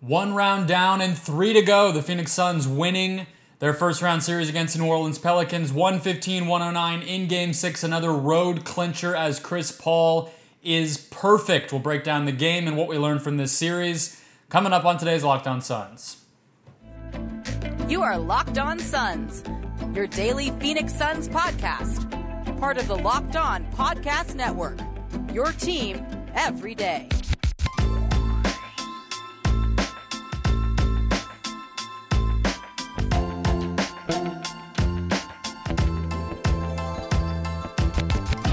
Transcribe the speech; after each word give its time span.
One 0.00 0.34
round 0.34 0.66
down 0.66 1.02
and 1.02 1.16
three 1.16 1.52
to 1.52 1.60
go. 1.60 1.92
The 1.92 2.02
Phoenix 2.02 2.32
Suns 2.32 2.66
winning 2.66 3.26
their 3.58 3.74
first 3.74 4.00
round 4.00 4.22
series 4.22 4.48
against 4.48 4.74
the 4.74 4.82
New 4.82 4.88
Orleans 4.88 5.18
Pelicans 5.18 5.74
115 5.74 6.46
109 6.46 7.02
in 7.06 7.28
game 7.28 7.52
six. 7.52 7.84
Another 7.84 8.10
road 8.10 8.64
clincher 8.64 9.14
as 9.14 9.38
Chris 9.38 9.70
Paul 9.70 10.32
is 10.62 10.96
perfect. 10.96 11.70
We'll 11.70 11.82
break 11.82 12.02
down 12.02 12.24
the 12.24 12.32
game 12.32 12.66
and 12.66 12.78
what 12.78 12.88
we 12.88 12.96
learned 12.96 13.20
from 13.20 13.36
this 13.36 13.52
series 13.52 14.18
coming 14.48 14.72
up 14.72 14.86
on 14.86 14.96
today's 14.96 15.22
Locked 15.22 15.46
On 15.46 15.60
Suns. 15.60 16.24
You 17.86 18.00
are 18.00 18.16
Locked 18.16 18.56
On 18.56 18.78
Suns, 18.78 19.44
your 19.94 20.06
daily 20.06 20.50
Phoenix 20.60 20.94
Suns 20.94 21.28
podcast, 21.28 22.58
part 22.58 22.78
of 22.78 22.88
the 22.88 22.96
Locked 22.96 23.36
On 23.36 23.70
Podcast 23.72 24.34
Network. 24.34 24.78
Your 25.30 25.52
team 25.52 26.06
every 26.34 26.74
day. 26.74 27.06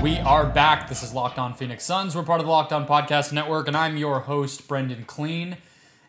We 0.01 0.19
are 0.19 0.45
back. 0.45 0.87
This 0.87 1.03
is 1.03 1.13
Locked 1.13 1.39
On 1.39 1.53
Phoenix 1.53 1.83
Suns. 1.83 2.15
We're 2.15 2.23
part 2.23 2.39
of 2.39 2.45
the 2.45 2.51
Locked 2.51 2.71
On 2.71 2.87
Podcast 2.87 3.33
Network, 3.33 3.67
and 3.67 3.75
I'm 3.75 3.97
your 3.97 4.21
host, 4.21 4.67
Brendan 4.67 5.05
Kleen, 5.05 5.57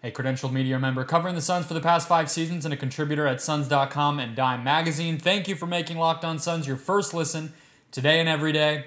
a 0.05 0.11
credentialed 0.11 0.53
media 0.53 0.79
member 0.79 1.05
covering 1.05 1.35
the 1.35 1.41
Suns 1.41 1.67
for 1.67 1.75
the 1.75 1.81
past 1.81 2.07
five 2.07 2.31
seasons 2.31 2.65
and 2.65 2.75
a 2.75 2.77
contributor 2.77 3.27
at 3.27 3.41
Suns.com 3.41 4.21
and 4.21 4.37
Dime 4.37 4.63
Magazine. 4.63 5.19
Thank 5.19 5.49
you 5.49 5.57
for 5.57 5.67
making 5.67 5.97
Locked 5.97 6.25
On 6.25 6.39
Suns 6.39 6.67
your 6.67 6.77
first 6.77 7.15
listen 7.15 7.55
today 7.91 8.21
and 8.21 8.29
every 8.29 8.53
day. 8.53 8.85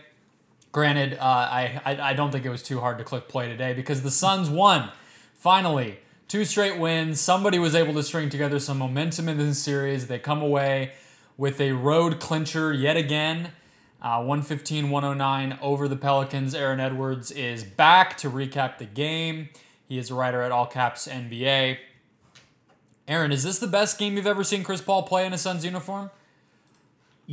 Granted, 0.72 1.16
uh, 1.16 1.24
I, 1.24 1.82
I 1.84 2.12
I 2.12 2.14
don't 2.14 2.32
think 2.32 2.46
it 2.46 2.50
was 2.50 2.64
too 2.64 2.80
hard 2.80 2.98
to 3.00 3.04
click 3.04 3.28
play 3.28 3.50
today 3.50 3.74
because 3.74 4.04
the 4.04 4.12
Suns 4.12 4.50
won. 4.50 4.92
Finally, 5.34 6.00
two 6.32 6.46
straight 6.46 6.80
wins. 6.80 7.20
Somebody 7.20 7.60
was 7.60 7.76
able 7.76 7.94
to 7.94 8.02
string 8.02 8.30
together 8.30 8.58
some 8.58 8.78
momentum 8.78 9.28
in 9.28 9.38
this 9.38 9.60
series. 9.60 10.08
They 10.08 10.18
come 10.18 10.42
away 10.42 10.94
with 11.36 11.60
a 11.60 11.74
road 11.74 12.22
clincher 12.22 12.72
yet 12.72 12.96
again. 12.96 13.52
Uh, 14.02 14.24
115 14.24 14.90
109 14.90 15.60
over 15.62 15.90
the 15.90 15.98
Pelicans. 15.98 16.56
Aaron 16.56 16.80
Edwards 16.80 17.32
is 17.32 17.66
back 17.66 18.16
to 18.20 18.30
recap 18.30 18.78
the 18.78 18.86
game. 18.86 19.50
He 19.86 19.98
is 19.98 20.10
a 20.10 20.16
writer 20.16 20.42
at 20.42 20.54
All 20.54 20.68
Caps 20.68 21.06
NBA. 21.06 21.80
Aaron, 23.10 23.34
is 23.34 23.44
this 23.44 23.60
the 23.60 23.68
best 23.68 24.00
game 24.00 24.16
you've 24.16 24.26
ever 24.26 24.46
seen 24.46 24.64
Chris 24.64 24.80
Paul 24.80 25.04
play 25.04 25.26
in 25.26 25.34
a 25.34 25.38
Suns 25.38 25.66
uniform? 25.66 26.12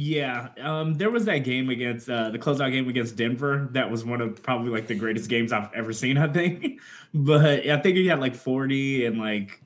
Yeah, 0.01 0.51
um, 0.61 0.95
there 0.95 1.11
was 1.11 1.25
that 1.25 1.39
game 1.39 1.71
against 1.71 2.09
uh, 2.09 2.31
the 2.31 2.39
closeout 2.39 2.71
game 2.71 2.89
against 2.89 3.17
Denver. 3.17 3.69
That 3.73 3.91
was 3.91 4.05
one 4.05 4.21
of 4.21 4.41
probably 4.45 4.71
like 4.71 4.87
the 4.87 4.95
greatest 4.95 5.29
games 5.29 5.53
I've 5.53 5.75
ever 5.75 5.93
seen. 5.93 6.17
I 6.17 6.29
think, 6.29 6.81
but 7.15 7.67
I 7.67 7.81
think 7.81 7.97
he 7.97 8.07
had 8.07 8.21
like 8.21 8.37
forty 8.37 9.07
and 9.07 9.19
like 9.19 9.61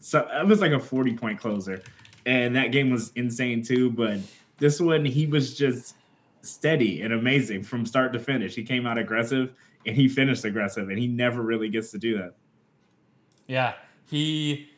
so 0.00 0.26
it 0.40 0.46
was 0.46 0.62
like 0.62 0.72
a 0.72 0.80
forty 0.80 1.14
point 1.14 1.38
closer, 1.38 1.82
and 2.24 2.56
that 2.56 2.72
game 2.72 2.88
was 2.88 3.12
insane 3.14 3.62
too. 3.62 3.90
But 3.90 4.20
this 4.56 4.80
one, 4.80 5.04
he 5.04 5.26
was 5.26 5.54
just 5.54 5.96
steady 6.40 7.02
and 7.02 7.12
amazing 7.12 7.62
from 7.62 7.84
start 7.84 8.14
to 8.14 8.18
finish. 8.18 8.54
He 8.54 8.62
came 8.62 8.86
out 8.86 8.96
aggressive 8.96 9.52
and 9.84 9.94
he 9.94 10.08
finished 10.08 10.46
aggressive, 10.46 10.88
and 10.88 10.98
he 10.98 11.08
never 11.08 11.42
really 11.42 11.68
gets 11.68 11.90
to 11.90 11.98
do 11.98 12.16
that. 12.16 12.32
Yeah, 13.48 13.74
he. 14.08 14.70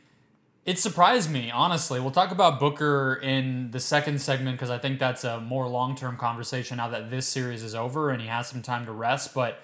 It 0.66 0.80
surprised 0.80 1.30
me, 1.30 1.48
honestly. 1.48 2.00
We'll 2.00 2.10
talk 2.10 2.32
about 2.32 2.58
Booker 2.58 3.20
in 3.22 3.70
the 3.70 3.78
second 3.78 4.20
segment 4.20 4.56
because 4.56 4.68
I 4.68 4.78
think 4.78 4.98
that's 4.98 5.22
a 5.22 5.40
more 5.40 5.68
long 5.68 5.94
term 5.94 6.16
conversation 6.16 6.78
now 6.78 6.88
that 6.88 7.08
this 7.08 7.28
series 7.28 7.62
is 7.62 7.72
over 7.72 8.10
and 8.10 8.20
he 8.20 8.26
has 8.26 8.48
some 8.48 8.62
time 8.62 8.84
to 8.86 8.92
rest. 8.92 9.32
But 9.32 9.60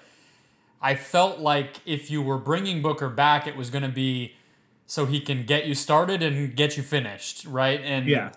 I 0.81 0.95
felt 0.95 1.39
like 1.39 1.81
if 1.85 2.09
you 2.09 2.21
were 2.21 2.37
bringing 2.37 2.81
Booker 2.81 3.09
back, 3.09 3.47
it 3.47 3.57
was 3.57 3.69
going 3.69 3.83
to 3.83 3.89
be 3.89 4.35
so 4.85 5.05
he 5.05 5.19
can 5.19 5.45
get 5.45 5.65
you 5.65 5.75
started 5.75 6.23
and 6.23 6.55
get 6.55 6.77
you 6.77 6.83
finished, 6.83 7.45
right? 7.45 7.81
And 7.81 8.07
Yeah, 8.07 8.31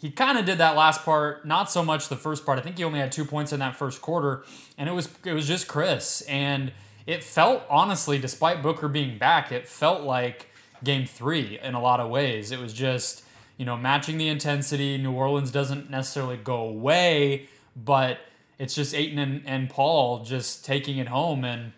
he 0.00 0.12
kind 0.12 0.38
of 0.38 0.44
did 0.44 0.58
that 0.58 0.76
last 0.76 1.04
part, 1.04 1.44
not 1.44 1.72
so 1.72 1.84
much 1.84 2.08
the 2.08 2.16
first 2.16 2.46
part. 2.46 2.58
I 2.58 2.62
think 2.62 2.78
he 2.78 2.84
only 2.84 3.00
had 3.00 3.10
two 3.10 3.24
points 3.24 3.52
in 3.52 3.58
that 3.58 3.74
first 3.74 4.00
quarter, 4.00 4.44
and 4.78 4.88
it 4.88 4.92
was 4.92 5.08
it 5.24 5.32
was 5.32 5.48
just 5.48 5.66
Chris. 5.66 6.20
And 6.22 6.72
it 7.04 7.24
felt 7.24 7.64
honestly, 7.68 8.16
despite 8.16 8.62
Booker 8.62 8.86
being 8.86 9.18
back, 9.18 9.50
it 9.50 9.66
felt 9.66 10.02
like 10.02 10.50
game 10.84 11.06
three 11.06 11.58
in 11.62 11.74
a 11.74 11.80
lot 11.80 12.00
of 12.00 12.08
ways. 12.10 12.50
It 12.50 12.58
was 12.58 12.72
just, 12.72 13.24
you 13.56 13.64
know, 13.64 13.76
matching 13.76 14.18
the 14.18 14.28
intensity. 14.28 14.98
New 14.98 15.12
Orleans 15.12 15.50
doesn't 15.50 15.90
necessarily 15.90 16.36
go 16.36 16.56
away, 16.56 17.48
but 17.74 18.18
it's 18.58 18.74
just 18.74 18.94
Ayton 18.94 19.18
and, 19.18 19.42
and 19.46 19.68
Paul 19.70 20.24
just 20.24 20.64
taking 20.64 20.98
it 20.98 21.08
home. 21.08 21.44
And 21.44 21.72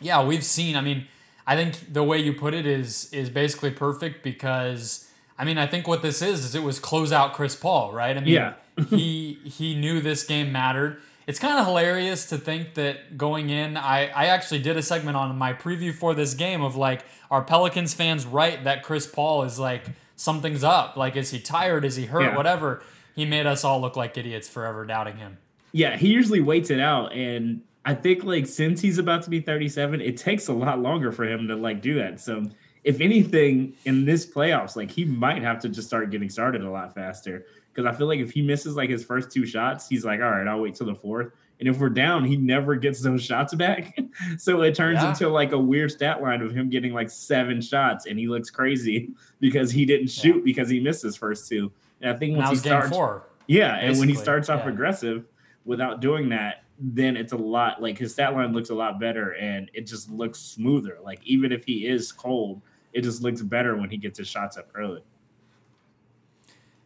yeah, 0.00 0.22
we've 0.24 0.44
seen, 0.44 0.76
I 0.76 0.80
mean, 0.80 1.06
I 1.46 1.56
think 1.56 1.92
the 1.92 2.02
way 2.04 2.18
you 2.18 2.32
put 2.32 2.54
it 2.54 2.66
is 2.66 3.12
is 3.12 3.28
basically 3.30 3.70
perfect 3.70 4.22
because 4.22 5.06
I 5.38 5.44
mean, 5.44 5.56
I 5.58 5.66
think 5.66 5.88
what 5.88 6.02
this 6.02 6.20
is 6.22 6.44
is 6.44 6.54
it 6.54 6.62
was 6.62 6.78
close 6.78 7.12
out 7.12 7.32
Chris 7.32 7.56
Paul, 7.56 7.92
right? 7.92 8.16
I 8.16 8.20
mean, 8.20 8.34
Yeah. 8.34 8.52
he 8.88 9.38
he 9.44 9.74
knew 9.74 10.00
this 10.00 10.24
game 10.24 10.52
mattered. 10.52 11.00
It's 11.30 11.38
kind 11.38 11.60
of 11.60 11.64
hilarious 11.64 12.28
to 12.30 12.38
think 12.38 12.74
that 12.74 13.16
going 13.16 13.50
in, 13.50 13.76
I, 13.76 14.08
I 14.08 14.26
actually 14.26 14.58
did 14.58 14.76
a 14.76 14.82
segment 14.82 15.16
on 15.16 15.38
my 15.38 15.52
preview 15.54 15.94
for 15.94 16.12
this 16.12 16.34
game 16.34 16.60
of 16.60 16.74
like, 16.74 17.04
are 17.30 17.42
Pelicans 17.42 17.94
fans 17.94 18.26
right 18.26 18.64
that 18.64 18.82
Chris 18.82 19.06
Paul 19.06 19.44
is 19.44 19.56
like, 19.56 19.84
something's 20.16 20.64
up? 20.64 20.96
Like, 20.96 21.14
is 21.14 21.30
he 21.30 21.38
tired? 21.38 21.84
Is 21.84 21.94
he 21.94 22.06
hurt? 22.06 22.22
Yeah. 22.22 22.36
Whatever. 22.36 22.82
He 23.14 23.24
made 23.24 23.46
us 23.46 23.62
all 23.62 23.80
look 23.80 23.94
like 23.94 24.18
idiots 24.18 24.48
forever 24.48 24.84
doubting 24.84 25.18
him. 25.18 25.38
yeah. 25.72 25.96
He 25.96 26.08
usually 26.08 26.40
waits 26.40 26.68
it 26.68 26.80
out, 26.80 27.12
and 27.12 27.62
I 27.84 27.94
think 27.94 28.24
like 28.24 28.46
since 28.46 28.80
he's 28.80 28.98
about 28.98 29.22
to 29.22 29.30
be 29.30 29.40
thirty 29.40 29.68
seven, 29.68 30.00
it 30.00 30.16
takes 30.16 30.48
a 30.48 30.52
lot 30.52 30.80
longer 30.80 31.12
for 31.12 31.24
him 31.24 31.48
to 31.48 31.54
like 31.54 31.80
do 31.80 31.94
that. 31.94 32.20
So 32.20 32.50
if 32.82 33.00
anything, 33.00 33.74
in 33.84 34.04
this 34.04 34.26
playoffs, 34.26 34.74
like 34.74 34.90
he 34.90 35.04
might 35.04 35.42
have 35.42 35.60
to 35.60 35.68
just 35.68 35.86
start 35.88 36.10
getting 36.10 36.30
started 36.30 36.62
a 36.62 36.70
lot 36.70 36.94
faster. 36.94 37.46
Because 37.72 37.86
I 37.92 37.96
feel 37.96 38.06
like 38.08 38.20
if 38.20 38.30
he 38.32 38.42
misses 38.42 38.74
like 38.76 38.90
his 38.90 39.04
first 39.04 39.30
two 39.30 39.46
shots, 39.46 39.88
he's 39.88 40.04
like, 40.04 40.20
all 40.20 40.30
right, 40.30 40.46
I'll 40.46 40.60
wait 40.60 40.74
till 40.74 40.86
the 40.86 40.94
fourth. 40.94 41.32
And 41.60 41.68
if 41.68 41.78
we're 41.78 41.90
down, 41.90 42.24
he 42.24 42.36
never 42.36 42.74
gets 42.74 43.00
those 43.02 43.22
shots 43.22 43.54
back. 43.54 43.96
so 44.38 44.62
it 44.62 44.74
turns 44.74 45.00
Yeah. 45.02 45.10
into 45.10 45.28
like 45.28 45.52
a 45.52 45.58
weird 45.58 45.90
stat 45.92 46.22
line 46.22 46.40
of 46.40 46.52
him 46.52 46.70
getting 46.70 46.92
like 46.94 47.10
seven 47.10 47.60
shots 47.60 48.06
and 48.06 48.18
he 48.18 48.28
looks 48.28 48.50
crazy 48.50 49.10
because 49.40 49.70
he 49.70 49.84
didn't 49.84 50.08
shoot 50.08 50.42
because 50.44 50.68
he 50.70 50.80
missed 50.80 51.02
his 51.02 51.16
first 51.16 51.48
two. 51.48 51.70
And 52.00 52.10
I 52.10 52.18
think 52.18 52.36
once 52.36 52.50
he 52.50 52.56
starts, 52.56 52.88
four. 52.90 53.24
yeah, 53.46 53.76
and 53.76 53.98
when 53.98 54.08
he 54.08 54.14
starts 54.14 54.48
off 54.48 54.62
yeah. 54.64 54.70
aggressive 54.70 55.26
without 55.66 56.00
doing 56.00 56.30
that, 56.30 56.64
then 56.78 57.14
it's 57.14 57.34
a 57.34 57.36
lot 57.36 57.82
like 57.82 57.98
his 57.98 58.14
stat 58.14 58.32
line 58.34 58.54
looks 58.54 58.70
a 58.70 58.74
lot 58.74 58.98
better 58.98 59.32
and 59.34 59.70
it 59.74 59.86
just 59.86 60.10
looks 60.10 60.38
smoother. 60.38 60.96
Like 61.04 61.20
even 61.24 61.52
if 61.52 61.64
he 61.66 61.86
is 61.86 62.10
cold, 62.10 62.62
it 62.94 63.02
just 63.02 63.22
looks 63.22 63.42
better 63.42 63.76
when 63.76 63.90
he 63.90 63.98
gets 63.98 64.18
his 64.18 64.28
shots 64.28 64.56
up 64.56 64.70
early. 64.74 65.02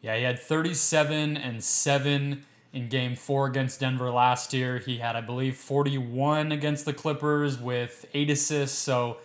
Yeah, 0.04 0.18
he 0.18 0.22
had 0.22 0.38
37 0.38 1.38
and 1.38 1.64
7 1.64 2.44
in 2.74 2.88
game 2.90 3.16
four 3.16 3.46
against 3.46 3.80
Denver 3.80 4.10
last 4.10 4.52
year. 4.52 4.76
He 4.76 4.98
had, 4.98 5.16
I 5.16 5.22
believe, 5.22 5.56
41 5.56 6.52
against 6.52 6.84
the 6.84 6.92
Clippers 6.92 7.58
with 7.58 8.04
eight 8.12 8.28
assists. 8.28 8.76
So 8.76 9.16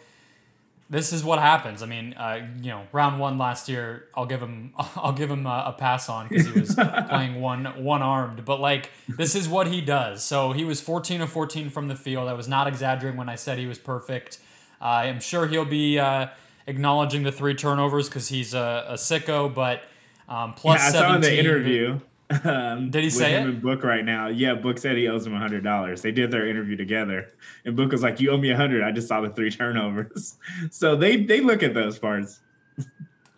this 0.89 1.11
is 1.11 1.21
what 1.21 1.39
happens. 1.39 1.83
I 1.83 1.85
mean, 1.85 2.13
uh, 2.13 2.47
you 2.61 2.69
know, 2.69 2.83
round 2.93 3.19
one 3.19 3.37
last 3.37 3.67
year, 3.67 4.05
I'll 4.15 4.25
give 4.25 4.39
him, 4.39 4.73
I'll 4.95 5.11
give 5.11 5.29
him 5.29 5.45
a, 5.45 5.65
a 5.67 5.75
pass 5.77 6.07
on 6.07 6.29
because 6.29 6.47
he 6.47 6.57
was 6.57 6.73
playing 7.09 7.41
one 7.41 7.65
one 7.83 8.01
armed. 8.01 8.45
But 8.45 8.61
like, 8.61 8.89
this 9.09 9.35
is 9.35 9.49
what 9.49 9.67
he 9.67 9.81
does. 9.81 10.23
So 10.23 10.53
he 10.53 10.63
was 10.63 10.79
14 10.79 11.19
of 11.19 11.29
14 11.29 11.69
from 11.69 11.89
the 11.89 11.95
field. 11.97 12.29
I 12.29 12.33
was 12.33 12.47
not 12.47 12.67
exaggerating 12.67 13.17
when 13.17 13.27
I 13.27 13.35
said 13.35 13.57
he 13.57 13.67
was 13.67 13.79
perfect. 13.79 14.39
Uh, 14.81 14.85
I'm 14.85 15.19
sure 15.19 15.45
he'll 15.45 15.65
be 15.65 15.99
uh, 15.99 16.27
acknowledging 16.67 17.23
the 17.23 17.33
three 17.33 17.53
turnovers 17.53 18.07
because 18.07 18.29
he's 18.29 18.53
a, 18.53 18.85
a 18.87 18.93
sicko. 18.93 19.53
But 19.53 19.81
um, 20.29 20.53
plus 20.53 20.79
yeah, 20.79 20.87
I 20.87 20.91
saw 20.91 21.15
in 21.15 21.21
the 21.21 21.37
interview. 21.37 21.99
Um, 22.43 22.91
Did 22.91 23.03
he 23.03 23.09
say 23.09 23.31
him 23.31 23.47
it? 23.47 23.49
And 23.49 23.61
Book 23.61 23.83
right 23.83 24.05
now. 24.05 24.27
Yeah, 24.27 24.53
Book 24.53 24.77
said 24.77 24.95
he 24.97 25.07
owes 25.07 25.25
him 25.25 25.33
a 25.33 25.39
hundred 25.39 25.63
dollars. 25.63 26.03
They 26.03 26.11
did 26.11 26.29
their 26.29 26.47
interview 26.47 26.77
together, 26.77 27.33
and 27.65 27.75
Book 27.75 27.91
was 27.91 28.03
like, 28.03 28.19
"You 28.19 28.29
owe 28.29 28.37
me 28.37 28.51
a 28.51 28.55
hundred. 28.55 28.83
I 28.83 28.91
just 28.91 29.07
saw 29.07 29.19
the 29.19 29.31
three 29.31 29.49
turnovers." 29.51 30.37
so 30.69 30.95
they 30.95 31.17
they 31.17 31.41
look 31.41 31.63
at 31.63 31.73
those 31.73 31.97
parts. 31.97 32.39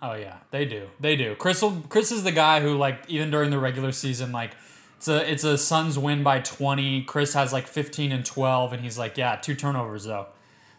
Oh 0.01 0.13
yeah, 0.13 0.38
they 0.51 0.65
do. 0.65 0.88
They 0.99 1.15
do. 1.15 1.35
Chris 1.35 1.61
will, 1.61 1.83
Chris 1.88 2.11
is 2.11 2.23
the 2.23 2.33
guy 2.33 2.59
who 2.59 2.75
like 2.75 3.03
even 3.07 3.31
during 3.31 3.49
the 3.49 3.59
regular 3.59 3.94
season 3.94 4.33
like 4.33 4.51
it's 4.97 5.07
a 5.07 5.31
it's 5.31 5.44
a 5.44 5.57
Suns 5.57 5.97
win 5.97 6.21
by 6.21 6.41
20. 6.41 7.03
Chris 7.05 7.33
has 7.33 7.51
like 7.51 7.65
15 7.65 8.11
and 8.11 8.23
12 8.23 8.73
and 8.73 8.83
he's 8.83 8.99
like, 8.99 9.17
"Yeah, 9.17 9.35
two 9.35 9.55
turnovers 9.55 10.03
though." 10.03 10.27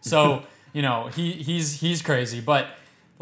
So, 0.01 0.45
you 0.73 0.81
know, 0.81 1.09
he 1.09 1.33
he's 1.33 1.81
he's 1.81 2.03
crazy, 2.03 2.41
but 2.41 2.69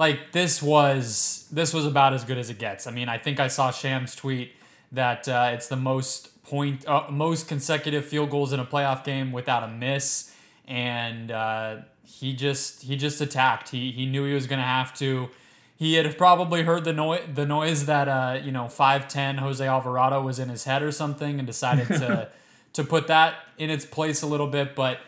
like 0.00 0.32
this 0.32 0.62
was 0.62 1.47
this 1.52 1.75
was 1.75 1.85
about 1.85 2.14
as 2.14 2.25
good 2.25 2.38
as 2.38 2.49
it 2.49 2.58
gets. 2.58 2.87
I 2.87 2.91
mean, 2.91 3.11
I 3.11 3.19
think 3.19 3.38
I 3.38 3.49
saw 3.49 3.70
Shams 3.70 4.17
tweet 4.17 4.52
that 4.93 5.29
uh, 5.29 5.50
it's 5.52 5.69
the 5.69 5.76
most 5.76 6.43
point 6.43 6.88
uh, 6.88 7.05
most 7.11 7.47
consecutive 7.47 8.06
field 8.06 8.31
goals 8.31 8.52
in 8.55 8.58
a 8.58 8.64
playoff 8.64 9.05
game 9.05 9.31
without 9.31 9.62
a 9.62 9.69
miss 9.69 10.35
and 10.70 11.32
uh, 11.32 11.76
he 12.05 12.32
just 12.32 12.82
he 12.82 12.97
just 12.97 13.20
attacked. 13.20 13.70
He 13.70 13.91
he 13.91 14.06
knew 14.06 14.25
he 14.25 14.32
was 14.32 14.47
going 14.47 14.61
to 14.61 14.64
have 14.64 14.94
to. 14.99 15.29
He 15.76 15.94
had 15.94 16.17
probably 16.17 16.62
heard 16.62 16.85
the 16.85 16.93
noise 16.93 17.25
the 17.35 17.44
noise 17.44 17.87
that 17.87 18.08
uh, 18.08 18.41
you 18.43 18.53
know 18.53 18.69
five 18.69 19.08
ten 19.08 19.38
Jose 19.38 19.67
Alvarado 19.67 20.23
was 20.23 20.38
in 20.38 20.49
his 20.49 20.64
head 20.64 20.82
or 20.82 20.93
something, 20.93 21.38
and 21.38 21.46
decided 21.46 21.88
to 21.88 22.31
to 22.73 22.85
put 22.85 23.08
that 23.08 23.35
in 23.58 23.69
its 23.69 23.85
place 23.85 24.23
a 24.23 24.26
little 24.26 24.46
bit. 24.46 24.76
But 24.76 25.00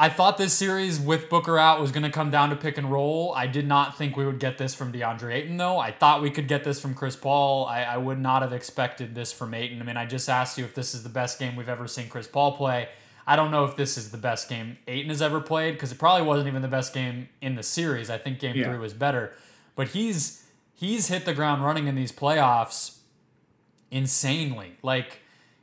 I 0.00 0.08
thought 0.08 0.38
this 0.38 0.54
series 0.54 0.98
with 0.98 1.28
Booker 1.28 1.58
out 1.58 1.78
was 1.78 1.92
going 1.92 2.04
to 2.04 2.10
come 2.10 2.30
down 2.30 2.48
to 2.48 2.56
pick 2.56 2.78
and 2.78 2.90
roll. 2.90 3.34
I 3.36 3.46
did 3.46 3.66
not 3.68 3.98
think 3.98 4.16
we 4.16 4.24
would 4.24 4.38
get 4.40 4.56
this 4.56 4.74
from 4.74 4.94
DeAndre 4.94 5.34
Ayton, 5.34 5.58
though. 5.58 5.78
I 5.78 5.92
thought 5.92 6.22
we 6.22 6.30
could 6.30 6.48
get 6.48 6.64
this 6.64 6.80
from 6.80 6.94
Chris 6.94 7.16
Paul. 7.16 7.66
I, 7.66 7.82
I 7.82 7.98
would 7.98 8.18
not 8.18 8.40
have 8.40 8.54
expected 8.54 9.14
this 9.14 9.30
from 9.30 9.52
Ayton. 9.52 9.82
I 9.82 9.84
mean, 9.84 9.98
I 9.98 10.06
just 10.06 10.30
asked 10.30 10.56
you 10.56 10.64
if 10.64 10.74
this 10.74 10.94
is 10.94 11.02
the 11.02 11.10
best 11.10 11.38
game 11.38 11.54
we've 11.54 11.68
ever 11.68 11.86
seen 11.86 12.08
Chris 12.08 12.26
Paul 12.26 12.52
play. 12.56 12.88
I 13.26 13.36
don't 13.36 13.50
know 13.50 13.66
if 13.66 13.76
this 13.76 13.98
is 13.98 14.10
the 14.10 14.16
best 14.16 14.48
game 14.48 14.78
Ayton 14.88 15.10
has 15.10 15.20
ever 15.20 15.38
played 15.38 15.72
because 15.72 15.92
it 15.92 15.98
probably 15.98 16.26
wasn't 16.26 16.48
even 16.48 16.62
the 16.62 16.68
best 16.68 16.94
game 16.94 17.28
in 17.42 17.54
the 17.56 17.62
series. 17.62 18.08
I 18.08 18.16
think 18.16 18.38
game 18.38 18.56
Yeah. 18.56 18.70
three 18.70 18.78
was 18.78 18.94
better. 18.94 19.34
But 19.76 19.88
he's 19.88 20.46
he's 20.72 21.08
hit 21.08 21.26
the 21.26 21.34
ground 21.34 21.62
running 21.62 21.88
in 21.88 21.94
these 21.94 22.10
playoffs 22.10 23.00
insanely. 23.90 24.78
Like 24.82 25.20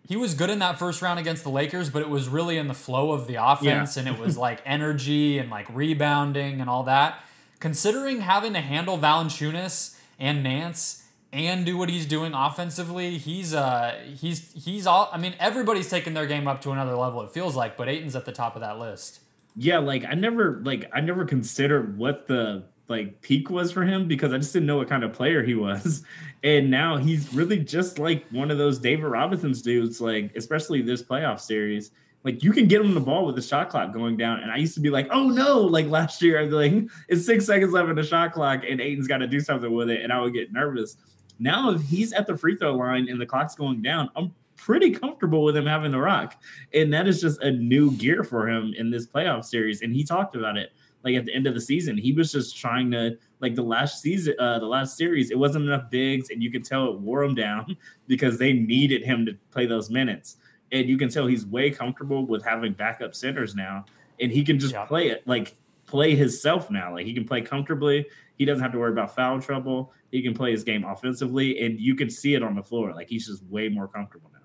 he 0.08 0.16
was 0.16 0.34
good 0.34 0.50
in 0.50 0.60
that 0.60 0.80
first 0.80 1.02
round 1.02 1.20
against 1.20 1.44
the 1.44 1.50
Lakers, 1.50 1.90
but 1.90 2.02
it 2.02 2.10
was 2.10 2.30
really 2.30 2.58
in 2.58 2.68
the 2.68 2.74
flow 2.74 3.12
of 3.12 3.28
the 3.28 3.36
offense 3.36 3.96
Yeah. 3.98 4.00
and 4.06 4.08
it 4.16 4.20
was 4.20 4.38
like 4.48 4.62
energy 4.66 5.38
and 5.38 5.50
like 5.50 5.68
rebounding 5.74 6.62
and 6.62 6.70
all 6.70 6.84
that. 6.84 7.24
Considering 7.60 8.22
having 8.22 8.54
to 8.54 8.62
handle 8.62 8.98
Valanciunas 8.98 9.98
and 10.20 10.44
Nance 10.44 11.04
and 11.34 11.66
do 11.66 11.78
what 11.78 11.90
he's 11.90 12.06
doing 12.06 12.34
offensively, 12.34 13.18
he's 13.18 13.54
uh 13.54 14.00
he's 14.16 14.54
he's 14.54 14.88
all 14.88 15.10
I 15.12 15.18
mean 15.18 15.36
everybody's 15.40 15.90
taking 15.90 16.14
their 16.14 16.28
game 16.28 16.48
up 16.48 16.62
to 16.62 16.72
another 16.72 16.96
level 16.96 17.22
it 17.24 17.32
feels 17.32 17.56
like, 17.56 17.76
but 17.78 17.90
Ayton's 17.90 18.16
at 18.16 18.26
the 18.26 18.32
top 18.32 18.56
of 18.56 18.62
that 18.62 18.80
list. 18.80 19.20
Yeah, 19.56 19.80
like 19.80 20.06
I 20.06 20.14
never 20.14 20.62
like 20.64 20.90
I 20.94 21.02
never 21.02 21.26
considered 21.26 21.98
what 21.98 22.28
the 22.28 22.64
like 22.88 23.22
peak 23.22 23.50
was 23.50 23.72
for 23.72 23.84
him 23.84 24.08
because 24.08 24.34
I 24.34 24.38
just 24.38 24.54
didn't 24.54 24.68
know 24.68 24.78
what 24.78 24.90
kind 24.90 25.04
of 25.04 25.14
player 25.14 25.44
he 25.44 25.56
was. 25.56 26.04
And 26.44 26.70
now 26.70 26.98
he's 26.98 27.34
really 27.34 27.58
just 27.58 27.98
like 27.98 28.24
one 28.30 28.52
of 28.52 28.60
those 28.60 28.78
David 28.78 29.06
Robinson's 29.06 29.62
dudes, 29.64 30.00
like 30.00 30.32
especially 30.36 30.84
this 30.84 31.02
playoff 31.02 31.42
series. 31.42 31.90
Like 32.24 32.44
you 32.44 32.52
can 32.52 32.68
get 32.68 32.80
him 32.80 32.94
the 32.94 33.02
ball 33.02 33.26
with 33.26 33.36
the 33.36 33.42
shot 33.42 33.70
clock 33.70 33.92
going 33.92 34.18
down. 34.18 34.42
And 34.42 34.52
I 34.52 34.58
used 34.58 34.76
to 34.76 34.80
be 34.80 34.92
like, 34.92 35.08
oh 35.10 35.28
no, 35.30 35.60
like 35.60 35.88
last 35.88 36.22
year, 36.22 36.40
I'd 36.40 36.52
like, 36.52 36.74
it's 37.10 37.26
six 37.26 37.48
seconds 37.48 37.74
left 37.74 37.90
in 37.90 37.96
the 37.96 38.04
shot 38.04 38.34
clock 38.34 38.62
and 38.70 38.80
Ayton's 38.80 39.08
got 39.08 39.18
to 39.18 39.28
do 39.28 39.40
something 39.40 39.74
with 39.74 39.90
it. 39.90 40.04
And 40.04 40.14
I 40.14 40.22
would 40.22 40.32
get 40.32 40.54
nervous. 40.54 40.96
Now, 41.40 41.72
if 41.72 41.82
he's 41.82 42.14
at 42.14 42.28
the 42.28 42.38
free 42.38 42.56
throw 42.56 42.76
line 42.76 43.10
and 43.10 43.20
the 43.20 43.26
clock's 43.26 43.56
going 43.56 43.82
down, 43.82 44.12
I'm 44.16 44.34
pretty 44.58 44.92
comfortable 44.92 45.44
with 45.44 45.56
him 45.56 45.66
having 45.66 45.92
the 45.92 46.00
rock. 46.00 46.36
And 46.74 46.92
that 46.94 47.08
is 47.08 47.22
just 47.22 47.42
a 47.42 47.52
new 47.52 47.92
gear 47.92 48.24
for 48.24 48.50
him 48.50 48.74
in 48.78 48.90
this 48.92 49.08
playoff 49.08 49.46
series. 49.46 49.82
And 49.82 49.94
he 49.94 50.04
talked 50.04 50.36
about 50.36 50.58
it 50.58 50.72
like 51.04 51.16
at 51.16 51.26
the 51.26 51.34
end 51.34 51.48
of 51.48 51.54
the 51.54 51.62
season. 51.62 51.98
He 51.98 52.12
was 52.12 52.32
just 52.32 52.58
trying 52.58 52.92
to 52.92 53.18
like 53.40 53.56
the 53.56 53.62
last 53.64 54.02
season, 54.02 54.36
uh, 54.40 54.60
the 54.60 54.66
last 54.66 54.98
series, 54.98 55.32
it 55.32 55.38
wasn't 55.38 55.66
enough 55.66 55.90
bigs, 55.92 56.32
and 56.32 56.42
you 56.42 56.52
could 56.52 56.66
tell 56.66 56.90
it 56.92 57.00
wore 57.00 57.24
him 57.24 57.36
down 57.36 57.78
because 58.08 58.38
they 58.40 58.52
needed 58.52 59.04
him 59.04 59.26
to 59.28 59.34
play 59.52 59.66
those 59.68 59.90
minutes. 59.90 60.38
And 60.72 60.90
you 60.90 60.98
can 60.98 61.08
tell 61.08 61.28
he's 61.28 61.46
way 61.46 61.70
comfortable 61.70 62.26
with 62.26 62.44
having 62.44 62.74
backup 62.74 63.16
centers 63.16 63.56
now, 63.56 63.86
and 64.20 64.32
he 64.32 64.44
can 64.44 64.60
just 64.60 64.74
Yeah. 64.74 64.86
play 64.86 65.08
it 65.10 65.26
like 65.28 65.56
play 65.86 66.16
himself 66.16 66.70
now. 66.70 66.94
Like 66.94 67.06
he 67.06 67.14
can 67.14 67.26
play 67.26 67.42
comfortably. 67.42 68.06
He 68.38 68.44
doesn't 68.44 68.62
have 68.62 68.74
to 68.74 68.80
worry 68.80 68.92
about 68.92 69.16
foul 69.16 69.40
trouble. 69.40 69.94
He 70.12 70.22
can 70.22 70.34
play 70.34 70.52
his 70.52 70.64
game 70.64 70.84
offensively, 70.84 71.64
and 71.64 71.80
you 71.80 71.96
can 71.96 72.10
see 72.10 72.34
it 72.34 72.44
on 72.44 72.56
the 72.56 72.64
floor. 72.64 72.94
Like 72.94 73.08
he's 73.08 73.28
just 73.28 73.44
way 73.44 73.70
more 73.70 73.88
comfortable 73.88 74.30
now. 74.34 74.37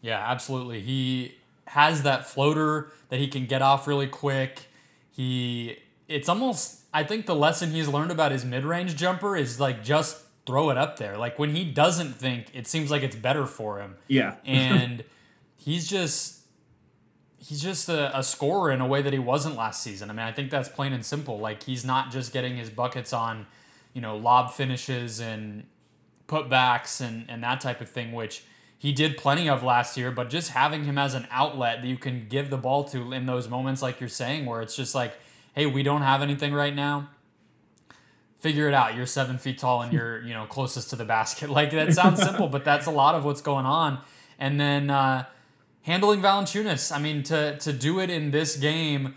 Yeah, 0.00 0.18
absolutely. 0.18 0.80
He 0.80 1.34
has 1.66 2.02
that 2.02 2.26
floater 2.26 2.90
that 3.10 3.18
he 3.18 3.28
can 3.28 3.46
get 3.46 3.62
off 3.62 3.86
really 3.86 4.06
quick. 4.06 4.66
He 5.10 5.78
it's 6.08 6.28
almost 6.28 6.80
I 6.92 7.04
think 7.04 7.26
the 7.26 7.34
lesson 7.34 7.70
he's 7.70 7.88
learned 7.88 8.10
about 8.10 8.32
his 8.32 8.44
mid-range 8.44 8.96
jumper 8.96 9.36
is 9.36 9.60
like 9.60 9.84
just 9.84 10.24
throw 10.46 10.70
it 10.70 10.78
up 10.78 10.98
there. 10.98 11.16
Like 11.16 11.38
when 11.38 11.54
he 11.54 11.64
doesn't 11.64 12.14
think, 12.14 12.48
it 12.52 12.66
seems 12.66 12.90
like 12.90 13.02
it's 13.02 13.16
better 13.16 13.46
for 13.46 13.78
him. 13.78 13.96
Yeah, 14.08 14.36
And 14.44 15.04
he's 15.56 15.88
just 15.88 16.40
he's 17.38 17.62
just 17.62 17.88
a, 17.88 18.16
a 18.18 18.22
scorer 18.22 18.70
in 18.70 18.80
a 18.80 18.86
way 18.86 19.02
that 19.02 19.12
he 19.12 19.18
wasn't 19.18 19.56
last 19.56 19.82
season. 19.82 20.10
I 20.10 20.12
mean, 20.12 20.26
I 20.26 20.32
think 20.32 20.50
that's 20.50 20.68
plain 20.68 20.92
and 20.92 21.04
simple. 21.04 21.38
Like 21.38 21.62
he's 21.62 21.84
not 21.84 22.10
just 22.10 22.32
getting 22.32 22.56
his 22.56 22.70
buckets 22.70 23.12
on, 23.12 23.46
you 23.94 24.00
know, 24.00 24.16
lob 24.16 24.52
finishes 24.52 25.20
and 25.20 25.64
putbacks 26.28 27.00
and, 27.00 27.26
and 27.28 27.42
that 27.42 27.60
type 27.60 27.80
of 27.80 27.88
thing, 27.88 28.12
which 28.12 28.44
he 28.80 28.92
did 28.92 29.18
plenty 29.18 29.46
of 29.46 29.62
last 29.62 29.98
year, 29.98 30.10
but 30.10 30.30
just 30.30 30.52
having 30.52 30.84
him 30.84 30.96
as 30.96 31.12
an 31.12 31.28
outlet 31.30 31.82
that 31.82 31.86
you 31.86 31.98
can 31.98 32.26
give 32.30 32.48
the 32.48 32.56
ball 32.56 32.82
to 32.84 33.12
in 33.12 33.26
those 33.26 33.46
moments, 33.46 33.82
like 33.82 34.00
you're 34.00 34.08
saying, 34.08 34.46
where 34.46 34.62
it's 34.62 34.74
just 34.74 34.94
like, 34.94 35.12
hey, 35.54 35.66
we 35.66 35.82
don't 35.82 36.00
have 36.00 36.22
anything 36.22 36.54
right 36.54 36.74
now. 36.74 37.10
Figure 38.38 38.68
it 38.68 38.72
out. 38.72 38.96
You're 38.96 39.04
seven 39.04 39.36
feet 39.36 39.58
tall 39.58 39.82
and 39.82 39.92
you're, 39.92 40.22
you 40.22 40.32
know, 40.32 40.46
closest 40.46 40.88
to 40.90 40.96
the 40.96 41.04
basket. 41.04 41.50
Like 41.60 41.72
that 41.72 41.92
sounds 41.92 42.22
simple, 42.24 42.48
but 42.48 42.64
that's 42.64 42.86
a 42.86 42.90
lot 42.90 43.14
of 43.14 43.22
what's 43.22 43.42
going 43.42 43.66
on. 43.66 43.98
And 44.38 44.58
then 44.58 44.88
uh, 44.88 45.26
handling 45.82 46.22
Valanciunas. 46.22 46.90
I 46.90 46.98
mean, 47.00 47.22
to 47.24 47.58
to 47.58 47.74
do 47.74 48.00
it 48.00 48.08
in 48.08 48.30
this 48.30 48.56
game 48.56 49.16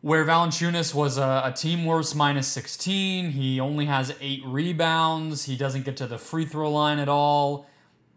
where 0.00 0.24
Valanciunas 0.24 0.92
was 0.92 1.16
a, 1.16 1.42
a 1.44 1.52
team 1.52 1.84
worst 1.84 2.16
minus 2.16 2.48
16. 2.48 3.30
He 3.30 3.60
only 3.60 3.86
has 3.86 4.12
eight 4.20 4.42
rebounds. 4.44 5.44
He 5.44 5.56
doesn't 5.56 5.84
get 5.84 5.96
to 5.98 6.08
the 6.08 6.18
free 6.18 6.44
throw 6.44 6.72
line 6.72 6.98
at 6.98 7.08
all. 7.08 7.68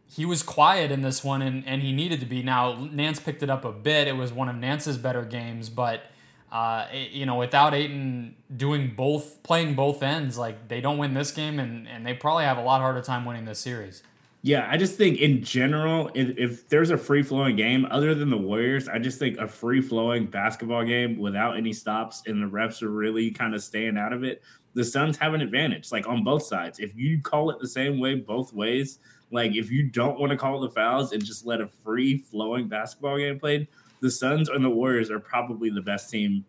He 0.10 0.26
was 0.26 0.42
quiet 0.42 0.92
in 0.92 1.02
this 1.02 1.24
one, 1.24 1.42
and, 1.42 1.68
and 1.68 1.82
he 1.82 1.92
needed 1.92 2.20
to 2.22 2.26
be. 2.26 2.42
Now, 2.42 2.88
Nance 2.92 3.20
picked 3.20 3.44
it 3.44 3.50
up 3.50 3.66
a 3.66 3.72
bit. 3.72 4.08
It 4.08 4.16
was 4.16 4.32
one 4.32 4.50
of 4.50 4.56
Nance's 4.56 4.98
better 4.98 5.24
games, 5.24 5.70
but, 5.70 6.04
uh, 6.52 6.88
you 7.12 7.26
know, 7.26 7.36
without 7.36 7.74
Ayton 7.74 8.36
doing 8.56 8.94
both, 8.96 9.44
playing 9.44 9.76
both 9.76 10.02
ends, 10.02 10.38
like, 10.38 10.70
they 10.70 10.82
don't 10.82 10.98
win 10.98 11.14
this 11.14 11.32
game, 11.32 11.60
and, 11.60 11.88
and 11.88 12.06
they 12.06 12.14
probably 12.14 12.46
have 12.46 12.58
a 12.58 12.64
lot 12.64 12.82
harder 12.82 13.02
time 13.02 13.26
winning 13.26 13.46
this 13.46 13.60
series. 13.60 14.02
Yeah, 14.44 14.66
I 14.70 14.78
just 14.78 14.96
think 14.96 15.20
in 15.20 15.44
general, 15.44 16.10
if, 16.14 16.38
if 16.38 16.70
there's 16.70 16.92
a 16.92 16.98
free 16.98 17.22
flowing 17.22 17.56
game 17.58 17.86
other 17.92 18.16
than 18.16 18.30
the 18.30 18.38
Warriors, 18.38 18.88
I 18.88 19.00
just 19.00 19.20
think 19.20 19.38
a 19.40 19.48
free 19.48 19.82
flowing 19.82 20.28
basketball 20.28 20.86
game 20.86 21.18
without 21.18 21.58
any 21.58 21.74
stops 21.74 22.24
and 22.28 22.42
the 22.42 22.48
refs 22.48 22.82
are 22.82 22.90
really 22.90 23.32
kind 23.32 23.56
of 23.56 23.62
staying 23.62 23.98
out 23.98 24.14
of 24.14 24.24
it, 24.24 24.42
the 24.74 24.86
Suns 24.86 25.18
have 25.18 25.34
an 25.34 25.42
advantage, 25.42 25.92
like 25.92 26.08
on 26.08 26.24
both 26.24 26.44
sides. 26.44 26.80
If 26.80 26.96
you 26.96 27.20
call 27.20 27.50
it 27.50 27.60
the 27.60 27.68
same 27.68 28.00
way 28.00 28.16
both 28.16 28.54
ways, 28.54 29.00
like 29.32 29.56
if 29.56 29.70
you 29.70 29.84
don't 29.84 30.20
want 30.20 30.32
to 30.32 30.38
call 30.38 30.60
the 30.60 30.70
fouls 30.70 31.12
and 31.12 31.24
just 31.24 31.46
let 31.46 31.62
a 31.62 31.68
free 31.68 32.18
flowing 32.18 32.68
basketball 32.68 33.18
game 33.18 33.40
played, 33.40 33.68
the 34.02 34.12
Suns 34.12 34.50
and 34.50 34.64
the 34.64 34.70
Warriors 34.70 35.10
are 35.12 35.20
probably 35.20 35.70
the 35.70 35.82
best 35.82 36.10
team 36.10 36.46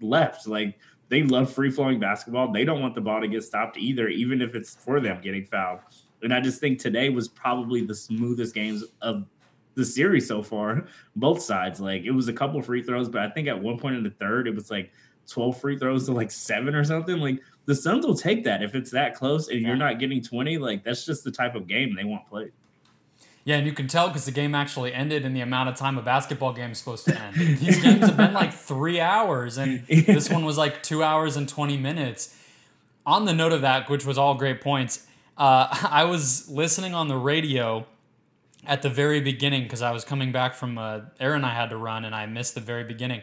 left. 0.00 0.46
Like 0.46 0.78
they 1.08 1.22
love 1.22 1.52
free 1.52 1.70
flowing 1.70 2.00
basketball. 2.00 2.52
They 2.52 2.64
don't 2.64 2.80
want 2.80 2.94
the 2.94 3.00
ball 3.00 3.20
to 3.20 3.28
get 3.28 3.44
stopped 3.44 3.76
either, 3.76 4.08
even 4.08 4.40
if 4.40 4.54
it's 4.54 4.74
for 4.76 5.00
them 5.00 5.20
getting 5.20 5.44
fouled. 5.44 5.80
And 6.22 6.32
I 6.32 6.40
just 6.40 6.60
think 6.60 6.78
today 6.78 7.10
was 7.10 7.28
probably 7.28 7.84
the 7.84 7.94
smoothest 7.94 8.54
games 8.54 8.84
of 9.02 9.26
the 9.74 9.84
series 9.84 10.26
so 10.26 10.42
far, 10.42 10.86
both 11.16 11.42
sides. 11.42 11.80
Like 11.80 12.02
it 12.04 12.10
was 12.10 12.28
a 12.28 12.32
couple 12.32 12.60
free 12.62 12.82
throws, 12.82 13.08
but 13.08 13.20
I 13.20 13.30
think 13.30 13.46
at 13.46 13.60
one 13.60 13.78
point 13.78 13.96
in 13.96 14.02
the 14.02 14.10
third, 14.10 14.48
it 14.48 14.54
was 14.54 14.70
like 14.70 14.90
12 15.28 15.60
free 15.60 15.78
throws 15.78 16.06
to 16.06 16.12
like 16.12 16.30
seven 16.30 16.74
or 16.74 16.84
something. 16.84 17.18
Like 17.18 17.40
the 17.64 17.74
Suns 17.74 18.06
will 18.06 18.16
take 18.16 18.44
that 18.44 18.62
if 18.62 18.74
it's 18.74 18.90
that 18.92 19.14
close 19.14 19.48
and 19.48 19.60
Yeah. 19.60 19.68
you're 19.68 19.76
not 19.76 19.98
getting 19.98 20.22
20. 20.22 20.58
Like 20.58 20.84
that's 20.84 21.04
just 21.04 21.24
the 21.24 21.30
type 21.30 21.54
of 21.54 21.66
game 21.66 21.94
they 21.96 22.04
want 22.04 22.28
played. 22.28 22.52
Yeah, 23.44 23.56
and 23.58 23.66
you 23.66 23.72
can 23.72 23.86
tell 23.86 24.08
because 24.08 24.24
the 24.24 24.32
game 24.32 24.56
actually 24.56 24.92
ended 24.92 25.24
in 25.24 25.32
the 25.32 25.40
amount 25.40 25.68
of 25.68 25.76
time 25.76 25.96
a 25.98 26.02
basketball 26.02 26.52
game 26.52 26.72
is 26.72 26.78
supposed 26.78 27.04
to 27.04 27.16
end. 27.16 27.36
These 27.36 27.80
games 27.80 28.06
have 28.06 28.16
been 28.16 28.32
like 28.32 28.52
three 28.52 28.98
hours, 28.98 29.56
and 29.56 29.86
this 29.88 30.28
one 30.28 30.44
was 30.44 30.58
like 30.58 30.82
two 30.82 31.04
hours 31.04 31.36
and 31.36 31.48
20 31.48 31.76
minutes. 31.76 32.36
On 33.04 33.24
the 33.24 33.32
note 33.32 33.52
of 33.52 33.60
that, 33.60 33.88
which 33.88 34.04
was 34.04 34.18
all 34.18 34.34
great 34.34 34.60
points, 34.60 35.06
uh, 35.38 35.68
I 35.90 36.02
was 36.04 36.48
listening 36.50 36.92
on 36.92 37.06
the 37.06 37.16
radio 37.16 37.86
at 38.66 38.82
the 38.82 38.90
very 38.90 39.20
beginning 39.20 39.62
because 39.62 39.80
I 39.80 39.92
was 39.92 40.04
coming 40.04 40.32
back 40.32 40.54
from 40.56 40.76
uh, 40.76 41.02
errand 41.20 41.46
I 41.46 41.54
had 41.54 41.70
to 41.70 41.76
run, 41.76 42.04
and 42.04 42.16
I 42.16 42.26
missed 42.26 42.56
the 42.56 42.60
very 42.60 42.82
beginning. 42.82 43.22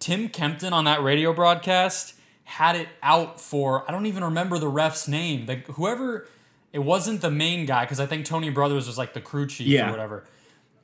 Tim 0.00 0.28
Kempton 0.28 0.72
on 0.72 0.84
that 0.86 1.02
radio 1.02 1.32
broadcast 1.32 2.14
had 2.44 2.74
it 2.74 2.88
out 3.02 3.40
for 3.40 3.84
I 3.88 3.92
don't 3.92 4.06
even 4.06 4.24
remember 4.24 4.58
the 4.58 4.66
ref's 4.68 5.06
name. 5.06 5.46
The 5.46 5.56
whoever 5.74 6.26
it 6.72 6.80
wasn't 6.80 7.20
the 7.20 7.30
main 7.30 7.66
guy 7.66 7.84
because 7.84 8.00
I 8.00 8.06
think 8.06 8.24
Tony 8.26 8.50
Brothers 8.50 8.86
was 8.86 8.98
like 8.98 9.12
the 9.12 9.20
crew 9.20 9.46
chief 9.46 9.68
Yeah. 9.68 9.88
or 9.88 9.90
whatever. 9.92 10.24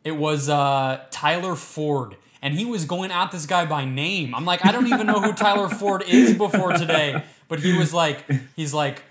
It 0.05 0.13
was 0.17 0.49
uh, 0.49 1.01
Tyler 1.11 1.57
Ford, 1.57 2.17
and 2.41 2.55
he 2.55 2.65
was 2.65 2.85
going 2.85 3.11
at 3.11 3.33
this 3.33 3.45
guy 3.47 3.67
by 3.67 3.85
name. 3.85 4.35
I'm 4.37 4.45
like, 4.45 4.65
I 4.65 4.71
don't 4.71 4.87
even 4.87 5.07
know 5.09 5.21
who 5.21 5.33
Tyler 5.33 5.69
Ford 5.69 6.05
is 6.07 6.35
before 6.39 6.73
today, 6.75 7.25
but 7.49 7.59
he 7.59 7.77
was 7.77 7.93
like, 7.93 8.25
he's 8.55 8.73
like. 8.73 9.03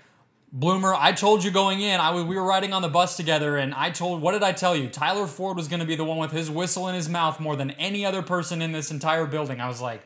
Bloomer, 0.56 0.94
I 0.94 1.12
told 1.12 1.44
you 1.44 1.50
going 1.50 1.82
in. 1.82 2.00
I 2.00 2.12
was, 2.12 2.24
we 2.24 2.34
were 2.34 2.42
riding 2.42 2.72
on 2.72 2.80
the 2.80 2.88
bus 2.88 3.14
together, 3.14 3.58
and 3.58 3.74
I 3.74 3.90
told. 3.90 4.22
What 4.22 4.32
did 4.32 4.42
I 4.42 4.52
tell 4.52 4.74
you? 4.74 4.88
Tyler 4.88 5.26
Ford 5.26 5.54
was 5.54 5.68
going 5.68 5.80
to 5.80 5.86
be 5.86 5.96
the 5.96 6.04
one 6.04 6.16
with 6.16 6.32
his 6.32 6.50
whistle 6.50 6.88
in 6.88 6.94
his 6.94 7.10
mouth 7.10 7.38
more 7.38 7.56
than 7.56 7.72
any 7.72 8.06
other 8.06 8.22
person 8.22 8.62
in 8.62 8.72
this 8.72 8.90
entire 8.90 9.26
building. 9.26 9.60
I 9.60 9.68
was 9.68 9.82
like, 9.82 10.00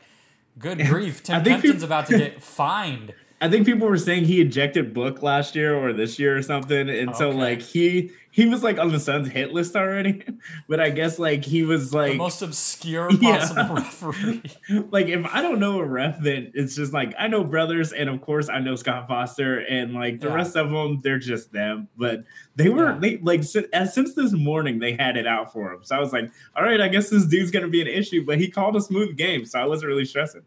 "Good 0.59 0.79
grief, 0.87 1.23
Tim 1.23 1.41
Kempton's 1.41 1.83
about 1.83 2.07
to 2.07 2.17
get 2.17 2.43
fined." 2.43 3.13
I 3.41 3.49
think 3.49 3.65
people 3.65 3.87
were 3.87 3.97
saying 3.97 4.25
he 4.25 4.39
ejected 4.39 4.93
Book 4.93 5.23
last 5.23 5.55
year 5.55 5.75
or 5.75 5.93
this 5.93 6.19
year 6.19 6.37
or 6.37 6.43
something, 6.43 6.87
and 6.89 7.09
okay. 7.09 7.17
so 7.17 7.31
like 7.31 7.59
he 7.59 8.11
he 8.29 8.45
was 8.45 8.61
like 8.61 8.77
on 8.77 8.91
the 8.91 8.99
Suns 8.99 9.29
hit 9.29 9.51
list 9.51 9.75
already. 9.75 10.23
but 10.69 10.79
I 10.79 10.91
guess 10.91 11.17
like 11.17 11.43
he 11.43 11.63
was 11.63 11.91
like 11.91 12.11
the 12.11 12.17
most 12.19 12.43
obscure 12.43 13.09
possible 13.21 13.63
yeah. 13.63 13.73
referee. 13.73 14.43
like 14.91 15.07
if 15.07 15.25
I 15.25 15.41
don't 15.41 15.59
know 15.59 15.79
a 15.79 15.85
ref, 15.85 16.19
then 16.21 16.51
it's 16.53 16.75
just 16.75 16.93
like 16.93 17.15
I 17.17 17.27
know 17.27 17.43
brothers, 17.43 17.91
and 17.91 18.09
of 18.09 18.21
course 18.21 18.47
I 18.47 18.59
know 18.59 18.75
Scott 18.75 19.07
Foster, 19.07 19.57
and 19.57 19.95
like 19.95 20.19
the 20.19 20.27
yeah. 20.27 20.35
rest 20.35 20.55
of 20.55 20.69
them, 20.69 20.99
they're 21.01 21.17
just 21.17 21.51
them. 21.51 21.87
But 21.97 22.19
they 22.55 22.69
were 22.69 22.91
yeah. 22.91 22.99
they 22.99 23.17
like 23.17 23.43
since, 23.43 23.67
since 23.91 24.13
this 24.13 24.33
morning 24.33 24.77
they 24.77 24.93
had 24.93 25.17
it 25.17 25.25
out 25.25 25.51
for 25.51 25.73
him. 25.73 25.79
So 25.81 25.95
I 25.95 25.99
was 25.99 26.13
like, 26.13 26.29
all 26.55 26.63
right, 26.63 26.79
I 26.79 26.89
guess 26.89 27.09
this 27.09 27.25
dude's 27.25 27.49
gonna 27.49 27.69
be 27.69 27.81
an 27.81 27.87
issue. 27.87 28.23
But 28.23 28.37
he 28.37 28.51
called 28.51 28.75
a 28.75 28.81
smooth 28.81 29.17
game, 29.17 29.45
so 29.45 29.57
I 29.57 29.65
wasn't 29.65 29.87
really 29.87 30.05
stressing. 30.05 30.43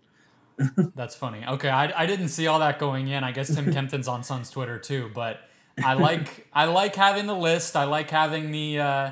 That's 0.95 1.15
funny. 1.15 1.45
Okay, 1.47 1.69
I, 1.69 2.03
I 2.03 2.07
didn't 2.07 2.29
see 2.29 2.47
all 2.47 2.59
that 2.61 2.79
going 2.79 3.09
in. 3.09 3.25
I 3.25 3.33
guess 3.33 3.55
Tim 3.55 3.67
Kempton's 3.73 4.09
on 4.09 4.23
Sun's 4.23 4.51
Twitter 4.51 4.79
too, 4.79 5.11
but 5.15 5.41
I 5.83 5.95
like 5.95 6.47
I 6.53 6.67
like 6.67 6.95
having 6.95 7.27
the 7.27 7.35
list. 7.35 7.77
I 7.77 7.85
like 7.85 8.11
having 8.11 8.51
the 8.51 8.79
uh, 8.79 9.11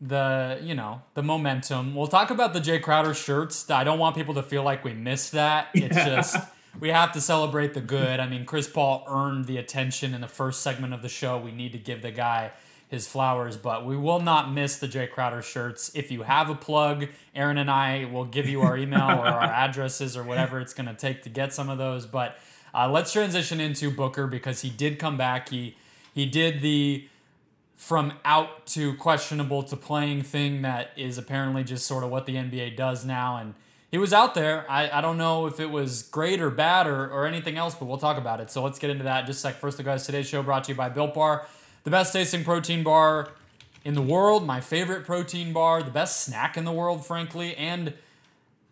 the 0.00 0.58
you 0.62 0.74
know 0.74 1.02
the 1.14 1.22
momentum. 1.22 1.94
We'll 1.94 2.08
talk 2.08 2.30
about 2.30 2.52
the 2.52 2.60
Jae 2.60 2.82
Crowder 2.82 3.14
shirts. 3.14 3.70
I 3.70 3.84
don't 3.84 3.98
want 3.98 4.16
people 4.16 4.34
to 4.34 4.42
feel 4.42 4.62
like 4.62 4.84
we 4.84 4.94
missed 4.94 5.32
that. 5.32 5.68
It's 5.74 5.96
yeah. 5.96 6.16
just 6.16 6.36
we 6.78 6.88
have 6.88 7.12
to 7.12 7.20
celebrate 7.20 7.74
the 7.74 7.80
good. 7.80 8.20
I 8.20 8.28
mean, 8.28 8.44
Chris 8.44 8.68
Paul 8.68 9.04
earned 9.08 9.46
the 9.46 9.58
attention 9.58 10.14
in 10.14 10.20
the 10.20 10.28
first 10.28 10.62
segment 10.62 10.94
of 10.94 11.02
the 11.02 11.08
show. 11.08 11.38
We 11.38 11.52
need 11.52 11.72
to 11.72 11.78
give 11.78 12.02
the 12.02 12.12
guy 12.12 12.52
his 12.90 13.06
flowers, 13.06 13.56
but 13.56 13.86
we 13.86 13.96
will 13.96 14.18
not 14.18 14.52
miss 14.52 14.76
the 14.76 14.88
Jae 14.88 15.08
Crowder 15.08 15.42
shirts. 15.42 15.92
If 15.94 16.10
you 16.10 16.22
have 16.22 16.50
a 16.50 16.56
plug, 16.56 17.06
Aaron 17.36 17.56
and 17.56 17.70
I 17.70 18.06
will 18.06 18.24
give 18.24 18.48
you 18.48 18.62
our 18.62 18.76
email 18.76 19.20
or 19.20 19.26
our 19.28 19.44
addresses 19.44 20.16
or 20.16 20.24
whatever 20.24 20.58
it's 20.58 20.74
going 20.74 20.88
to 20.88 20.94
take 20.94 21.22
to 21.22 21.28
get 21.28 21.54
some 21.54 21.70
of 21.70 21.78
those. 21.78 22.04
But 22.04 22.36
uh, 22.74 22.90
let's 22.90 23.12
transition 23.12 23.60
into 23.60 23.92
Booker 23.92 24.26
because 24.26 24.62
he 24.62 24.70
did 24.70 24.98
come 24.98 25.16
back. 25.16 25.50
He 25.50 25.76
he 26.12 26.26
did 26.26 26.62
the 26.62 27.06
from 27.76 28.12
out 28.24 28.66
to 28.66 28.94
questionable 28.96 29.62
to 29.62 29.76
playing 29.76 30.22
thing 30.22 30.62
that 30.62 30.90
is 30.96 31.16
apparently 31.16 31.62
just 31.62 31.86
sort 31.86 32.02
of 32.02 32.10
what 32.10 32.26
the 32.26 32.34
NBA 32.34 32.76
does 32.76 33.04
now. 33.04 33.36
And 33.36 33.54
he 33.88 33.98
was 33.98 34.12
out 34.12 34.34
there. 34.34 34.68
I, 34.68 34.90
I 34.90 35.00
don't 35.00 35.16
know 35.16 35.46
if 35.46 35.60
it 35.60 35.70
was 35.70 36.02
great 36.02 36.40
or 36.40 36.50
bad 36.50 36.88
or, 36.88 37.08
or 37.08 37.24
anything 37.24 37.56
else, 37.56 37.76
but 37.76 37.86
we'll 37.86 37.98
talk 37.98 38.18
about 38.18 38.40
it. 38.40 38.50
So 38.50 38.64
let's 38.64 38.80
get 38.80 38.90
into 38.90 39.04
that 39.04 39.26
just 39.26 39.38
a 39.38 39.42
sec. 39.42 39.54
First, 39.54 39.76
the 39.76 39.84
guys, 39.84 40.04
today's 40.04 40.26
show 40.28 40.42
brought 40.42 40.64
to 40.64 40.72
you 40.72 40.76
by 40.76 40.88
Built 40.88 41.14
Bar 41.14 41.46
the 41.84 41.90
best 41.90 42.12
tasting 42.12 42.44
protein 42.44 42.82
bar 42.82 43.30
in 43.84 43.94
the 43.94 44.02
world, 44.02 44.46
my 44.46 44.60
favorite 44.60 45.04
protein 45.04 45.52
bar, 45.52 45.82
the 45.82 45.90
best 45.90 46.24
snack 46.24 46.56
in 46.56 46.64
the 46.64 46.72
world, 46.72 47.06
frankly. 47.06 47.56
And 47.56 47.94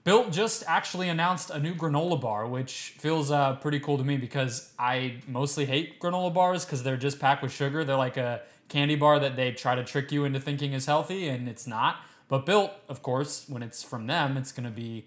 Built 0.04 0.32
just 0.32 0.64
actually 0.66 1.08
announced 1.08 1.50
a 1.50 1.58
new 1.58 1.74
granola 1.74 2.20
bar, 2.20 2.46
which 2.46 2.94
feels 2.98 3.30
uh, 3.30 3.56
pretty 3.56 3.80
cool 3.80 3.98
to 3.98 4.04
me 4.04 4.16
because 4.16 4.72
I 4.78 5.16
mostly 5.26 5.66
hate 5.66 6.00
granola 6.00 6.32
bars 6.32 6.64
because 6.64 6.82
they're 6.82 6.96
just 6.96 7.18
packed 7.18 7.42
with 7.42 7.52
sugar. 7.52 7.84
They're 7.84 7.96
like 7.96 8.16
a 8.16 8.42
candy 8.68 8.96
bar 8.96 9.18
that 9.18 9.36
they 9.36 9.52
try 9.52 9.74
to 9.74 9.84
trick 9.84 10.12
you 10.12 10.24
into 10.24 10.40
thinking 10.40 10.72
is 10.72 10.86
healthy, 10.86 11.28
and 11.28 11.48
it's 11.48 11.66
not. 11.66 11.96
But 12.28 12.44
Built, 12.44 12.72
of 12.88 13.02
course, 13.02 13.46
when 13.48 13.62
it's 13.62 13.82
from 13.82 14.06
them, 14.06 14.36
it's 14.36 14.52
going 14.52 14.64
to 14.64 14.74
be 14.74 15.06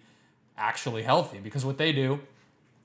actually 0.58 1.04
healthy 1.04 1.40
because 1.40 1.66
what 1.66 1.78
they 1.78 1.92
do 1.92 2.20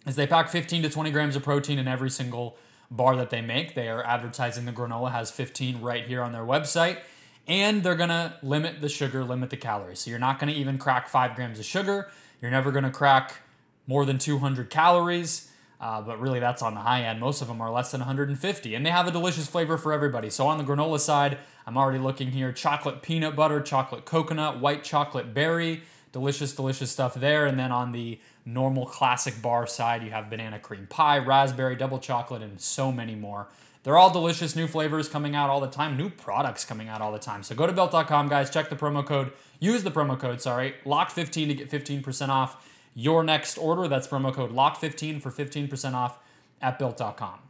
is 0.06 0.16
they 0.16 0.26
pack 0.26 0.48
15 0.48 0.82
to 0.82 0.90
20 0.90 1.10
grams 1.10 1.36
of 1.36 1.42
protein 1.42 1.78
in 1.78 1.88
every 1.88 2.10
single 2.10 2.56
bar 2.90 3.16
that 3.16 3.30
they 3.30 3.40
make. 3.40 3.74
They 3.74 3.88
are 3.88 4.04
advertising 4.04 4.64
the 4.64 4.72
granola 4.72 5.12
has 5.12 5.30
15 5.30 5.80
right 5.80 6.06
here 6.06 6.22
on 6.22 6.32
their 6.32 6.42
website. 6.42 6.98
And 7.46 7.82
they're 7.82 7.94
gonna 7.94 8.38
limit 8.42 8.80
the 8.80 8.88
sugar, 8.88 9.24
limit 9.24 9.50
the 9.50 9.56
calories. 9.56 10.00
So 10.00 10.10
you're 10.10 10.18
not 10.18 10.38
gonna 10.38 10.52
even 10.52 10.78
crack 10.78 11.08
five 11.08 11.36
grams 11.36 11.58
of 11.58 11.64
sugar. 11.64 12.08
You're 12.40 12.50
never 12.50 12.72
gonna 12.72 12.90
crack 12.90 13.40
more 13.86 14.04
than 14.04 14.18
200 14.18 14.70
calories. 14.70 15.50
Uh, 15.80 16.00
but 16.00 16.18
really, 16.20 16.40
that's 16.40 16.62
on 16.62 16.74
the 16.74 16.80
high 16.80 17.02
end. 17.02 17.20
Most 17.20 17.42
of 17.42 17.48
them 17.48 17.60
are 17.60 17.70
less 17.70 17.90
than 17.90 18.00
150, 18.00 18.74
and 18.74 18.86
they 18.86 18.90
have 18.90 19.06
a 19.06 19.10
delicious 19.10 19.46
flavor 19.46 19.76
for 19.76 19.92
everybody. 19.92 20.30
So 20.30 20.46
on 20.46 20.56
the 20.56 20.64
granola 20.64 20.98
side, 20.98 21.38
I'm 21.66 21.76
already 21.76 21.98
looking 21.98 22.30
here: 22.30 22.50
chocolate 22.50 23.02
peanut 23.02 23.36
butter, 23.36 23.60
chocolate 23.60 24.06
coconut, 24.06 24.58
white 24.58 24.84
chocolate 24.84 25.34
berry, 25.34 25.82
delicious, 26.12 26.54
delicious 26.54 26.90
stuff 26.90 27.14
there. 27.14 27.44
And 27.44 27.58
then 27.58 27.72
on 27.72 27.92
the 27.92 28.18
normal 28.46 28.86
classic 28.86 29.42
bar 29.42 29.66
side, 29.66 30.02
you 30.02 30.10
have 30.10 30.30
banana 30.30 30.58
cream 30.58 30.86
pie, 30.86 31.18
raspberry, 31.18 31.76
double 31.76 31.98
chocolate, 31.98 32.42
and 32.42 32.60
so 32.60 32.92
many 32.92 33.14
more. 33.14 33.48
They're 33.82 33.96
all 33.96 34.10
delicious 34.10 34.56
new 34.56 34.66
flavors 34.66 35.08
coming 35.08 35.36
out 35.36 35.50
all 35.50 35.60
the 35.60 35.68
time, 35.68 35.96
new 35.96 36.10
products 36.10 36.64
coming 36.64 36.88
out 36.88 37.00
all 37.00 37.12
the 37.12 37.18
time. 37.18 37.42
So 37.42 37.54
go 37.54 37.66
to 37.66 37.72
built.com, 37.72 38.28
guys, 38.28 38.50
check 38.50 38.70
the 38.70 38.76
promo 38.76 39.04
code, 39.04 39.32
use 39.60 39.82
the 39.82 39.90
promo 39.90 40.18
code, 40.18 40.40
sorry, 40.40 40.74
lock15 40.84 41.48
to 41.48 41.54
get 41.54 41.70
15% 41.70 42.28
off 42.28 42.64
your 42.94 43.22
next 43.22 43.58
order. 43.58 43.86
That's 43.86 44.08
promo 44.08 44.32
code 44.32 44.52
lock15 44.52 45.20
for 45.20 45.30
15% 45.30 45.94
off 45.94 46.18
at 46.62 46.78
built.com. 46.78 47.40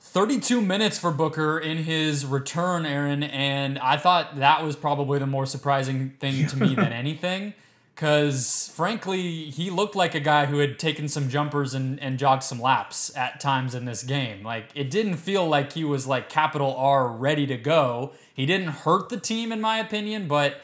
32 0.00 0.60
minutes 0.60 0.96
for 0.98 1.10
Booker 1.10 1.58
in 1.58 1.78
his 1.78 2.24
return, 2.24 2.86
Aaron, 2.86 3.22
and 3.24 3.78
I 3.80 3.96
thought 3.96 4.36
that 4.36 4.62
was 4.62 4.76
probably 4.76 5.18
the 5.18 5.26
more 5.26 5.44
surprising 5.44 6.10
thing 6.20 6.46
to 6.46 6.56
me 6.56 6.74
than 6.74 6.92
anything. 6.92 7.54
Because 7.94 8.72
frankly, 8.74 9.50
he 9.50 9.70
looked 9.70 9.94
like 9.94 10.16
a 10.16 10.20
guy 10.20 10.46
who 10.46 10.58
had 10.58 10.80
taken 10.80 11.06
some 11.06 11.28
jumpers 11.28 11.74
and, 11.74 12.00
and 12.00 12.18
jogged 12.18 12.42
some 12.42 12.60
laps 12.60 13.16
at 13.16 13.38
times 13.38 13.72
in 13.74 13.84
this 13.84 14.02
game. 14.02 14.42
Like, 14.42 14.66
it 14.74 14.90
didn't 14.90 15.16
feel 15.16 15.46
like 15.46 15.74
he 15.74 15.84
was 15.84 16.04
like 16.04 16.28
capital 16.28 16.74
R 16.76 17.06
ready 17.08 17.46
to 17.46 17.56
go. 17.56 18.12
He 18.34 18.46
didn't 18.46 18.68
hurt 18.68 19.10
the 19.10 19.16
team, 19.16 19.52
in 19.52 19.60
my 19.60 19.78
opinion, 19.78 20.26
but 20.26 20.60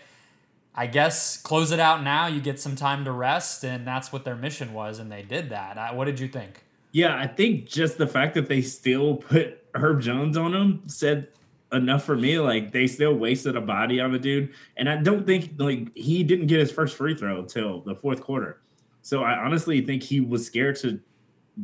I 0.75 0.89
guess 0.89 1.37
close 1.37 1.71
it 1.71 1.79
out 1.79 2.03
now. 2.03 2.27
You 2.27 2.41
get 2.41 2.59
some 2.59 2.75
time 2.75 3.05
to 3.05 3.13
rest, 3.13 3.63
and 3.63 3.87
that's 3.87 4.13
what 4.13 4.25
their 4.25 4.37
mission 4.37 4.73
was, 4.73 4.99
and 4.99 5.11
they 5.11 5.23
did 5.23 5.51
that. 5.51 5.95
What 5.95 6.07
did 6.07 6.19
you 6.19 6.27
think? 6.27 6.65
Yeah, 6.91 7.17
I 7.17 7.29
think 7.29 7.67
just 7.67 7.99
the 7.99 8.09
fact 8.09 8.35
that 8.35 8.49
they 8.49 8.61
still 8.63 9.15
put 9.17 9.63
Herb 9.77 10.01
Jones 10.01 10.37
on 10.37 10.53
him 10.53 10.83
said 10.87 11.29
enough 11.73 12.05
for 12.05 12.17
me. 12.17 12.39
Like 12.39 12.73
they 12.73 12.87
still 12.87 13.15
wasted 13.15 13.57
a 13.57 13.61
body 13.61 14.01
on 14.01 14.13
the 14.13 14.19
dude, 14.19 14.53
and 14.77 14.89
I 14.89 14.97
don't 14.97 15.27
think 15.27 15.53
like 15.59 15.95
he 15.95 16.23
didn't 16.23 16.47
get 16.47 16.61
his 16.61 16.71
first 16.71 16.97
free 16.97 17.15
throw 17.15 17.41
until 17.41 17.81
the 17.83 17.95
fourth 17.95 18.21
quarter. 18.21 18.61
So 19.03 19.23
I 19.23 19.39
honestly 19.39 19.81
think 19.81 20.03
he 20.03 20.21
was 20.21 20.45
scared 20.45 20.77
to 20.81 21.01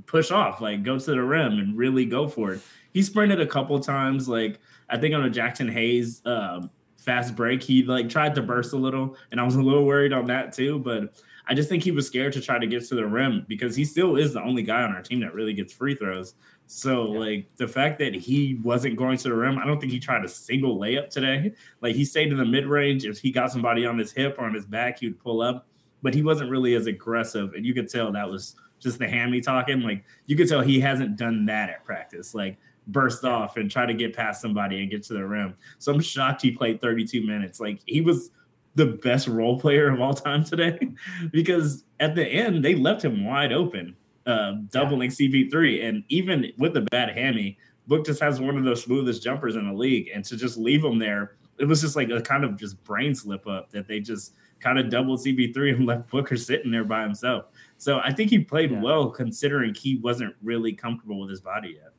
push 0.06 0.30
off, 0.30 0.60
like 0.60 0.82
go 0.82 0.98
to 0.98 1.10
the 1.10 1.22
rim 1.22 1.58
and 1.58 1.76
really 1.76 2.04
go 2.04 2.28
for 2.28 2.54
it. 2.54 2.60
He 2.92 3.02
sprinted 3.02 3.40
a 3.40 3.46
couple 3.46 3.78
times, 3.80 4.28
like 4.28 4.58
I 4.88 4.96
think 4.96 5.14
on 5.14 5.24
a 5.24 5.30
Jaxson 5.30 5.70
Hayes 5.70 6.22
um, 6.24 6.70
fast 6.96 7.36
break, 7.36 7.62
he 7.62 7.82
like 7.82 8.08
tried 8.08 8.34
to 8.36 8.42
burst 8.42 8.72
a 8.72 8.76
little, 8.76 9.16
and 9.30 9.40
I 9.40 9.44
was 9.44 9.56
a 9.56 9.62
little 9.62 9.84
worried 9.84 10.12
on 10.12 10.26
that 10.26 10.52
too. 10.52 10.78
But 10.78 11.14
I 11.48 11.54
just 11.54 11.68
think 11.68 11.82
he 11.82 11.92
was 11.92 12.06
scared 12.06 12.32
to 12.34 12.40
try 12.40 12.58
to 12.58 12.66
get 12.66 12.86
to 12.88 12.94
the 12.94 13.06
rim 13.06 13.44
because 13.48 13.76
he 13.76 13.84
still 13.84 14.16
is 14.16 14.32
the 14.32 14.42
only 14.42 14.62
guy 14.62 14.82
on 14.82 14.92
our 14.92 15.02
team 15.02 15.20
that 15.20 15.34
really 15.34 15.54
gets 15.54 15.72
free 15.72 15.94
throws. 15.94 16.34
So 16.66 17.12
yeah. 17.12 17.18
like 17.18 17.56
the 17.56 17.68
fact 17.68 17.98
that 18.00 18.14
he 18.14 18.58
wasn't 18.62 18.96
going 18.96 19.18
to 19.18 19.28
the 19.28 19.34
rim, 19.34 19.58
I 19.58 19.66
don't 19.66 19.80
think 19.80 19.92
he 19.92 20.00
tried 20.00 20.24
a 20.24 20.28
single 20.28 20.78
layup 20.78 21.10
today. 21.10 21.52
Like 21.80 21.94
he 21.94 22.04
stayed 22.04 22.32
in 22.32 22.38
the 22.38 22.44
mid 22.44 22.66
range. 22.66 23.04
If 23.04 23.18
he 23.18 23.30
got 23.30 23.52
somebody 23.52 23.86
on 23.86 23.98
his 23.98 24.12
hip 24.12 24.36
or 24.38 24.44
on 24.44 24.54
his 24.54 24.66
back, 24.66 25.00
he'd 25.00 25.18
pull 25.18 25.40
up. 25.40 25.66
But 26.02 26.14
he 26.14 26.22
wasn't 26.22 26.50
really 26.50 26.74
as 26.74 26.86
aggressive, 26.86 27.54
and 27.54 27.64
you 27.64 27.72
could 27.74 27.88
tell 27.88 28.12
that 28.12 28.28
was 28.28 28.54
just 28.80 28.98
the 28.98 29.08
hammy 29.08 29.40
talking. 29.40 29.80
Like 29.80 30.04
you 30.26 30.36
could 30.36 30.48
tell 30.48 30.60
he 30.60 30.80
hasn't 30.80 31.16
done 31.16 31.46
that 31.46 31.70
at 31.70 31.84
practice. 31.84 32.34
Like 32.34 32.58
burst 32.88 33.24
off 33.24 33.56
and 33.56 33.70
try 33.70 33.86
to 33.86 33.94
get 33.94 34.14
past 34.14 34.40
somebody 34.40 34.80
and 34.80 34.90
get 34.90 35.02
to 35.04 35.14
the 35.14 35.26
rim. 35.26 35.54
So 35.78 35.92
I'm 35.92 36.00
shocked 36.00 36.42
he 36.42 36.52
played 36.52 36.80
32 36.80 37.26
minutes. 37.26 37.60
Like 37.60 37.80
he 37.86 38.00
was 38.00 38.30
the 38.74 38.86
best 38.86 39.26
role 39.26 39.58
player 39.58 39.88
of 39.88 40.00
all 40.00 40.14
time 40.14 40.44
today 40.44 40.78
because 41.32 41.84
at 41.98 42.14
the 42.14 42.26
end 42.26 42.64
they 42.64 42.74
left 42.74 43.04
him 43.04 43.24
wide 43.24 43.52
open, 43.52 43.96
uh, 44.26 44.52
doubling 44.70 45.10
yeah. 45.10 45.28
CP3. 45.28 45.88
And 45.88 46.04
even 46.08 46.52
with 46.58 46.76
a 46.76 46.82
bad 46.82 47.16
hammy, 47.16 47.58
Book 47.86 48.04
just 48.04 48.20
has 48.20 48.40
one 48.40 48.56
of 48.56 48.64
the 48.64 48.74
smoothest 48.74 49.22
jumpers 49.22 49.56
in 49.56 49.66
the 49.66 49.72
league. 49.72 50.10
And 50.12 50.24
to 50.24 50.36
just 50.36 50.58
leave 50.58 50.84
him 50.84 50.98
there, 50.98 51.36
it 51.58 51.66
was 51.66 51.80
just 51.80 51.96
like 51.96 52.10
a 52.10 52.20
kind 52.20 52.44
of 52.44 52.56
just 52.56 52.82
brain 52.84 53.14
slip 53.14 53.46
up 53.46 53.70
that 53.70 53.86
they 53.86 54.00
just 54.00 54.34
kind 54.60 54.78
of 54.78 54.90
doubled 54.90 55.20
CP3 55.20 55.76
and 55.76 55.86
left 55.86 56.10
Booker 56.10 56.36
sitting 56.36 56.70
there 56.70 56.84
by 56.84 57.02
himself. 57.02 57.46
So 57.78 58.00
I 58.02 58.12
think 58.12 58.30
he 58.30 58.40
played 58.40 58.72
yeah. 58.72 58.80
well 58.80 59.10
considering 59.10 59.74
he 59.74 59.96
wasn't 59.96 60.34
really 60.42 60.72
comfortable 60.72 61.20
with 61.20 61.30
his 61.30 61.40
body 61.40 61.78
yet. 61.80 61.92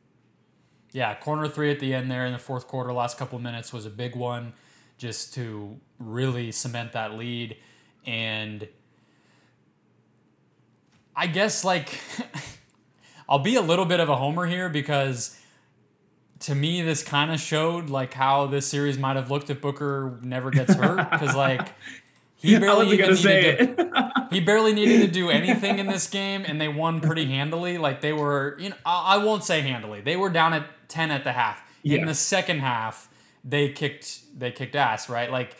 Yeah, 0.91 1.13
corner 1.15 1.47
three 1.47 1.69
at 1.71 1.79
the 1.79 1.93
end 1.93 2.09
there 2.09 2.25
in 2.25 2.33
the 2.33 2.39
fourth 2.39 2.67
quarter, 2.67 2.93
last 2.93 3.17
couple 3.17 3.37
minutes 3.39 3.73
was 3.73 3.85
a 3.85 3.89
big 3.89 4.15
one 4.15 4.53
just 4.97 5.33
to 5.35 5.79
really 5.99 6.51
cement 6.51 6.93
that 6.93 7.13
lead. 7.13 7.57
And 8.05 8.67
I 11.17 11.25
guess, 11.25 11.65
like, 11.65 11.99
I'll 13.29 13.39
be 13.39 13.55
a 13.55 13.61
little 13.61 13.85
bit 13.85 13.99
of 13.99 14.07
a 14.07 14.15
homer 14.15 14.45
here 14.45 14.69
because 14.69 15.37
to 16.41 16.53
me, 16.53 16.83
this 16.83 17.03
kind 17.03 17.31
of 17.31 17.39
showed 17.39 17.89
like 17.89 18.13
how 18.13 18.45
this 18.45 18.67
series 18.67 18.99
might 18.99 19.15
have 19.15 19.31
looked 19.31 19.49
if 19.49 19.59
Booker 19.59 20.19
never 20.21 20.51
gets 20.51 20.75
hurt. 20.75 21.09
Because, 21.09 21.35
like, 21.35 21.73
he 22.37 22.57
barely 22.59 22.91
even 22.91 23.15
needed 23.15 23.77
to, 23.77 24.11
he 24.31 24.39
barely 24.39 24.73
needed 24.73 25.01
to 25.01 25.07
do 25.07 25.29
anything 25.29 25.79
in 25.79 25.87
this 25.87 26.07
game, 26.07 26.45
and 26.47 26.61
they 26.61 26.67
won 26.67 27.01
pretty 27.01 27.25
handily. 27.25 27.77
Like 27.79 28.01
they 28.01 28.13
were, 28.13 28.55
you 28.59 28.69
know, 28.69 28.75
I, 28.85 29.15
I 29.15 29.17
won't 29.17 29.43
say 29.43 29.61
handily. 29.61 30.01
They 30.01 30.15
were 30.15 30.29
down 30.29 30.53
at 30.53 30.65
ten 30.87 31.09
at 31.09 31.23
the 31.23 31.33
half. 31.33 31.63
Yeah. 31.81 31.99
In 31.99 32.05
the 32.05 32.13
second 32.13 32.59
half, 32.59 33.09
they 33.43 33.69
kicked 33.69 34.21
they 34.37 34.51
kicked 34.51 34.75
ass, 34.75 35.09
right? 35.09 35.31
Like, 35.31 35.57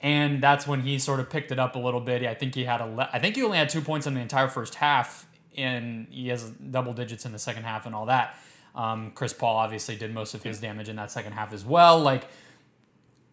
and 0.00 0.42
that's 0.42 0.66
when 0.66 0.80
he 0.80 0.98
sort 0.98 1.20
of 1.20 1.28
picked 1.28 1.50
it 1.50 1.58
up 1.58 1.74
a 1.76 1.78
little 1.78 2.00
bit. 2.00 2.22
I 2.24 2.34
think 2.34 2.54
he 2.54 2.64
had 2.64 2.80
a 2.80 3.10
I 3.12 3.18
think 3.18 3.36
he 3.36 3.42
only 3.42 3.58
had 3.58 3.68
two 3.68 3.80
points 3.80 4.06
in 4.06 4.14
the 4.14 4.20
entire 4.20 4.48
first 4.48 4.76
half 4.76 5.26
and 5.56 6.06
he 6.10 6.28
has 6.28 6.44
double 6.50 6.92
digits 6.92 7.26
in 7.26 7.32
the 7.32 7.38
second 7.38 7.64
half 7.64 7.84
and 7.84 7.94
all 7.94 8.06
that. 8.06 8.36
Um, 8.74 9.10
Chris 9.14 9.32
Paul 9.32 9.56
obviously 9.56 9.96
did 9.96 10.14
most 10.14 10.34
of 10.34 10.42
his 10.42 10.60
damage 10.60 10.88
in 10.88 10.96
that 10.96 11.10
second 11.10 11.32
half 11.32 11.52
as 11.52 11.64
well. 11.64 11.98
Like, 11.98 12.24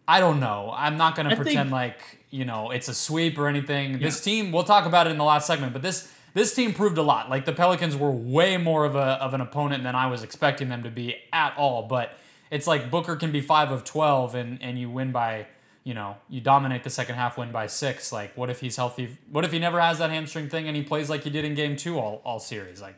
I 0.08 0.18
don't 0.18 0.40
know. 0.40 0.72
I'm 0.76 0.96
not 0.96 1.14
going 1.14 1.28
to 1.28 1.36
pretend 1.36 1.68
think, 1.68 1.72
like 1.72 2.24
you 2.30 2.44
know 2.44 2.70
it's 2.70 2.88
a 2.88 2.94
sweep 2.94 3.38
or 3.38 3.48
anything. 3.48 3.92
Yeah. 3.92 3.98
This 3.98 4.20
team, 4.20 4.52
we'll 4.52 4.64
talk 4.64 4.86
about 4.86 5.06
it 5.06 5.10
in 5.10 5.18
the 5.18 5.24
last 5.24 5.46
segment, 5.46 5.72
but 5.72 5.82
this 5.82 6.12
this 6.34 6.54
team 6.54 6.74
proved 6.74 6.98
a 6.98 7.02
lot. 7.02 7.30
Like 7.30 7.44
the 7.44 7.52
Pelicans 7.52 7.96
were 7.96 8.10
way 8.10 8.56
more 8.56 8.84
of 8.84 8.94
a 8.94 9.22
of 9.22 9.34
an 9.34 9.40
opponent 9.40 9.84
than 9.84 9.94
I 9.94 10.06
was 10.08 10.22
expecting 10.22 10.68
them 10.68 10.82
to 10.82 10.90
be 10.90 11.16
at 11.32 11.56
all. 11.56 11.84
But 11.84 12.16
it's 12.50 12.66
like 12.66 12.90
Booker 12.90 13.16
can 13.16 13.32
be 13.32 13.40
five 13.40 13.70
of 13.70 13.84
twelve 13.84 14.34
and 14.34 14.60
and 14.62 14.78
you 14.78 14.90
win 14.90 15.12
by 15.12 15.46
you 15.86 15.94
know 15.94 16.16
you 16.28 16.40
dominate 16.40 16.82
the 16.82 16.90
second 16.90 17.14
half, 17.14 17.38
win 17.38 17.52
by 17.52 17.68
six. 17.68 18.10
Like 18.10 18.36
what 18.36 18.50
if 18.50 18.58
he's 18.58 18.74
healthy? 18.74 19.18
What 19.30 19.44
if 19.44 19.52
he 19.52 19.60
never 19.60 19.80
has 19.80 19.98
that 19.98 20.10
hamstring 20.10 20.48
thing 20.48 20.66
and 20.66 20.76
he 20.76 20.82
plays 20.82 21.08
like 21.08 21.22
he 21.22 21.30
did 21.30 21.44
in 21.44 21.54
game 21.54 21.76
two 21.76 21.96
all 21.96 22.20
all 22.24 22.40
series? 22.40 22.82
Like 22.82 22.96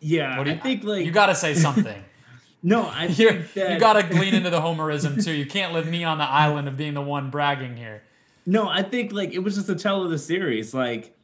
yeah, 0.00 0.42
you, 0.42 0.50
I 0.50 0.56
think 0.56 0.82
like 0.82 1.06
you 1.06 1.12
got 1.12 1.26
to 1.26 1.36
say 1.36 1.54
something. 1.66 2.02
no, 2.64 2.82
I 2.82 3.04
you 3.06 3.44
got 3.78 3.92
to 3.92 4.02
glean 4.02 4.34
into 4.34 4.50
the 4.50 4.60
homerism 4.60 5.24
too. 5.24 5.32
You 5.32 5.46
can't 5.46 5.72
leave 5.72 5.86
me 5.86 6.02
on 6.02 6.18
the 6.18 6.28
island 6.28 6.66
of 6.66 6.76
being 6.76 6.94
the 6.94 7.02
one 7.02 7.30
bragging 7.30 7.76
here. 7.76 8.02
No, 8.44 8.68
I 8.68 8.82
think 8.82 9.12
like 9.12 9.32
it 9.32 9.38
was 9.38 9.54
just 9.54 9.68
a 9.68 9.76
tell 9.76 10.02
of 10.02 10.10
the 10.10 10.18
series. 10.18 10.74
Like 10.74 11.16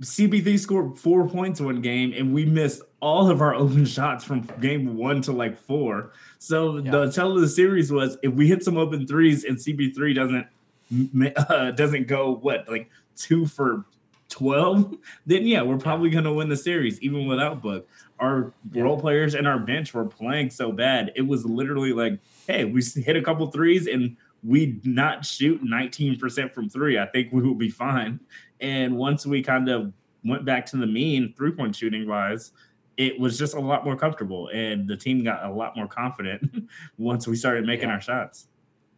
CP3 0.00 0.58
scored 0.60 0.96
four 0.96 1.28
points 1.28 1.60
one 1.60 1.80
game, 1.80 2.14
and 2.16 2.32
we 2.32 2.44
missed 2.44 2.82
all 3.00 3.28
of 3.28 3.40
our 3.40 3.52
open 3.52 3.84
shots 3.96 4.22
from 4.22 4.42
game 4.60 4.96
one 4.96 5.22
to 5.22 5.32
like 5.32 5.60
four. 5.60 6.12
So 6.38 6.78
yeah. 6.78 6.90
the 6.90 7.12
tell 7.12 7.32
of 7.32 7.40
the 7.40 7.48
series 7.48 7.92
was 7.92 8.16
if 8.22 8.32
we 8.32 8.46
hit 8.46 8.62
some 8.62 8.76
open 8.76 9.06
threes 9.06 9.44
and 9.44 9.56
CP3 9.56 10.14
doesn't 10.14 10.46
uh, 11.36 11.70
doesn't 11.72 12.06
go 12.06 12.36
what 12.36 12.68
like 12.68 12.90
two 13.16 13.46
for 13.46 13.84
twelve, 14.28 14.94
then 15.26 15.46
yeah, 15.46 15.62
we're 15.62 15.78
probably 15.78 16.10
gonna 16.10 16.32
win 16.32 16.48
the 16.48 16.56
series 16.56 17.00
even 17.00 17.26
without 17.26 17.62
Book. 17.62 17.88
Our 18.18 18.52
yeah. 18.72 18.82
role 18.82 18.98
players 18.98 19.34
and 19.34 19.46
our 19.46 19.58
bench 19.58 19.94
were 19.94 20.04
playing 20.04 20.50
so 20.50 20.72
bad. 20.72 21.12
It 21.16 21.22
was 21.22 21.44
literally 21.44 21.92
like, 21.92 22.18
hey, 22.46 22.64
we 22.64 22.82
hit 22.82 23.16
a 23.16 23.22
couple 23.22 23.46
threes 23.50 23.86
and 23.86 24.16
we 24.44 24.80
not 24.84 25.24
shoot 25.24 25.62
19% 25.64 26.52
from 26.52 26.68
three. 26.68 26.98
I 26.98 27.06
think 27.06 27.32
we 27.32 27.42
will 27.42 27.54
be 27.54 27.70
fine. 27.70 28.20
And 28.60 28.96
once 28.96 29.26
we 29.26 29.42
kind 29.42 29.68
of 29.68 29.92
went 30.24 30.44
back 30.44 30.66
to 30.66 30.76
the 30.76 30.86
mean 30.86 31.34
three 31.36 31.52
point 31.52 31.74
shooting 31.74 32.08
wise, 32.08 32.52
it 32.98 33.18
was 33.18 33.38
just 33.38 33.54
a 33.54 33.60
lot 33.60 33.84
more 33.84 33.96
comfortable. 33.96 34.50
And 34.52 34.86
the 34.86 34.96
team 34.96 35.22
got 35.24 35.44
a 35.44 35.50
lot 35.50 35.76
more 35.76 35.86
confident 35.86 36.68
once 36.98 37.26
we 37.26 37.36
started 37.36 37.64
making 37.64 37.88
yeah. 37.88 37.94
our 37.94 38.00
shots. 38.00 38.48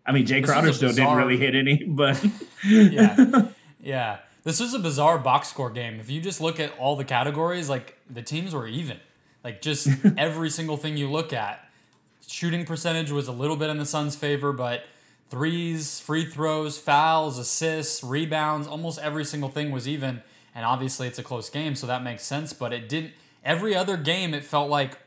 I 0.04 0.12
mean, 0.12 0.26
Jae 0.26 0.42
Crowder 0.42 0.72
still 0.72 0.88
bizarre... 0.88 1.18
didn't 1.18 1.28
really 1.28 1.38
hit 1.38 1.54
any, 1.54 1.84
but 1.86 2.24
yeah. 2.64 3.48
Yeah. 3.80 4.18
This 4.42 4.58
was 4.58 4.72
a 4.72 4.78
bizarre 4.78 5.18
box 5.18 5.48
score 5.48 5.70
game. 5.70 6.00
If 6.00 6.10
you 6.10 6.22
just 6.22 6.40
look 6.40 6.58
at 6.58 6.76
all 6.78 6.96
the 6.96 7.04
categories, 7.04 7.68
like 7.68 7.98
the 8.08 8.22
teams 8.22 8.54
were 8.54 8.66
even. 8.66 8.98
Like 9.44 9.60
just 9.60 9.88
every 10.16 10.48
single 10.48 10.78
thing 10.78 10.96
you 10.96 11.10
look 11.10 11.34
at. 11.34 11.66
Shooting 12.26 12.64
percentage 12.64 13.10
was 13.10 13.28
a 13.28 13.32
little 13.32 13.56
bit 13.56 13.68
in 13.68 13.76
the 13.76 13.84
Suns' 13.84 14.16
favor, 14.16 14.52
but 14.52 14.84
threes, 15.28 16.00
free 16.00 16.24
throws, 16.24 16.78
fouls, 16.78 17.38
assists, 17.38 18.02
rebounds, 18.02 18.66
almost 18.66 18.98
every 19.00 19.24
single 19.24 19.48
thing 19.50 19.70
was 19.70 19.86
even. 19.86 20.22
And 20.54 20.64
obviously, 20.64 21.06
it's 21.06 21.18
a 21.18 21.22
close 21.22 21.50
game, 21.50 21.74
so 21.74 21.86
that 21.86 22.02
makes 22.02 22.22
sense. 22.22 22.52
But 22.52 22.72
it 22.72 22.88
didn't. 22.88 23.12
Every 23.44 23.74
other 23.74 23.96
game, 23.96 24.34
it 24.34 24.44
felt 24.44 24.68
like 24.68 24.98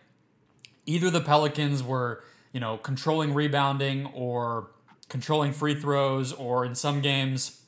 either 0.86 1.10
the 1.10 1.22
Pelicans 1.22 1.84
were, 1.84 2.24
you 2.52 2.60
know, 2.60 2.78
controlling 2.78 3.34
rebounding 3.34 4.08
or 4.08 4.72
controlling 5.10 5.52
free 5.52 5.76
throws, 5.76 6.34
or 6.34 6.66
in 6.66 6.74
some 6.76 7.02
games, 7.02 7.62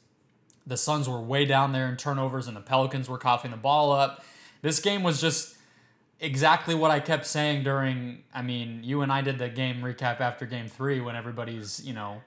the 0.66 0.78
Suns 0.78 1.08
were 1.08 1.22
way 1.22 1.46
down 1.46 1.72
there 1.72 1.88
in 1.88 1.96
turnovers 1.96 2.48
and 2.48 2.58
the 2.58 2.62
Pelicans 2.62 3.08
were 3.08 3.18
coughing 3.18 3.52
the 3.52 3.58
ball 3.58 3.92
up. 3.92 4.26
This 4.62 4.80
game 4.80 5.04
was 5.04 5.22
just 5.22 5.56
exactly 6.20 6.74
what 6.74 6.92
I 6.92 7.00
kept 7.00 7.28
saying 7.28 7.64
during. 7.64 8.24
I 8.34 8.42
mean, 8.42 8.82
you 8.84 9.02
and 9.02 9.12
I 9.12 9.22
did 9.22 9.38
the 9.38 9.50
game 9.50 9.82
recap 9.82 10.20
after 10.22 10.46
game 10.46 10.68
three 10.68 11.00
when 11.02 11.16
everybody's, 11.16 11.86
you 11.86 11.94
know, 11.94 12.22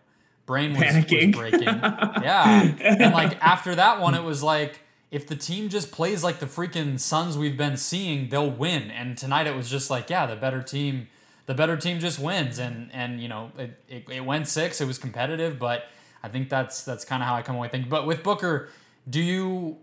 brain 0.47 0.73
was, 0.73 0.95
was 0.95 1.05
breaking. 1.05 1.63
yeah. 1.63 2.75
And 2.81 3.13
like 3.13 3.37
after 3.43 3.75
that 3.75 4.01
one, 4.01 4.15
it 4.15 4.23
was 4.23 4.43
like 4.43 4.81
if 5.11 5.27
the 5.27 5.37
team 5.37 5.69
just 5.69 5.91
plays 5.91 6.23
like 6.23 6.39
the 6.39 6.47
freaking 6.47 6.99
Suns 7.01 7.39
we've 7.39 7.57
been 7.57 7.77
seeing, 7.77 8.29
they'll 8.29 8.51
win. 8.51 8.91
And 8.91 9.17
tonight 9.17 9.47
it 9.47 9.57
was 9.57 9.71
just 9.71 9.91
like, 9.91 10.11
yeah, 10.11 10.27
the 10.27 10.37
better 10.37 10.63
team, 10.63 11.09
the 11.47 11.55
better 11.55 11.77
team 11.77 11.99
just 12.01 12.19
wins. 12.19 12.59
And 12.59 12.91
and 12.93 13.21
you 13.21 13.29
know, 13.29 13.51
it, 13.59 13.83
it, 13.89 14.05
it 14.11 14.25
went 14.25 14.49
six. 14.49 14.81
It 14.81 14.87
was 14.87 14.99
competitive, 14.99 15.59
but 15.59 15.85
I 16.23 16.29
think 16.29 16.49
that's 16.49 16.85
that's 16.85 17.05
kind 17.05 17.23
of 17.23 17.29
how 17.29 17.35
I 17.35 17.43
come 17.43 17.57
away 17.57 17.69
thinking. 17.69 17.91
But 17.91 18.07
with 18.07 18.23
Booker, 18.23 18.69
do 19.09 19.21
you 19.21 19.79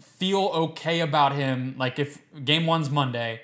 feel 0.00 0.50
okay 0.54 1.00
about 1.00 1.34
him? 1.34 1.74
Like 1.76 1.98
if 1.98 2.18
game 2.44 2.66
one's 2.66 2.90
Monday 2.90 3.40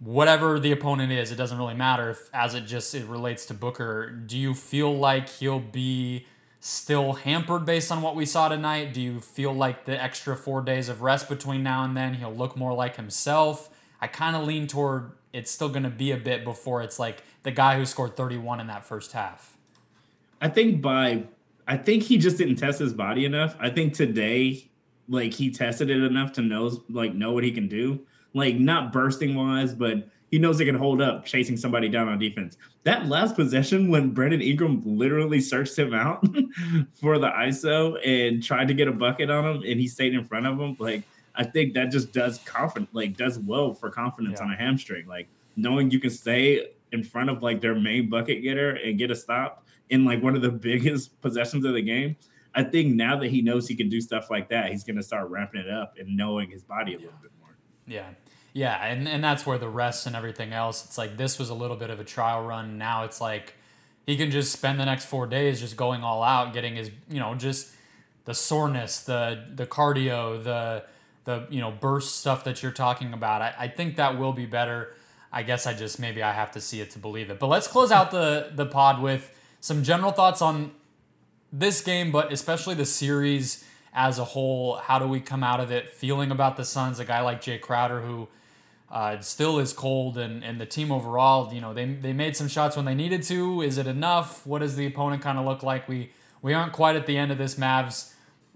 whatever 0.00 0.60
the 0.60 0.72
opponent 0.72 1.12
is, 1.12 1.32
it 1.32 1.36
doesn't 1.36 1.58
really 1.58 1.74
matter 1.74 2.10
if 2.10 2.30
as 2.32 2.54
it 2.54 2.62
just 2.62 2.94
it 2.94 3.06
relates 3.06 3.46
to 3.46 3.54
Booker. 3.54 4.10
Do 4.10 4.38
you 4.38 4.54
feel 4.54 4.96
like 4.96 5.28
he'll 5.28 5.60
be 5.60 6.26
still 6.60 7.12
hampered 7.14 7.64
based 7.64 7.92
on 7.92 8.02
what 8.02 8.16
we 8.16 8.26
saw 8.26 8.48
tonight? 8.48 8.92
Do 8.92 9.00
you 9.00 9.20
feel 9.20 9.52
like 9.52 9.84
the 9.84 10.02
extra 10.02 10.36
4 10.36 10.62
days 10.62 10.88
of 10.88 11.02
rest 11.02 11.28
between 11.28 11.62
now 11.62 11.84
and 11.84 11.96
then 11.96 12.14
he'll 12.14 12.34
look 12.34 12.56
more 12.56 12.72
like 12.72 12.96
himself? 12.96 13.70
I 14.00 14.06
kind 14.06 14.36
of 14.36 14.44
lean 14.44 14.66
toward 14.66 15.12
it's 15.32 15.50
still 15.50 15.68
going 15.68 15.82
to 15.82 15.90
be 15.90 16.10
a 16.10 16.16
bit 16.16 16.44
before 16.44 16.82
it's 16.82 16.98
like 16.98 17.22
the 17.42 17.50
guy 17.50 17.76
who 17.76 17.84
scored 17.84 18.16
31 18.16 18.60
in 18.60 18.66
that 18.66 18.84
first 18.84 19.12
half. 19.12 19.56
I 20.40 20.48
think 20.48 20.80
by 20.82 21.24
I 21.66 21.76
think 21.76 22.04
he 22.04 22.16
just 22.16 22.38
didn't 22.38 22.56
test 22.56 22.78
his 22.78 22.92
body 22.92 23.24
enough. 23.24 23.56
I 23.60 23.70
think 23.70 23.94
today 23.94 24.68
like 25.08 25.34
he 25.34 25.50
tested 25.50 25.90
it 25.90 26.02
enough 26.02 26.32
to 26.34 26.42
know 26.42 26.82
like 26.88 27.14
know 27.14 27.32
what 27.32 27.44
he 27.44 27.52
can 27.52 27.68
do 27.68 28.00
like 28.38 28.56
not 28.56 28.92
bursting 28.92 29.34
wise, 29.34 29.74
but 29.74 30.08
he 30.30 30.38
knows 30.38 30.58
he 30.58 30.64
can 30.64 30.74
hold 30.74 31.00
up 31.00 31.24
chasing 31.24 31.56
somebody 31.56 31.88
down 31.88 32.08
on 32.08 32.18
defense. 32.18 32.56
That 32.84 33.06
last 33.06 33.34
possession 33.34 33.88
when 33.88 34.10
Brandon 34.10 34.42
Ingram 34.42 34.82
literally 34.84 35.40
searched 35.40 35.78
him 35.78 35.94
out 35.94 36.22
for 36.92 37.18
the 37.18 37.28
ISO 37.28 37.98
and 38.04 38.42
tried 38.42 38.68
to 38.68 38.74
get 38.74 38.88
a 38.88 38.92
bucket 38.92 39.30
on 39.30 39.44
him 39.44 39.62
and 39.62 39.80
he 39.80 39.88
stayed 39.88 40.14
in 40.14 40.24
front 40.24 40.46
of 40.46 40.58
him, 40.60 40.76
like 40.78 41.02
I 41.34 41.44
think 41.44 41.74
that 41.74 41.90
just 41.90 42.12
does 42.12 42.38
confident 42.44 42.94
like 42.94 43.16
does 43.16 43.38
well 43.38 43.72
for 43.72 43.90
confidence 43.90 44.38
yeah. 44.38 44.46
on 44.46 44.52
a 44.52 44.56
hamstring. 44.56 45.06
Like 45.06 45.28
knowing 45.56 45.90
you 45.90 46.00
can 46.00 46.10
stay 46.10 46.68
in 46.92 47.02
front 47.02 47.30
of 47.30 47.42
like 47.42 47.60
their 47.60 47.74
main 47.74 48.10
bucket 48.10 48.42
getter 48.42 48.70
and 48.70 48.98
get 48.98 49.10
a 49.10 49.16
stop 49.16 49.64
in 49.88 50.04
like 50.04 50.22
one 50.22 50.36
of 50.36 50.42
the 50.42 50.50
biggest 50.68 51.18
possessions 51.22 51.64
of 51.64 51.74
the 51.74 51.82
game. 51.82 52.16
I 52.54 52.64
think 52.64 52.94
now 52.94 53.16
that 53.18 53.28
he 53.30 53.40
knows 53.40 53.68
he 53.68 53.76
can 53.76 53.88
do 53.88 54.00
stuff 54.00 54.30
like 54.30 54.48
that, 54.48 54.70
he's 54.70 54.84
gonna 54.84 55.02
start 55.02 55.30
ramping 55.30 55.60
it 55.60 55.70
up 55.70 55.94
and 55.98 56.16
knowing 56.16 56.50
his 56.50 56.62
body 56.62 56.94
a 56.94 56.98
little 56.98 57.12
bit 57.22 57.30
more. 57.40 57.56
Yeah. 57.86 58.08
Yeah, 58.58 58.84
and, 58.84 59.06
and 59.06 59.22
that's 59.22 59.46
where 59.46 59.56
the 59.56 59.68
rest 59.68 60.08
and 60.08 60.16
everything 60.16 60.52
else, 60.52 60.84
it's 60.84 60.98
like 60.98 61.16
this 61.16 61.38
was 61.38 61.48
a 61.48 61.54
little 61.54 61.76
bit 61.76 61.90
of 61.90 62.00
a 62.00 62.04
trial 62.04 62.44
run. 62.44 62.76
Now 62.76 63.04
it's 63.04 63.20
like 63.20 63.54
he 64.04 64.16
can 64.16 64.32
just 64.32 64.50
spend 64.50 64.80
the 64.80 64.84
next 64.84 65.04
four 65.04 65.28
days 65.28 65.60
just 65.60 65.76
going 65.76 66.02
all 66.02 66.24
out, 66.24 66.52
getting 66.52 66.74
his, 66.74 66.90
you 67.08 67.20
know, 67.20 67.36
just 67.36 67.72
the 68.24 68.34
soreness, 68.34 68.98
the 68.98 69.44
the 69.54 69.64
cardio, 69.64 70.42
the 70.42 70.82
the 71.22 71.46
you 71.50 71.60
know 71.60 71.70
burst 71.70 72.16
stuff 72.16 72.42
that 72.42 72.60
you're 72.60 72.72
talking 72.72 73.12
about. 73.12 73.42
I, 73.42 73.54
I 73.56 73.68
think 73.68 73.94
that 73.94 74.18
will 74.18 74.32
be 74.32 74.44
better. 74.44 74.92
I 75.32 75.44
guess 75.44 75.64
I 75.64 75.72
just 75.72 76.00
maybe 76.00 76.20
I 76.20 76.32
have 76.32 76.50
to 76.52 76.60
see 76.60 76.80
it 76.80 76.90
to 76.90 76.98
believe 76.98 77.30
it. 77.30 77.38
But 77.38 77.46
let's 77.46 77.68
close 77.68 77.92
out 77.92 78.10
the 78.10 78.50
the 78.52 78.66
pod 78.66 79.00
with 79.00 79.32
some 79.60 79.84
general 79.84 80.10
thoughts 80.10 80.42
on 80.42 80.72
this 81.52 81.80
game, 81.80 82.10
but 82.10 82.32
especially 82.32 82.74
the 82.74 82.86
series 82.86 83.64
as 83.94 84.18
a 84.18 84.24
whole. 84.24 84.78
How 84.78 84.98
do 84.98 85.06
we 85.06 85.20
come 85.20 85.44
out 85.44 85.60
of 85.60 85.70
it 85.70 85.90
feeling 85.90 86.32
about 86.32 86.56
the 86.56 86.64
Suns? 86.64 86.98
A 86.98 87.04
guy 87.04 87.20
like 87.20 87.40
Jae 87.40 87.60
Crowder 87.60 88.00
who 88.00 88.26
uh, 88.90 89.20
still 89.20 89.58
is 89.58 89.72
cold, 89.72 90.16
and, 90.16 90.42
and 90.42 90.60
the 90.60 90.66
team 90.66 90.90
overall, 90.90 91.52
you 91.52 91.60
know, 91.60 91.74
they, 91.74 91.84
they 91.84 92.12
made 92.12 92.36
some 92.36 92.48
shots 92.48 92.74
when 92.74 92.86
they 92.86 92.94
needed 92.94 93.22
to. 93.24 93.60
Is 93.60 93.76
it 93.76 93.86
enough? 93.86 94.46
What 94.46 94.60
does 94.60 94.76
the 94.76 94.86
opponent 94.86 95.22
kind 95.22 95.38
of 95.38 95.44
look 95.44 95.62
like? 95.62 95.88
We 95.88 96.12
we 96.40 96.54
aren't 96.54 96.72
quite 96.72 96.96
at 96.96 97.06
the 97.06 97.16
end 97.16 97.32
of 97.32 97.38
this 97.38 97.56
Mavs 97.56 98.12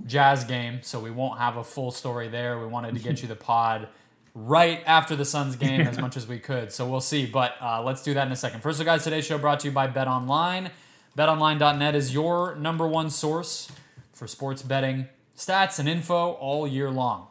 Jazz 0.06 0.44
game, 0.44 0.80
so 0.82 1.00
we 1.00 1.10
won't 1.10 1.38
have 1.38 1.56
a 1.56 1.64
full 1.64 1.90
story 1.90 2.28
there. 2.28 2.58
We 2.58 2.66
wanted 2.66 2.94
to 2.94 3.00
get 3.00 3.20
you 3.22 3.28
the 3.28 3.36
pod 3.36 3.88
right 4.34 4.82
after 4.86 5.14
the 5.14 5.24
Suns 5.24 5.56
game 5.56 5.82
as 5.82 5.98
much 6.00 6.16
as 6.16 6.26
we 6.26 6.38
could, 6.38 6.72
so 6.72 6.88
we'll 6.88 7.00
see. 7.00 7.26
But 7.26 7.54
uh, 7.60 7.82
let's 7.82 8.02
do 8.02 8.14
that 8.14 8.26
in 8.26 8.32
a 8.32 8.36
second. 8.36 8.60
First, 8.60 8.80
of 8.80 8.86
guys, 8.86 9.04
today's 9.04 9.26
show 9.26 9.36
brought 9.36 9.60
to 9.60 9.68
you 9.68 9.72
by 9.72 9.86
Bet 9.86 10.08
Online. 10.08 10.70
BetOnline.net 11.18 11.94
is 11.94 12.14
your 12.14 12.54
number 12.54 12.86
one 12.86 13.10
source 13.10 13.70
for 14.12 14.26
sports 14.26 14.62
betting 14.62 15.08
stats 15.36 15.78
and 15.78 15.88
info 15.88 16.32
all 16.32 16.66
year 16.66 16.90
long 16.90 17.26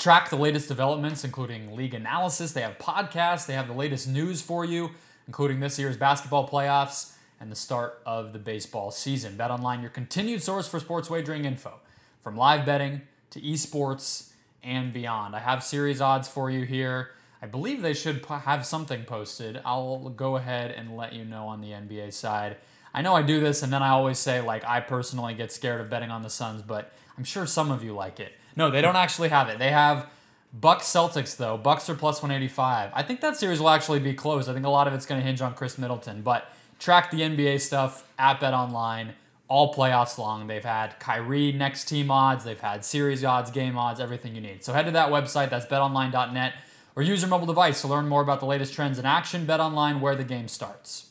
track 0.00 0.30
the 0.30 0.36
latest 0.36 0.66
developments, 0.66 1.24
including 1.24 1.76
league 1.76 1.92
analysis. 1.92 2.52
They 2.52 2.62
have 2.62 2.78
podcasts, 2.78 3.46
they 3.46 3.52
have 3.52 3.68
the 3.68 3.74
latest 3.74 4.08
news 4.08 4.40
for 4.40 4.64
you, 4.64 4.92
including 5.26 5.60
this 5.60 5.78
year's 5.78 5.98
basketball 5.98 6.48
playoffs 6.48 7.12
and 7.38 7.52
the 7.52 7.56
start 7.56 8.00
of 8.06 8.32
the 8.32 8.38
baseball 8.38 8.90
season. 8.90 9.36
Bet 9.36 9.50
online, 9.50 9.82
your 9.82 9.90
continued 9.90 10.42
source 10.42 10.66
for 10.66 10.80
sports 10.80 11.10
wagering 11.10 11.44
info, 11.44 11.74
from 12.22 12.34
live 12.34 12.64
betting 12.64 13.02
to 13.28 13.40
esports 13.42 14.30
and 14.62 14.92
beyond. 14.92 15.36
I 15.36 15.40
have 15.40 15.62
series 15.62 16.00
odds 16.00 16.28
for 16.28 16.50
you 16.50 16.64
here. 16.64 17.10
I 17.42 17.46
believe 17.46 17.82
they 17.82 17.94
should 17.94 18.24
have 18.24 18.64
something 18.64 19.04
posted. 19.04 19.60
I'll 19.66 20.10
go 20.10 20.36
ahead 20.36 20.70
and 20.70 20.96
let 20.96 21.12
you 21.12 21.26
know 21.26 21.46
on 21.46 21.60
the 21.60 21.68
NBA 21.68 22.14
side. 22.14 22.56
I 22.92 23.02
know 23.02 23.14
I 23.14 23.22
do 23.22 23.38
this, 23.38 23.62
and 23.62 23.72
then 23.72 23.82
I 23.82 23.90
always 23.90 24.18
say, 24.18 24.40
like, 24.40 24.64
I 24.64 24.80
personally 24.80 25.34
get 25.34 25.52
scared 25.52 25.80
of 25.80 25.90
betting 25.90 26.10
on 26.10 26.22
the 26.22 26.30
Suns, 26.30 26.62
but 26.62 26.92
I'm 27.16 27.24
sure 27.24 27.46
some 27.46 27.70
of 27.70 27.84
you 27.84 27.94
like 27.94 28.18
it. 28.18 28.32
No, 28.56 28.70
they 28.70 28.80
don't 28.80 28.96
actually 28.96 29.28
have 29.28 29.48
it. 29.48 29.58
They 29.58 29.70
have 29.70 30.06
Bucks 30.52 30.84
Celtics 30.84 31.36
though. 31.36 31.56
Bucks 31.56 31.88
are 31.88 31.94
plus 31.94 32.22
185. 32.22 32.90
I 32.92 33.02
think 33.02 33.20
that 33.20 33.36
series 33.36 33.60
will 33.60 33.70
actually 33.70 34.00
be 34.00 34.14
close. 34.14 34.48
I 34.48 34.54
think 34.54 34.66
a 34.66 34.70
lot 34.70 34.88
of 34.88 34.94
it's 34.94 35.06
going 35.06 35.20
to 35.20 35.26
hinge 35.26 35.40
on 35.40 35.54
Khris 35.54 35.78
Middleton, 35.78 36.22
but 36.22 36.50
track 36.78 37.10
the 37.10 37.20
NBA 37.20 37.60
stuff 37.60 38.08
at 38.18 38.40
Bet 38.40 38.54
Online 38.54 39.14
all 39.50 39.74
playoffs 39.74 40.16
long. 40.16 40.46
They've 40.46 40.64
had 40.64 40.98
Kyrie 41.00 41.50
next 41.52 41.84
team 41.86 42.10
odds, 42.10 42.44
they've 42.44 42.60
had 42.60 42.84
series 42.84 43.24
odds, 43.24 43.50
game 43.50 43.76
odds, 43.76 44.00
everything 44.00 44.34
you 44.34 44.40
need. 44.40 44.64
So 44.64 44.72
head 44.72 44.86
to 44.86 44.92
that 44.92 45.10
website, 45.10 45.50
that's 45.50 45.66
betonline.net, 45.66 46.54
or 46.94 47.02
use 47.02 47.20
your 47.20 47.28
mobile 47.28 47.46
device 47.46 47.80
to 47.82 47.88
learn 47.88 48.08
more 48.08 48.22
about 48.22 48.38
the 48.38 48.46
latest 48.46 48.74
trends 48.74 48.98
in 48.98 49.04
action. 49.04 49.44
Bet 49.46 49.58
online 49.58 50.00
where 50.00 50.14
the 50.14 50.24
game 50.24 50.46
starts. 50.46 51.08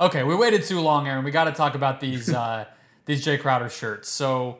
Okay, 0.00 0.22
we 0.24 0.34
waited 0.34 0.64
too 0.64 0.80
long, 0.80 1.08
Aaron. 1.08 1.24
We 1.24 1.30
got 1.30 1.44
to 1.44 1.52
talk 1.52 1.74
about 1.74 2.00
these 2.00 2.32
uh, 2.34 2.66
these 3.06 3.24
Jae 3.24 3.40
Crowder 3.40 3.68
shirts. 3.68 4.08
So 4.08 4.58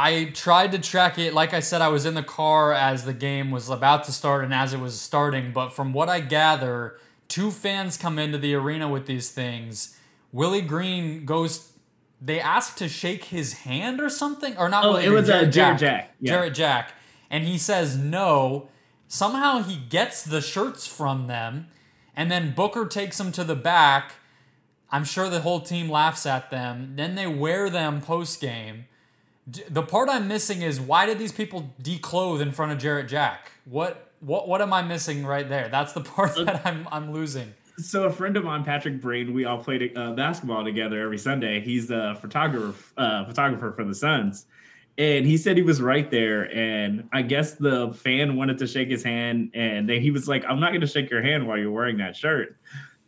I 0.00 0.26
tried 0.26 0.70
to 0.72 0.78
track 0.78 1.18
it. 1.18 1.34
Like 1.34 1.52
I 1.52 1.58
said, 1.58 1.82
I 1.82 1.88
was 1.88 2.06
in 2.06 2.14
the 2.14 2.22
car 2.22 2.72
as 2.72 3.04
the 3.04 3.12
game 3.12 3.50
was 3.50 3.68
about 3.68 4.04
to 4.04 4.12
start 4.12 4.44
and 4.44 4.54
as 4.54 4.72
it 4.72 4.78
was 4.78 5.00
starting. 5.00 5.50
But 5.50 5.70
from 5.70 5.92
what 5.92 6.08
I 6.08 6.20
gather, 6.20 7.00
two 7.26 7.50
fans 7.50 7.96
come 7.96 8.16
into 8.16 8.38
the 8.38 8.54
arena 8.54 8.88
with 8.88 9.06
these 9.06 9.30
things. 9.30 9.98
Willie 10.30 10.60
Green 10.60 11.24
goes. 11.24 11.72
They 12.22 12.38
asked 12.38 12.78
to 12.78 12.88
shake 12.88 13.24
his 13.24 13.54
hand 13.64 14.00
or 14.00 14.08
something, 14.08 14.56
or 14.56 14.68
not. 14.68 14.84
Oh, 14.84 14.92
Willie 14.92 15.02
it 15.02 15.08
Green, 15.08 15.20
was 15.20 15.30
uh, 15.30 15.44
Jarrett 15.46 15.80
Jack. 15.80 16.14
Yeah. 16.20 16.32
Jarrett 16.32 16.54
Jack, 16.54 16.92
and 17.28 17.42
he 17.42 17.58
says 17.58 17.96
no. 17.96 18.68
Somehow 19.08 19.62
he 19.62 19.74
gets 19.74 20.22
the 20.22 20.40
shirts 20.40 20.86
from 20.86 21.26
them, 21.26 21.66
and 22.14 22.30
then 22.30 22.54
Booker 22.54 22.86
takes 22.86 23.18
them 23.18 23.32
to 23.32 23.42
the 23.42 23.56
back. 23.56 24.12
I'm 24.92 25.04
sure 25.04 25.28
the 25.28 25.40
whole 25.40 25.60
team 25.60 25.90
laughs 25.90 26.24
at 26.24 26.50
them. 26.50 26.92
Then 26.94 27.16
they 27.16 27.26
wear 27.26 27.68
them 27.68 28.00
post 28.00 28.40
game. 28.40 28.84
The 29.70 29.82
part 29.82 30.08
I'm 30.08 30.28
missing 30.28 30.62
is 30.62 30.80
why 30.80 31.06
did 31.06 31.18
these 31.18 31.32
people 31.32 31.74
declothe 31.80 32.40
in 32.40 32.52
front 32.52 32.72
of 32.72 32.78
Jarrett 32.78 33.08
Jack? 33.08 33.52
What 33.64 34.10
what 34.20 34.48
what 34.48 34.60
am 34.60 34.72
I 34.72 34.82
missing 34.82 35.24
right 35.24 35.48
there? 35.48 35.68
That's 35.68 35.92
the 35.92 36.00
part 36.16 36.36
that 36.36 36.66
I'm 36.66 36.86
I'm 36.90 37.12
losing. 37.12 37.54
So 37.78 38.04
a 38.04 38.12
friend 38.12 38.36
of 38.36 38.44
mine, 38.44 38.64
Patrick 38.64 39.00
Brain, 39.00 39.32
we 39.32 39.44
all 39.44 39.62
played 39.62 39.96
uh, 39.96 40.12
basketball 40.12 40.64
together 40.64 41.00
every 41.00 41.18
Sunday. 41.18 41.60
He's 41.60 41.86
the 41.86 42.18
photographer 42.20 42.92
uh, 42.96 43.24
photographer 43.24 43.72
for 43.72 43.84
the 43.84 43.94
Suns, 43.94 44.46
and 44.98 45.24
he 45.24 45.36
said 45.36 45.56
he 45.56 45.62
was 45.62 45.80
right 45.80 46.10
there. 46.10 46.52
And 46.52 47.08
I 47.12 47.22
guess 47.22 47.54
the 47.54 47.92
fan 47.92 48.34
wanted 48.36 48.58
to 48.58 48.66
shake 48.66 48.88
his 48.88 49.04
hand, 49.04 49.52
and 49.54 49.88
then 49.88 50.00
he 50.00 50.10
was 50.10 50.26
like, 50.26 50.44
"I'm 50.48 50.58
not 50.58 50.70
going 50.70 50.80
to 50.80 50.88
shake 50.88 51.08
your 51.08 51.22
hand 51.22 51.46
while 51.46 51.56
you're 51.56 51.70
wearing 51.70 51.98
that 51.98 52.16
shirt." 52.16 52.56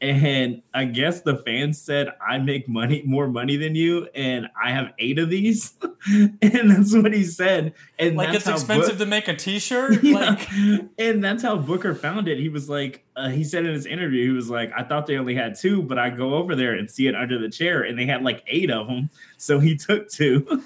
And 0.02 0.62
I 0.72 0.86
guess 0.86 1.20
the 1.20 1.36
fans 1.36 1.78
said, 1.78 2.08
I 2.26 2.38
make 2.38 2.66
money, 2.66 3.02
more 3.04 3.28
money 3.28 3.56
than 3.56 3.74
you, 3.74 4.08
and 4.14 4.46
I 4.60 4.70
have 4.70 4.94
eight 4.98 5.18
of 5.18 5.28
these. 5.28 5.74
and 6.08 6.70
that's 6.70 6.94
what 6.94 7.12
he 7.12 7.24
said. 7.24 7.74
And 7.98 8.16
Like 8.16 8.32
that's 8.32 8.48
it's 8.48 8.62
expensive 8.62 8.96
to 8.96 9.04
make 9.04 9.28
a 9.28 9.36
T-shirt. 9.36 10.02
Yeah. 10.02 10.14
Like 10.14 10.50
and 10.98 11.22
that's 11.22 11.42
how 11.42 11.58
Booker 11.58 11.94
found 11.94 12.28
it. 12.28 12.38
He 12.38 12.48
was 12.48 12.70
like, 12.70 13.04
uh, 13.14 13.28
he 13.28 13.44
said 13.44 13.66
in 13.66 13.74
his 13.74 13.84
interview, 13.84 14.24
he 14.24 14.30
was 14.30 14.48
like, 14.48 14.72
I 14.74 14.84
thought 14.84 15.06
they 15.06 15.18
only 15.18 15.34
had 15.34 15.54
two, 15.54 15.82
but 15.82 15.98
I 15.98 16.08
go 16.08 16.34
over 16.34 16.54
there 16.54 16.72
and 16.72 16.90
see 16.90 17.06
it 17.06 17.14
under 17.14 17.38
the 17.38 17.50
chair, 17.50 17.82
and 17.82 17.98
they 17.98 18.06
had 18.06 18.22
like 18.22 18.42
eight 18.46 18.70
of 18.70 18.86
them. 18.86 19.10
So 19.36 19.58
he 19.58 19.76
took 19.76 20.08
two, 20.08 20.62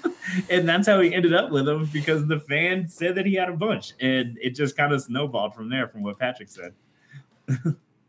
and 0.49 0.67
that's 0.67 0.87
how 0.87 1.01
he 1.01 1.13
ended 1.13 1.33
up 1.33 1.51
with 1.51 1.65
them 1.65 1.89
because 1.91 2.25
the 2.27 2.39
fan 2.39 2.87
said 2.87 3.15
that 3.15 3.25
he 3.25 3.33
had 3.33 3.49
a 3.49 3.53
bunch, 3.57 3.93
and 3.99 4.37
it 4.41 4.51
just 4.51 4.77
kind 4.77 4.93
of 4.93 5.01
snowballed 5.01 5.53
from 5.53 5.69
there, 5.69 5.89
from 5.89 6.03
what 6.03 6.17
Patrick 6.17 6.47
said. 6.47 6.73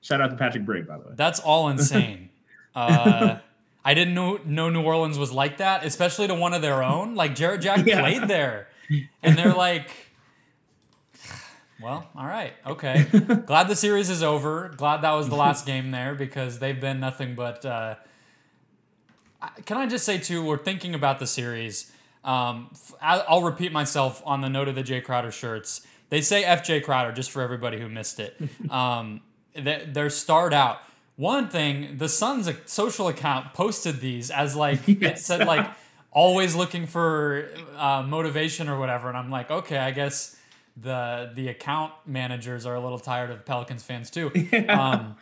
Shout 0.07 0.21
out 0.21 0.31
to 0.31 0.37
Patrick 0.37 0.65
Brigg, 0.65 0.87
by 0.87 0.99
the 0.99 1.05
way. 1.09 1.15
That's 1.17 1.41
all 1.41 1.69
insane. 1.75 2.29
uh, 2.77 3.39
I 3.85 3.95
didn't 3.95 4.15
know, 4.15 4.39
know 4.45 4.71
New 4.71 4.83
Orleans 4.83 5.19
was 5.19 5.33
like 5.33 5.59
that, 5.59 5.85
especially 5.85 6.29
to 6.29 6.35
one 6.35 6.55
of 6.55 6.63
their 6.63 6.83
own. 6.83 7.15
Like 7.17 7.35
Jarrett 7.35 7.61
Jack 7.61 7.85
Yeah. 7.87 8.01
played 8.01 8.23
there, 8.29 8.69
and 9.23 9.37
they're 9.37 9.53
like, 9.55 9.91
"Well, 11.83 12.09
all 12.17 12.27
right, 12.27 12.53
okay." 12.67 13.05
Glad 13.47 13.69
the 13.69 13.77
series 13.77 14.11
is 14.11 14.23
over. 14.23 14.73
Glad 14.77 14.99
that 15.03 15.13
was 15.13 15.29
the 15.29 15.37
last 15.37 15.67
game 15.73 15.91
there 15.91 16.15
because 16.15 16.59
they've 16.59 16.81
been 16.81 17.01
nothing 17.01 17.35
but. 17.35 17.65
Uh, 17.65 17.95
can 19.65 19.77
I 19.77 19.87
just 19.87 20.05
say 20.05 20.19
too? 20.19 20.45
We're 20.45 20.57
thinking 20.59 20.95
about 20.95 21.19
the 21.19 21.27
series. 21.27 21.93
Um, 22.25 22.71
f- 22.73 22.95
I'll 23.01 23.43
repeat 23.43 23.71
myself 23.73 24.21
on 24.27 24.41
the 24.41 24.49
note 24.49 24.67
of 24.69 24.75
the 24.75 24.83
Jae 24.83 25.03
Crowder 25.05 25.31
shirts. 25.31 25.87
They 26.09 26.21
say 26.21 26.43
FJ 26.43 26.83
Crowder 26.85 27.13
just 27.13 27.31
for 27.31 27.43
everybody 27.43 27.79
who 27.81 27.89
missed 27.89 28.19
it. 28.19 28.37
Um, 28.71 29.21
they- 29.59 29.85
they're 29.87 30.11
starred 30.11 30.55
out. 30.55 30.79
One 31.17 31.49
thing, 31.49 31.97
the 31.97 32.09
Suns 32.09 32.49
social 32.67 33.09
account 33.09 33.55
posted 33.55 34.01
these 34.01 34.31
as 34.31 34.55
like 34.55 34.87
it 34.89 35.19
said 35.19 35.47
like 35.47 35.67
always 36.13 36.55
looking 36.55 36.87
for 36.87 37.49
uh, 37.77 38.03
motivation 38.07 38.69
or 38.69 38.79
whatever, 38.79 39.09
and 39.09 39.17
I'm 39.17 39.31
like, 39.31 39.51
okay, 39.51 39.79
I 39.79 39.91
guess 39.93 40.37
the 40.77 41.31
the 41.35 41.49
account 41.49 41.93
managers 42.07 42.67
are 42.67 42.75
a 42.75 42.81
little 42.81 42.99
tired 42.99 43.31
of 43.31 43.45
Pelicans 43.47 43.83
fans 43.83 44.11
too. 44.11 44.31
Um, 44.69 45.17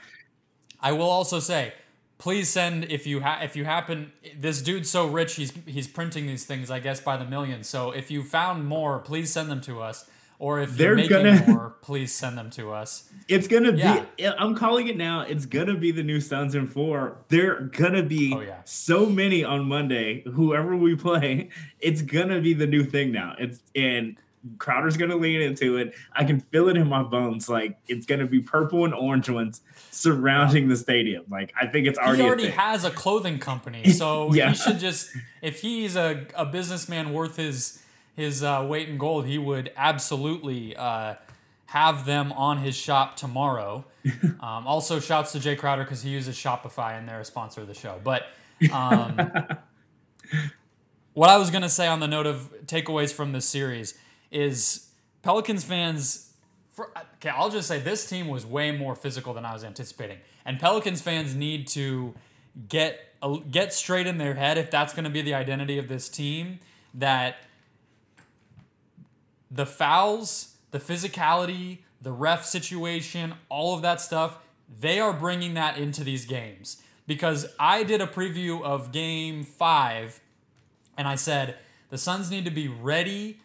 I 0.80 0.92
will 0.92 1.08
also 1.10 1.38
say, 1.40 1.72
please 2.18 2.48
send 2.50 2.90
if 2.90 3.06
you 3.06 3.20
ha- 3.20 3.40
if 3.42 3.54
you 3.56 3.64
happen. 3.64 4.12
This 4.36 4.60
dude's 4.62 4.90
so 4.90 5.06
rich, 5.06 5.36
he's 5.36 5.52
he's 5.64 5.86
printing 5.88 6.26
these 6.26 6.44
things, 6.44 6.70
I 6.70 6.80
guess, 6.80 7.00
by 7.00 7.16
the 7.16 7.24
millions. 7.24 7.68
So 7.68 7.92
if 7.92 8.10
you 8.10 8.22
found 8.24 8.66
more, 8.66 8.98
please 8.98 9.30
send 9.32 9.48
them 9.50 9.60
to 9.62 9.80
us. 9.80 10.10
Or 10.38 10.60
if 10.60 10.76
They're 10.76 10.96
making 10.96 11.10
gonna- 11.10 11.44
more, 11.48 11.76
please 11.80 12.12
send 12.12 12.36
them 12.36 12.50
to 12.50 12.72
us. 12.72 13.08
It's 13.28 13.46
gonna 13.48 13.72
Yeah. 13.72 14.04
be. 14.18 14.26
I'm 14.26 14.54
calling 14.54 14.88
it 14.88 14.96
now. 14.96 15.20
It's 15.22 15.46
gonna 15.46 15.76
be 15.76 15.90
the 15.92 16.02
new 16.02 16.20
Suns 16.20 16.54
in 16.54 16.66
four. 16.66 17.18
They're 17.28 17.60
gonna 17.60 18.02
be 18.02 18.32
Oh, 18.34 18.40
yeah. 18.40 18.58
so 18.64 19.06
many 19.06 19.44
on 19.44 19.66
Monday. 19.66 20.22
Whoever 20.22 20.76
we 20.76 20.96
play, 21.08 21.50
it's 21.80 22.02
gonna 22.02 22.40
be 22.40 22.52
the 22.52 22.66
new 22.66 22.84
thing 22.84 23.12
now. 23.12 23.34
It's 23.38 23.62
and 23.74 24.16
Crowder's 24.58 24.98
gonna 24.98 25.16
lean 25.16 25.40
into 25.40 25.78
it. 25.78 25.94
I 26.12 26.24
can 26.24 26.38
feel 26.40 26.68
it 26.68 26.76
in 26.76 26.86
my 26.88 27.02
bones. 27.02 27.48
Like 27.48 27.78
it's 27.88 28.04
gonna 28.04 28.26
be 28.26 28.40
purple 28.40 28.84
and 28.84 28.92
orange 28.92 29.30
ones 29.30 29.62
surrounding 29.90 30.68
the 30.68 30.76
stadium. 30.76 31.24
Like 31.30 31.54
I 31.58 31.66
think 31.66 31.86
it's 31.86 31.98
already. 31.98 32.18
he 32.18 32.22
a 32.24 32.26
already 32.26 32.42
thing. 32.48 32.52
has 32.58 32.84
a 32.84 32.90
clothing 32.90 33.38
company, 33.38 33.90
so 33.90 34.34
Yeah. 34.34 34.50
he 34.50 34.56
should 34.56 34.80
just 34.80 35.16
if 35.40 35.60
he's 35.60 35.96
a, 35.96 36.26
a 36.36 36.44
businessman 36.44 37.12
worth 37.14 37.36
his 37.36 37.80
his 38.14 38.42
uh, 38.42 38.64
weight 38.68 38.88
in 38.88 38.98
gold, 38.98 39.26
he 39.26 39.38
would 39.38 39.72
absolutely 39.76 40.76
uh, 40.76 41.14
have 41.66 42.06
them 42.06 42.32
on 42.32 42.58
his 42.58 42.76
shop 42.76 43.16
tomorrow. 43.16 43.84
um, 44.40 44.66
also, 44.66 45.00
shouts 45.00 45.32
to 45.32 45.38
Jae 45.38 45.58
Crowder 45.58 45.82
because 45.82 46.02
he 46.02 46.10
uses 46.10 46.36
Shopify 46.36 46.98
and 46.98 47.08
they're 47.08 47.20
a 47.20 47.24
sponsor 47.24 47.62
of 47.62 47.66
the 47.66 47.74
show. 47.74 48.00
But 48.02 48.26
um, 48.72 49.18
what 51.14 51.30
I 51.30 51.36
was 51.36 51.50
gonna 51.50 51.68
say 51.68 51.86
on 51.86 52.00
the 52.00 52.08
note 52.08 52.26
of 52.26 52.54
takeaways 52.66 53.12
from 53.12 53.32
this 53.32 53.46
series 53.46 53.98
is 54.30 54.88
Pelicans 55.22 55.64
fans. 55.64 56.30
For, 56.70 56.90
okay, 57.16 57.28
I'll 57.28 57.50
just 57.50 57.68
say 57.68 57.78
this 57.78 58.08
team 58.08 58.26
was 58.26 58.44
way 58.44 58.72
more 58.72 58.96
physical 58.96 59.32
than 59.32 59.44
I 59.44 59.52
was 59.52 59.64
anticipating, 59.64 60.18
and 60.44 60.60
Pelicans 60.60 61.00
fans 61.00 61.34
need 61.34 61.66
to 61.68 62.14
get 62.68 63.00
get 63.50 63.72
straight 63.72 64.06
in 64.06 64.18
their 64.18 64.34
head 64.34 64.58
if 64.58 64.70
that's 64.70 64.92
going 64.92 65.04
to 65.04 65.10
be 65.10 65.22
the 65.22 65.34
identity 65.34 65.78
of 65.78 65.88
this 65.88 66.08
team 66.08 66.60
that 66.92 67.36
the 69.54 69.66
fouls, 69.66 70.56
the 70.70 70.78
physicality, 70.80 71.78
the 72.02 72.12
ref 72.12 72.44
situation, 72.44 73.34
all 73.48 73.74
of 73.74 73.82
that 73.82 74.00
stuff, 74.00 74.38
they 74.80 74.98
are 74.98 75.12
bringing 75.12 75.54
that 75.54 75.78
into 75.78 76.02
these 76.02 76.24
games. 76.26 76.82
Because 77.06 77.46
I 77.60 77.82
did 77.82 78.00
a 78.00 78.06
preview 78.06 78.62
of 78.62 78.90
game 78.90 79.44
five, 79.44 80.20
and 80.96 81.06
I 81.06 81.16
said 81.16 81.56
the 81.90 81.98
Suns 81.98 82.30
need 82.30 82.44
to 82.46 82.50
be 82.50 82.66
ready. 82.68 83.40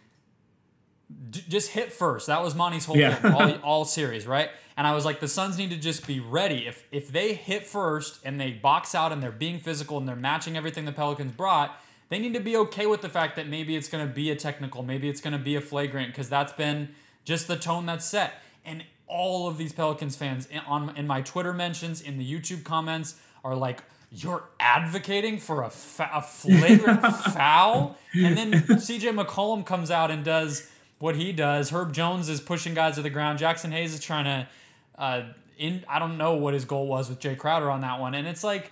D- 1.32 1.43
just 1.50 1.72
hit 1.72 1.91
first. 1.91 2.28
That 2.28 2.41
was 2.41 2.56
Monty's 2.56 2.86
whole 2.86 2.95
Yeah. 2.98 3.15
thing, 3.15 3.34
all, 3.34 3.52
all 3.63 3.86
series, 3.86 4.26
right? 4.28 4.50
And 4.78 4.88
I 4.88 4.93
was 4.95 5.04
like, 5.04 5.19
the 5.19 5.28
Suns 5.28 5.58
need 5.58 5.72
to 5.72 5.78
just 5.78 6.08
be 6.08 6.19
ready. 6.22 6.67
If 6.67 6.84
if 6.91 7.12
they 7.12 7.34
hit 7.34 7.65
first 7.65 8.19
and 8.24 8.39
they 8.39 8.52
box 8.52 8.95
out 8.95 9.12
and 9.12 9.22
they're 9.22 9.32
being 9.32 9.60
physical 9.60 9.98
and 9.98 10.08
they're 10.08 10.15
matching 10.15 10.56
everything 10.56 10.86
the 10.86 10.91
Pelicans 10.93 11.34
brought, 11.34 11.78
they 12.10 12.19
need 12.19 12.34
to 12.34 12.39
be 12.39 12.58
okay 12.58 12.86
with 12.86 13.02
the 13.02 13.10
fact 13.10 13.36
that 13.36 13.48
maybe 13.48 13.76
it's 13.76 13.88
going 13.88 14.06
to 14.06 14.13
be 14.13 14.30
a 14.32 14.36
technical, 14.36 14.84
maybe 14.84 15.10
it's 15.10 15.22
going 15.22 15.34
to 15.34 15.39
be 15.39 15.56
a 15.56 15.62
flagrant, 15.62 16.10
because 16.10 16.30
that's 16.30 16.54
been 16.54 16.89
just 17.24 17.48
the 17.48 17.56
tone 17.56 17.86
that's 17.86 18.06
set. 18.06 18.41
And 18.65 18.84
all 19.08 19.48
of 19.48 19.58
these 19.58 19.74
Pelicans 19.74 20.15
fans 20.15 20.48
in, 20.48 20.60
on 20.60 20.95
in 20.98 21.08
my 21.08 21.22
Twitter 21.22 21.54
mentions, 21.54 22.02
in 22.02 22.17
the 22.17 22.32
YouTube 22.32 22.63
comments, 22.63 23.15
are 23.43 23.56
like, 23.56 23.84
"You're 24.12 24.43
advocating 24.60 25.38
for 25.39 25.63
a, 25.63 25.69
fa- 25.69 26.12
a 26.13 26.22
flagrant 26.22 27.02
foul," 27.34 27.98
and 28.13 28.38
then 28.38 28.52
CJ 28.54 29.24
McCollum 29.24 29.65
comes 29.65 29.91
out 29.91 30.12
and 30.12 30.24
does 30.24 30.69
what 31.00 31.15
he 31.15 31.32
does. 31.32 31.69
Herb 31.69 31.93
Jones 31.93 32.28
is 32.30 32.41
pushing 32.41 32.74
guys 32.74 32.95
to 32.95 33.02
the 33.02 33.10
ground. 33.10 33.39
Jaxson 33.39 33.72
Hayes 33.72 33.93
is 33.93 34.00
trying 34.00 34.26
to. 34.26 34.48
Uh, 34.98 35.24
in 35.58 35.84
I 35.88 36.00
don't 36.00 36.17
know 36.17 36.34
what 36.36 36.54
his 36.54 36.65
goal 36.65 36.88
was 36.88 37.10
with 37.10 37.19
Jae 37.19 37.38
Crowder 37.38 37.69
on 37.69 37.82
that 37.82 38.00
one, 38.00 38.15
and 38.15 38.28
it's 38.28 38.43
like 38.43 38.72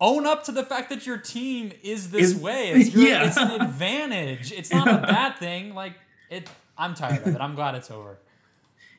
own 0.00 0.26
up 0.26 0.44
to 0.44 0.52
the 0.52 0.64
fact 0.64 0.90
that 0.90 1.06
your 1.06 1.18
team 1.18 1.72
is 1.82 2.10
this 2.10 2.30
Is- 2.32 2.36
way. 2.36 2.70
It's 2.70 2.94
your, 2.94 3.04
Yeah. 3.04 3.26
it's 3.26 3.36
an 3.36 3.60
advantage. 3.60 4.52
It's 4.52 4.72
not 4.72 4.88
a 4.88 4.98
bad 5.06 5.38
thing. 5.38 5.74
Like 5.74 5.94
it, 6.30 6.48
I'm 6.76 6.94
tired 6.94 7.26
of 7.26 7.34
it. 7.34 7.40
I'm 7.40 7.54
glad 7.54 7.74
it's 7.74 7.90
over. 7.90 8.18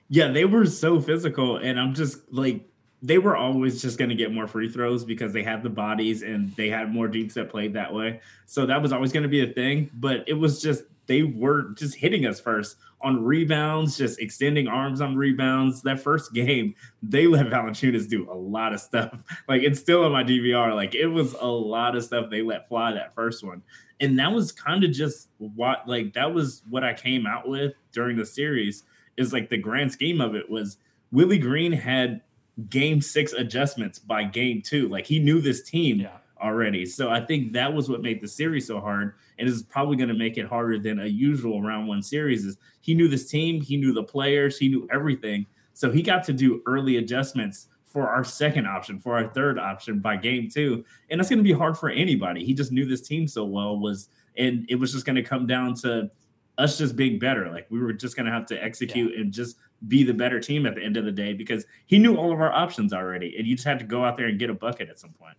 Yeah, 0.10 0.30
they 0.32 0.44
were 0.46 0.66
so 0.66 1.00
physical, 1.00 1.58
and 1.58 1.80
I'm 1.80 1.94
just 1.94 2.18
like, 2.34 2.62
they 3.04 3.18
were 3.20 3.38
always 3.38 3.82
just 3.82 3.98
going 4.00 4.10
to 4.10 4.16
get 4.16 4.34
more 4.34 4.48
free 4.48 4.68
throws 4.70 5.06
because 5.06 5.32
they 5.32 5.44
had 5.44 5.62
the 5.64 5.70
bodies 5.70 6.22
and 6.24 6.54
they 6.58 6.68
had 6.70 6.92
more 6.92 7.08
teams 7.08 7.36
that 7.36 7.50
played 7.50 7.74
that 7.76 7.94
way. 7.94 8.20
So 8.46 8.66
that 8.66 8.82
was 8.82 8.92
always 8.92 9.14
going 9.14 9.24
to 9.24 9.30
be 9.30 9.42
a 9.42 9.54
thing. 9.54 9.90
But 9.94 10.26
it 10.28 10.34
was 10.34 10.62
just 10.62 10.84
they 11.06 11.24
were 11.24 11.70
just 11.76 11.96
hitting 11.96 12.26
us 12.26 12.40
first 12.42 12.76
on 13.02 13.24
rebounds, 13.24 13.98
just 13.98 14.20
extending 14.20 14.68
arms 14.68 15.02
on 15.02 15.16
rebounds. 15.16 15.82
That 15.84 16.00
first 16.00 16.34
game, 16.34 16.76
they 17.02 17.28
let 17.28 17.48
Valanciunas 17.48 18.10
do 18.10 18.30
a 18.32 18.36
lot 18.36 18.74
of 18.74 18.80
stuff. 18.80 19.24
Like 19.48 19.64
it's 19.64 19.80
still 19.80 20.04
on 20.04 20.12
my 20.12 20.24
DVR. 20.24 20.76
Like 20.76 20.94
it 20.94 21.08
was 21.08 21.34
a 21.34 21.48
lot 21.48 21.96
of 21.96 22.04
stuff 22.04 22.30
they 22.30 22.42
let 22.42 22.68
fly 22.68 22.92
that 22.92 23.16
first 23.16 23.44
one. 23.44 23.64
And 24.00 24.20
that 24.20 24.32
was 24.32 24.52
kind 24.52 24.84
of 24.84 24.92
just 24.92 25.30
what 25.38 25.88
like 25.88 26.14
that 26.14 26.34
was 26.34 26.62
what 26.70 26.84
I 26.84 26.94
came 26.94 27.26
out 27.26 27.48
with 27.48 27.74
during 27.92 28.18
the 28.18 28.26
series 28.26 28.84
is 29.18 29.34
like 29.34 29.50
the 29.50 29.58
grand 29.58 29.92
scheme 29.92 30.22
of 30.22 30.36
it 30.36 30.50
was 30.50 30.78
Willie 31.12 31.40
Green 31.40 31.72
had 31.72 32.22
game 32.70 33.02
six 33.02 33.34
adjustments 33.34 33.98
by 33.98 34.24
game 34.24 34.62
two. 34.62 34.88
Like 34.88 35.06
he 35.06 35.20
knew 35.20 35.42
this 35.42 35.64
team 35.64 36.02
yeah. 36.02 36.18
already. 36.42 36.86
So 36.86 37.10
I 37.10 37.22
think 37.22 37.54
that 37.54 37.74
was 37.74 37.90
what 37.90 38.02
made 38.02 38.22
the 38.22 38.28
series 38.28 38.68
so 38.68 38.80
hard 38.80 39.14
and 39.40 39.48
is 39.48 39.64
probably 39.64 39.96
going 39.96 40.10
to 40.10 40.16
make 40.16 40.38
it 40.38 40.46
harder 40.46 40.78
than 40.78 41.00
a 41.00 41.06
usual 41.06 41.62
round 41.62 41.88
one 41.88 42.04
series. 42.04 42.46
Is 42.46 42.58
he 42.82 42.94
knew 42.94 43.08
this 43.08 43.30
team, 43.30 43.62
he 43.62 43.78
knew 43.78 43.94
the 43.94 44.04
players, 44.04 44.58
he 44.58 44.68
knew 44.68 44.88
everything, 44.92 45.46
so 45.74 45.90
he 45.90 46.02
got 46.02 46.24
to 46.26 46.34
do 46.34 46.62
early 46.66 46.98
adjustments 46.98 47.68
for 47.86 48.08
our 48.08 48.24
second 48.24 48.68
option, 48.68 49.00
for 49.00 49.16
our 49.16 49.28
third 49.34 49.58
option 49.58 50.00
by 50.00 50.16
game 50.16 50.48
two, 50.48 50.86
and 51.10 51.20
that's 51.20 51.30
going 51.30 51.40
to 51.40 51.44
be 51.44 51.54
hard 51.54 51.78
for 51.78 51.90
anybody. 51.90 52.46
He 52.46 52.54
just 52.54 52.72
knew 52.72 52.86
this 52.86 53.02
team 53.02 53.28
so 53.28 53.46
well 53.46 53.80
was, 53.80 54.10
and 54.38 54.66
it 54.70 54.76
was 54.76 54.94
just 54.94 55.06
going 55.06 55.16
to 55.16 55.24
come 55.24 55.48
down 55.48 55.74
to 55.76 56.12
us 56.60 56.78
just 56.78 56.96
being 56.96 57.18
better. 57.18 57.50
Like 57.50 57.66
we 57.72 57.80
were 57.80 57.94
just 57.94 58.16
going 58.16 58.28
to 58.28 58.32
have 58.32 58.46
to 58.48 58.64
execute 58.64 59.14
yeah. 59.14 59.22
and 59.22 59.34
just 59.34 59.58
be 59.88 60.04
the 60.04 60.14
better 60.14 60.40
team 60.40 60.66
at 60.66 60.76
the 60.76 60.84
end 60.84 60.98
of 60.98 61.06
the 61.06 61.12
day 61.12 61.34
because 61.34 61.66
he 61.88 61.98
knew 61.98 62.16
all 62.16 62.32
of 62.32 62.40
our 62.42 62.52
options 62.52 62.94
already, 62.94 63.36
and 63.38 63.48
you 63.48 63.56
just 63.56 63.68
had 63.68 63.80
to 63.80 63.86
go 63.86 64.06
out 64.06 64.18
there 64.18 64.28
and 64.28 64.38
get 64.38 64.50
a 64.50 64.54
bucket 64.54 64.90
at 64.90 65.00
some 65.00 65.14
point. 65.14 65.36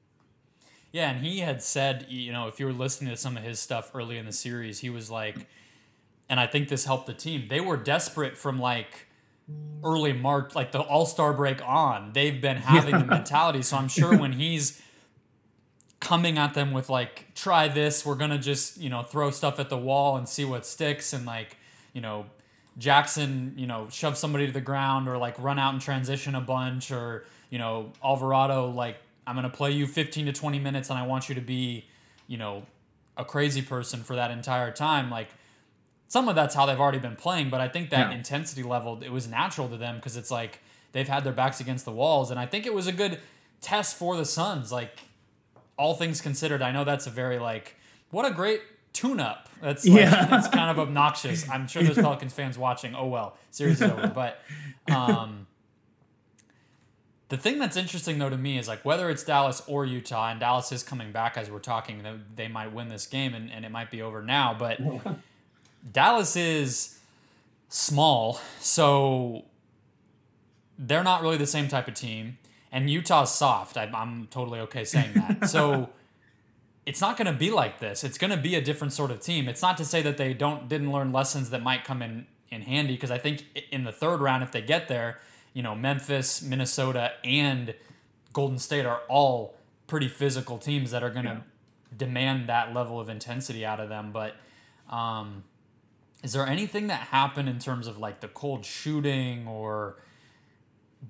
Yeah, 0.93 1.11
and 1.11 1.25
he 1.25 1.41
had 1.41 1.63
said, 1.63 2.07
you 2.09 2.33
know, 2.33 2.49
if 2.49 2.59
you 2.59 2.67
were 2.67 2.73
listening 2.73 3.11
to 3.11 3.17
some 3.17 3.37
of 3.37 3.43
his 3.43 3.61
stuff 3.61 3.93
early 3.95 4.19
in 4.19 4.27
the 4.27 4.33
series, 4.33 4.81
he 4.81 4.91
was 4.91 5.11
like, 5.11 5.47
and 6.29 6.41
I 6.41 6.47
think 6.47 6.69
this 6.69 6.85
helped 6.85 7.07
the 7.07 7.15
team. 7.15 7.47
They 7.49 7.61
were 7.61 7.77
desperate 7.77 8.37
from 8.37 8.61
like 8.61 9.07
early 9.85 10.13
March, 10.13 10.55
like 10.55 10.73
the 10.73 10.81
All 10.81 11.07
Star 11.07 11.33
break 11.33 11.67
on. 11.67 12.13
They've 12.13 12.41
been 12.41 12.57
having 12.57 12.99
the 12.99 13.05
mentality. 13.05 13.63
So 13.63 13.77
I'm 13.77 13.89
sure 13.89 14.17
when 14.17 14.33
he's 14.33 14.81
coming 16.01 16.39
at 16.39 16.55
them 16.55 16.73
with 16.73 16.89
like, 16.89 17.35
try 17.35 17.69
this, 17.69 18.05
we're 18.05 18.15
gonna 18.17 18.39
just 18.39 18.79
you 18.79 18.89
know 18.89 19.03
throw 19.03 19.31
stuff 19.31 19.61
at 19.61 19.69
the 19.69 19.79
wall 19.79 20.17
and 20.17 20.29
see 20.29 20.45
what 20.45 20.67
sticks, 20.67 21.13
and 21.13 21.25
like 21.25 21.57
you 21.93 22.01
know 22.01 22.27
Jackson, 22.79 23.55
you 23.57 23.67
know, 23.67 23.89
shove 23.91 24.17
somebody 24.17 24.47
to 24.47 24.53
the 24.53 24.61
ground 24.61 25.09
or 25.09 25.19
like 25.19 25.39
run 25.39 25.59
out 25.59 25.73
and 25.73 25.83
transition 25.83 26.35
a 26.35 26.41
bunch, 26.41 26.91
or 26.91 27.25
you 27.51 27.59
know 27.59 27.93
Alvarado 28.03 28.71
like 28.71 28.97
I'm 29.27 29.35
going 29.35 29.49
to 29.49 29.57
play 29.57 29.71
you 29.71 29.87
15 29.87 30.27
to 30.27 30.33
20 30.33 30.59
minutes 30.59 30.91
and 30.91 30.99
I 30.99 31.07
want 31.07 31.29
you 31.29 31.35
to 31.35 31.41
be, 31.41 31.87
you 32.27 32.37
know, 32.37 32.65
a 33.17 33.25
crazy 33.25 33.63
person 33.63 34.03
for 34.03 34.17
that 34.17 34.31
entire 34.31 34.71
time. 34.71 35.11
Like 35.11 35.29
some 36.09 36.29
of 36.29 36.35
that's 36.35 36.55
how 36.55 36.67
they've 36.67 36.81
already 36.81 36.99
been 36.99 37.17
playing, 37.17 37.51
but 37.51 37.61
I 37.61 37.69
think 37.69 37.91
that 37.91 38.11
yeah. 38.11 38.17
intensity 38.17 38.63
level, 38.63 39.01
it 39.03 39.11
was 39.11 39.29
natural 39.29 39.69
to 39.69 39.77
them 39.77 39.97
because 39.97 40.17
it's 40.17 40.31
like 40.31 40.61
they've 40.93 41.09
had 41.09 41.25
their 41.25 41.33
backs 41.33 41.61
against 41.61 41.85
the 41.85 41.93
walls. 41.93 42.31
And 42.31 42.41
I 42.41 42.47
think 42.47 42.67
it 42.67 42.75
was 42.75 42.87
a 42.87 42.93
good 42.93 43.21
test 43.61 43.97
for 43.97 44.17
the 44.17 44.25
Suns. 44.25 44.73
Like 44.73 44.99
all 45.77 45.95
things 45.95 46.21
considered, 46.21 46.63
I 46.63 46.73
know 46.73 46.85
that's 46.85 47.07
a 47.07 47.11
very 47.11 47.39
like, 47.39 47.77
what 48.11 48.25
a 48.25 48.33
great 48.33 48.63
tune 48.93 49.21
up. 49.21 49.49
That's 49.63 49.87
like, 49.87 50.01
yeah. 50.01 50.27
that's 50.27 50.49
kind 50.49 50.71
of 50.71 50.79
obnoxious. 50.79 51.49
I'm 51.49 51.69
sure 51.69 51.83
there's 51.83 51.97
Pelicans 51.97 52.33
fans 52.33 52.59
watching. 52.59 52.95
Oh 52.95 53.07
well, 53.07 53.37
series 53.51 53.81
is 53.81 53.91
over. 53.91 54.09
But 54.09 54.41
um, 54.93 55.47
the 57.31 57.37
thing 57.37 57.59
that's 57.61 57.77
interesting 57.77 58.19
though 58.19 58.29
to 58.29 58.37
me 58.37 58.59
is 58.59 58.69
like 58.69 58.85
whether 58.85 59.09
it's 59.09 59.23
Dallas 59.23 59.63
or 59.67 59.87
Utah, 59.87 60.31
and 60.31 60.41
Dallas 60.41 60.73
is 60.73 60.83
coming 60.83 61.13
back 61.13 61.39
as 61.39 61.49
we're 61.51 61.61
talking, 61.61 62.05
they 62.35 62.49
might 62.49 62.73
win 62.73 62.89
this 62.89 63.07
game 63.07 63.35
and, 63.35 63.51
and 63.51 63.65
it 63.65 63.71
might 63.71 63.91
be 63.91 64.03
over 64.03 64.21
now. 64.21 64.55
But 64.59 64.81
Dallas 65.93 66.35
is 66.37 66.99
small, 67.69 68.41
so 68.59 69.45
they're 70.77 71.05
not 71.05 71.23
really 71.23 71.37
the 71.37 71.47
same 71.47 71.69
type 71.69 71.87
of 71.87 71.95
team. 71.95 72.37
And 72.73 72.91
Utah's 72.91 73.33
soft. 73.33 73.77
I, 73.77 73.85
I'm 73.95 74.27
totally 74.29 74.61
okay 74.61 74.85
saying 74.85 75.13
that. 75.15 75.49
So 75.49 75.91
it's 76.85 77.01
not 77.01 77.17
going 77.17 77.27
to 77.27 77.39
be 77.39 77.51
like 77.51 77.79
this. 77.79 78.03
It's 78.03 78.19
going 78.19 78.31
to 78.31 78.37
be 78.37 78.57
a 78.57 78.61
different 78.61 78.93
sort 78.93 79.13
of 79.13 79.21
team. 79.21 79.49
It's 79.49 79.63
not 79.63 79.77
to 79.77 79.85
say 79.85 80.03
that 80.03 80.17
they 80.17 80.35
don't 80.35 80.69
didn't 80.69 80.91
learn 80.91 81.13
lessons 81.13 81.51
that 81.51 81.63
might 81.63 81.85
come 81.85 82.03
in 82.03 82.27
in 82.51 82.63
handy 82.63 82.95
because 82.95 83.13
I 83.13 83.19
think 83.19 83.45
in 83.71 83.85
the 83.85 83.93
third 83.93 84.21
round 84.21 84.43
if 84.43 84.51
they 84.51 84.63
get 84.63 84.89
there 84.89 85.21
you 85.53 85.63
know, 85.63 85.75
Memphis, 85.75 86.43
Minnesota, 86.43 87.13
and 87.25 87.75
Golden 88.33 88.59
State 88.59 88.87
are 88.87 89.03
all 89.09 89.57
pretty 89.87 90.09
physical 90.09 90.59
teams 90.59 90.93
that 90.93 91.03
are 91.03 91.11
going 91.11 91.25
to 91.25 91.33
yeah. 91.33 91.97
demand 91.97 92.49
that 92.49 92.73
level 92.73 93.01
of 93.01 93.09
intensity 93.09 93.65
out 93.65 93.81
of 93.81 93.89
them. 93.89 94.13
But 94.13 94.37
um, 94.89 95.45
is 96.23 96.33
there 96.33 96.47
anything 96.47 96.87
that 96.87 97.01
happened 97.09 97.49
in 97.49 97.59
terms 97.59 97.87
of 97.87 97.99
like 97.99 98.21
the 98.21 98.29
cold 98.29 98.65
shooting 98.65 99.49
or 99.49 99.97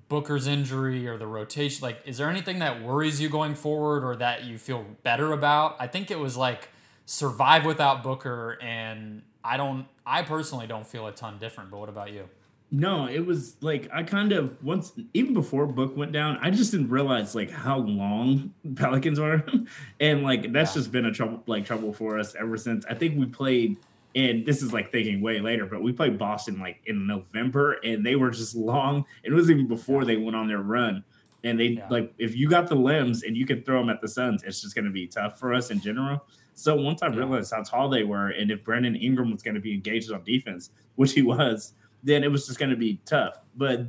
Booker's 0.09 0.47
injury 0.47 1.07
or 1.07 1.17
the 1.17 1.27
rotation? 1.27 1.83
Like, 1.83 2.01
is 2.05 2.17
there 2.17 2.29
anything 2.29 2.59
that 2.59 2.81
worries 2.81 3.21
you 3.21 3.29
going 3.29 3.55
forward 3.55 4.03
or 4.03 4.15
that 4.15 4.45
you 4.45 4.57
feel 4.57 4.85
better 5.03 5.31
about? 5.31 5.75
I 5.79 5.87
think 5.87 6.09
it 6.09 6.19
was 6.19 6.35
like 6.37 6.69
survive 7.05 7.65
without 7.65 8.03
Booker, 8.03 8.57
and 8.61 9.21
I 9.43 9.57
don't, 9.57 9.85
I 10.05 10.23
personally 10.23 10.65
don't 10.65 10.87
feel 10.87 11.07
a 11.07 11.11
ton 11.11 11.37
different. 11.39 11.69
But 11.71 11.79
what 11.79 11.89
about 11.89 12.11
you? 12.11 12.29
No, 12.73 13.05
it 13.05 13.25
was 13.25 13.57
like 13.59 13.89
I 13.93 14.03
kind 14.03 14.31
of 14.31 14.63
once 14.63 14.93
even 15.13 15.33
before 15.33 15.67
book 15.67 15.95
went 15.97 16.13
down, 16.13 16.37
I 16.41 16.49
just 16.49 16.71
didn't 16.71 16.89
realize 16.89 17.35
like 17.35 17.51
how 17.51 17.79
long 17.79 18.53
Pelicans 18.75 19.19
are. 19.19 19.45
and 19.99 20.23
like 20.23 20.53
that's 20.53 20.71
yeah. 20.71 20.79
just 20.79 20.91
been 20.91 21.05
a 21.05 21.11
trouble 21.11 21.43
like 21.47 21.65
trouble 21.65 21.91
for 21.91 22.17
us 22.17 22.33
ever 22.35 22.55
since. 22.55 22.85
I 22.85 22.93
think 22.93 23.19
we 23.19 23.25
played 23.25 23.77
and 24.15 24.45
this 24.45 24.61
is 24.61 24.71
like 24.71 24.89
thinking 24.89 25.21
way 25.21 25.41
later, 25.41 25.65
but 25.65 25.81
we 25.81 25.91
played 25.91 26.17
Boston 26.17 26.59
like 26.59 26.81
in 26.85 27.05
November 27.05 27.73
and 27.83 28.05
they 28.05 28.15
were 28.15 28.29
just 28.29 28.55
long. 28.55 29.03
It 29.23 29.33
was 29.33 29.51
even 29.51 29.67
before 29.67 30.05
they 30.05 30.15
went 30.15 30.37
on 30.37 30.47
their 30.47 30.61
run. 30.61 31.03
And 31.43 31.59
they 31.59 31.65
yeah. 31.65 31.87
like 31.89 32.13
if 32.19 32.37
you 32.37 32.49
got 32.49 32.67
the 32.67 32.75
limbs 32.75 33.23
and 33.23 33.35
you 33.35 33.45
can 33.45 33.63
throw 33.63 33.79
them 33.79 33.89
at 33.89 33.99
the 33.99 34.07
Suns, 34.07 34.43
it's 34.43 34.61
just 34.61 34.75
gonna 34.75 34.91
be 34.91 35.07
tough 35.07 35.37
for 35.37 35.53
us 35.53 35.71
in 35.71 35.81
general. 35.81 36.25
So 36.53 36.77
once 36.77 37.01
I 37.01 37.07
realized 37.07 37.51
how 37.53 37.63
tall 37.63 37.89
they 37.89 38.03
were 38.03 38.29
and 38.29 38.49
if 38.49 38.63
Brandon 38.63 38.95
Ingram 38.95 39.29
was 39.29 39.41
gonna 39.41 39.59
be 39.59 39.73
engaged 39.73 40.09
on 40.09 40.23
defense, 40.23 40.69
which 40.95 41.11
he 41.11 41.21
was, 41.21 41.73
then 42.03 42.23
it 42.23 42.31
was 42.31 42.47
just 42.47 42.59
going 42.59 42.71
to 42.71 42.77
be 42.77 42.99
tough. 43.05 43.35
But 43.55 43.87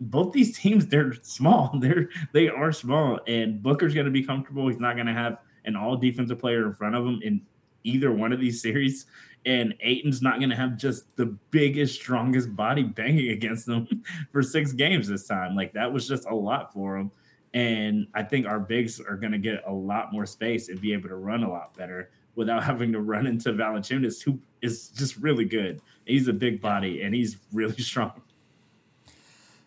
both 0.00 0.32
these 0.32 0.58
teams, 0.58 0.86
they're 0.86 1.14
small. 1.22 1.78
They're 1.80 2.08
they 2.32 2.48
are 2.48 2.72
small, 2.72 3.18
and 3.26 3.62
Booker's 3.62 3.94
going 3.94 4.06
to 4.06 4.12
be 4.12 4.22
comfortable. 4.22 4.68
He's 4.68 4.80
not 4.80 4.94
going 4.94 5.06
to 5.06 5.14
have 5.14 5.40
an 5.64 5.76
all 5.76 5.96
defensive 5.96 6.38
player 6.38 6.66
in 6.66 6.72
front 6.74 6.94
of 6.94 7.04
him 7.04 7.20
in 7.22 7.40
either 7.84 8.12
one 8.12 8.32
of 8.32 8.40
these 8.40 8.60
series. 8.60 9.06
And 9.46 9.74
Ayton's 9.80 10.22
not 10.22 10.38
going 10.38 10.50
to 10.50 10.56
have 10.56 10.76
just 10.76 11.16
the 11.16 11.26
biggest, 11.50 11.94
strongest 11.94 12.54
body 12.56 12.82
banging 12.82 13.30
against 13.30 13.66
them 13.66 13.88
for 14.32 14.42
six 14.42 14.72
games 14.72 15.08
this 15.08 15.26
time. 15.26 15.54
Like 15.54 15.72
that 15.74 15.92
was 15.92 16.06
just 16.08 16.26
a 16.26 16.34
lot 16.34 16.72
for 16.72 16.96
him. 16.96 17.10
And 17.54 18.06
I 18.12 18.22
think 18.22 18.46
our 18.46 18.60
bigs 18.60 19.00
are 19.00 19.16
going 19.16 19.32
to 19.32 19.38
get 19.38 19.62
a 19.66 19.72
lot 19.72 20.12
more 20.12 20.26
space 20.26 20.68
and 20.68 20.80
be 20.80 20.92
able 20.92 21.08
to 21.08 21.16
run 21.16 21.42
a 21.42 21.50
lot 21.50 21.74
better 21.76 22.10
without 22.36 22.62
having 22.70 22.92
to 22.92 23.00
run 23.00 23.26
into 23.26 23.52
Valanciunas, 23.52 24.22
who 24.22 24.38
is 24.62 24.88
just 24.90 25.16
really 25.16 25.44
good. 25.44 25.80
He's 26.04 26.28
a 26.28 26.32
big 26.32 26.60
body 26.60 27.02
and 27.02 27.14
he's 27.14 27.38
really 27.52 27.76
strong. 27.82 28.22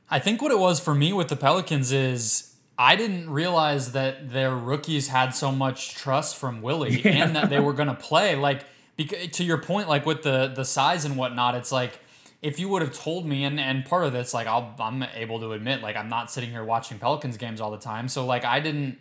I 0.10 0.20
think 0.20 0.42
what 0.42 0.52
it 0.52 0.58
was 0.58 0.80
for 0.80 0.96
me 0.96 1.12
with 1.12 1.28
the 1.28 1.36
Pelicans 1.36 1.92
is 1.92 2.56
I 2.78 2.96
didn't 2.96 3.30
realize 3.30 3.92
that 3.92 4.32
their 4.32 4.56
rookies 4.56 5.10
had 5.10 5.36
so 5.36 5.52
much 5.52 5.96
trust 5.96 6.38
from 6.38 6.62
Willie 6.62 7.02
yeah. 7.06 7.26
and 7.26 7.36
that 7.36 7.50
they 7.50 7.60
were 7.60 7.74
going 7.74 7.90
to 7.90 7.94
play. 7.94 8.36
Like, 8.36 8.64
to 8.98 9.44
your 9.44 9.58
point, 9.58 9.88
like 9.88 10.06
with 10.06 10.24
the 10.24 10.52
the 10.54 10.66
size 10.66 11.06
and 11.06 11.16
whatnot, 11.16 11.56
it's 11.56 11.72
like 11.72 12.00
if 12.42 12.60
you 12.60 12.70
would 12.70 12.82
have 12.82 12.94
told 12.94 13.26
me, 13.26 13.44
and 13.44 13.60
and 13.60 13.86
part 13.86 14.06
of 14.06 14.14
this, 14.14 14.34
like 14.34 14.48
I'll, 14.48 14.76
I'm 14.80 15.04
able 15.16 15.40
to 15.40 15.52
admit, 15.54 15.82
like 15.82 15.96
I'm 15.96 16.10
not 16.10 16.32
sitting 16.32 16.52
here 16.52 16.64
watching 16.64 17.00
Pelicans 17.00 17.38
games 17.38 17.62
all 17.62 17.72
the 17.72 17.78
time, 17.78 18.08
so 18.08 18.26
like 18.26 18.46
I 18.46 18.60
didn't 18.60 19.00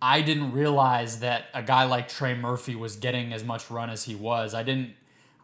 I 0.00 0.22
didn't 0.22 0.52
realize 0.52 1.20
that 1.20 1.46
a 1.54 1.62
guy 1.62 1.84
like 1.84 2.08
Trey 2.08 2.34
Murphy 2.34 2.76
was 2.76 2.96
getting 2.96 3.32
as 3.32 3.42
much 3.42 3.70
run 3.70 3.90
as 3.90 4.04
he 4.04 4.14
was. 4.14 4.54
I 4.54 4.62
didn't. 4.62 4.94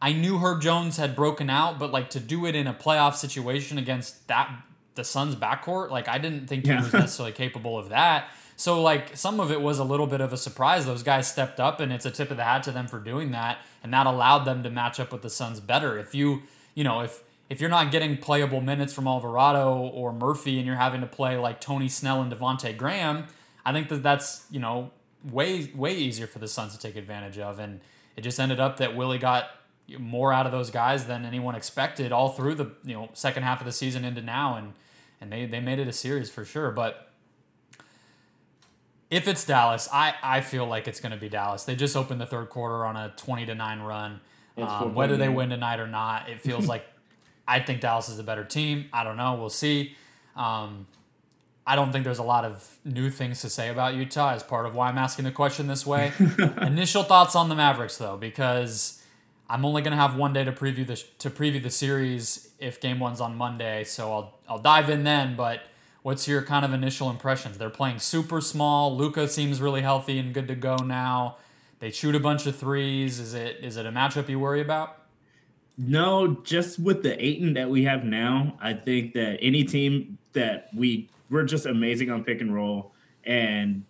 I 0.01 0.13
knew 0.13 0.39
Herb 0.39 0.61
Jones 0.61 0.97
had 0.97 1.17
broken 1.17 1.49
out, 1.49 1.79
but 1.79 1.91
like 1.91 2.11
to 2.11 2.21
do 2.21 2.47
it 2.47 2.55
in 2.55 2.67
a 2.67 2.75
playoff 2.75 3.15
situation 3.15 3.79
against 3.79 4.29
that 4.29 4.51
the 4.95 5.05
Suns 5.05 5.35
backcourt, 5.35 5.91
like 5.91 6.09
I 6.09 6.19
didn't 6.19 6.47
think 6.47 6.67
yeah. 6.67 6.77
he 6.77 6.85
was 6.85 6.93
necessarily 6.93 7.33
capable 7.33 7.79
of 7.79 7.89
that. 7.89 8.29
So 8.57 8.81
like 8.81 9.17
some 9.17 9.41
of 9.41 9.51
it 9.51 9.61
was 9.61 9.79
a 9.79 9.85
little 9.85 10.07
bit 10.07 10.21
of 10.21 10.33
a 10.33 10.37
surprise. 10.37 10.87
Those 10.87 11.03
guys 11.03 11.27
stepped 11.27 11.59
up, 11.59 11.81
and 11.81 11.93
it's 11.93 12.07
a 12.07 12.11
tip 12.11 12.31
of 12.31 12.37
the 12.37 12.45
hat 12.45 12.63
to 12.65 12.71
them 12.71 12.87
for 12.87 13.01
doing 13.01 13.33
that, 13.33 13.59
and 13.83 13.93
that 13.93 14.07
allowed 14.07 14.45
them 14.45 14.63
to 14.63 14.71
match 14.71 15.01
up 15.01 15.13
with 15.13 15.23
the 15.23 15.31
Suns 15.31 15.59
better. 15.59 15.99
If 15.99 16.15
you, 16.15 16.43
you 16.75 16.85
know, 16.85 17.01
if 17.01 17.23
if 17.51 17.61
you're 17.61 17.71
not 17.71 17.91
getting 17.91 18.17
playable 18.17 18.61
minutes 18.61 18.93
from 18.93 19.07
Alvarado 19.07 19.77
or 19.77 20.13
Murphy, 20.13 20.59
and 20.59 20.67
you're 20.67 20.77
having 20.77 21.01
to 21.01 21.07
play 21.07 21.37
like 21.37 21.61
Tony 21.61 21.89
Snell 21.89 22.23
and 22.23 22.33
Devonte 22.33 22.77
Graham 22.77 23.27
I 23.65 23.73
think 23.73 23.89
that 23.89 24.03
that's 24.03 24.47
you 24.51 24.61
know 24.61 24.91
way 25.31 25.71
way 25.75 25.95
easier 25.95 26.27
for 26.27 26.39
the 26.39 26.49
Suns 26.49 26.73
to 26.75 26.79
take 26.81 26.97
advantage 26.97 27.39
of, 27.39 27.59
and 27.59 27.81
it 28.17 28.23
just 28.23 28.39
ended 28.39 28.61
up 28.61 28.77
that 28.79 28.97
Willie 28.97 29.19
got 29.19 29.47
more 29.99 30.33
out 30.33 30.47
of 30.47 30.53
those 30.53 30.71
guys 30.71 31.07
than 31.07 31.25
anyone 31.25 31.55
expected 31.55 32.11
all 32.13 32.31
through 32.31 32.55
the 32.55 32.71
you 32.85 32.95
know 32.95 33.09
second 33.13 33.43
half 33.43 33.61
of 33.61 33.67
the 33.67 33.73
season 33.73 34.05
into 34.05 34.23
now, 34.23 34.57
and 34.57 34.73
and 35.21 35.33
they 35.33 35.47
they 35.47 35.61
made 35.61 35.79
it 35.79 35.89
a 35.89 35.93
series 35.93 36.31
for 36.31 36.45
sure. 36.45 36.71
But 36.71 37.11
if 39.11 39.29
it's 39.29 39.45
Dallas, 39.45 39.89
I 39.93 40.15
I 40.23 40.41
feel 40.41 40.67
like 40.67 40.89
it's 40.89 41.01
going 41.01 41.13
to 41.13 41.19
be 41.19 41.29
Dallas. 41.29 41.65
They 41.65 41.77
just 41.77 41.97
opened 41.97 42.21
the 42.21 42.27
third 42.27 42.51
quarter 42.51 42.85
on 42.85 42.97
a 42.97 43.13
twenty 43.17 43.47
to 43.47 43.55
nine 43.55 43.81
run. 43.81 44.21
Um, 44.57 44.95
whether 44.95 45.17
they 45.17 45.29
win 45.29 45.51
tonight 45.51 45.81
or 45.81 45.89
not, 45.89 46.29
it 46.29 46.41
feels 46.41 46.69
like 46.69 46.87
I 47.47 47.61
think 47.61 47.81
Dallas 47.81 48.09
is 48.09 48.19
a 48.19 48.25
better 48.25 48.45
team. 48.45 48.87
I 48.93 49.05
don't 49.05 49.17
know. 49.17 49.35
We'll 49.35 49.51
see. 49.51 49.97
Um, 50.37 50.87
I 51.67 51.77
don't 51.77 51.93
think 51.93 52.05
there's 52.05 52.19
a 52.19 52.25
lot 52.25 52.45
of 52.45 52.79
new 52.85 53.11
things 53.11 53.41
to 53.41 53.49
say 53.49 53.71
about 53.71 53.95
Utah 53.95 54.33
as 54.33 54.43
part 54.43 54.67
of 54.67 54.75
why 54.75 54.89
I'm 54.89 54.99
asking 54.99 55.25
the 55.25 55.31
question 55.31 55.67
this 55.67 55.87
way. 55.87 56.13
Initial 56.61 57.03
thoughts 57.03 57.35
on 57.35 57.49
the 57.49 57.55
Mavericks 57.55 57.97
though, 57.97 58.17
because 58.17 59.03
I'm 59.49 59.65
only 59.65 59.81
gonna 59.83 59.97
have 59.97 60.17
one 60.17 60.33
day 60.33 60.45
to 60.45 60.53
preview 60.53 60.87
the 60.87 61.03
to 61.19 61.31
preview 61.31 61.63
the 61.63 61.71
series 61.71 62.51
if 62.59 62.81
game 62.81 62.99
one's 62.99 63.21
on 63.21 63.37
Monday, 63.37 63.85
so 63.85 64.13
I'll 64.13 64.35
I'll 64.49 64.59
dive 64.59 64.91
in 64.91 65.05
then. 65.05 65.37
But 65.37 65.63
what's 66.03 66.29
your 66.29 66.43
kind 66.43 66.65
of 66.65 66.73
initial 66.73 67.09
impressions? 67.09 67.57
They're 67.57 67.71
playing 67.71 67.99
super 67.99 68.41
small. 68.41 68.95
Luka 68.95 69.27
seems 69.27 69.61
really 69.61 69.83
healthy 69.83 70.19
and 70.19 70.35
good 70.35 70.49
to 70.49 70.55
go 70.55 70.77
now. 70.77 71.37
They 71.79 71.91
shoot 71.91 72.15
a 72.15 72.21
bunch 72.21 72.47
of 72.47 72.57
threes. 72.57 73.19
Is 73.19 73.33
it 73.33 73.59
is 73.63 73.77
it 73.79 73.87
a 73.87 73.91
matchup 73.91 74.29
you 74.29 74.39
worry 74.39 74.61
about? 74.61 74.99
No, 75.77 76.37
just 76.45 76.79
with 76.79 77.03
the 77.03 77.23
Ayton 77.25 77.55
that 77.55 77.69
we 77.69 77.85
have 77.85 78.05
now, 78.05 78.57
I 78.61 78.75
think 78.75 79.15
that 79.15 79.39
any 79.41 79.65
team 79.65 80.19
that 80.33 80.69
we 80.75 81.09
we're 81.31 81.45
just 81.45 81.67
amazing 81.67 82.11
on 82.11 82.25
pick 82.25 82.41
and 82.41 82.55
roll, 82.55 82.93
and 83.25 83.85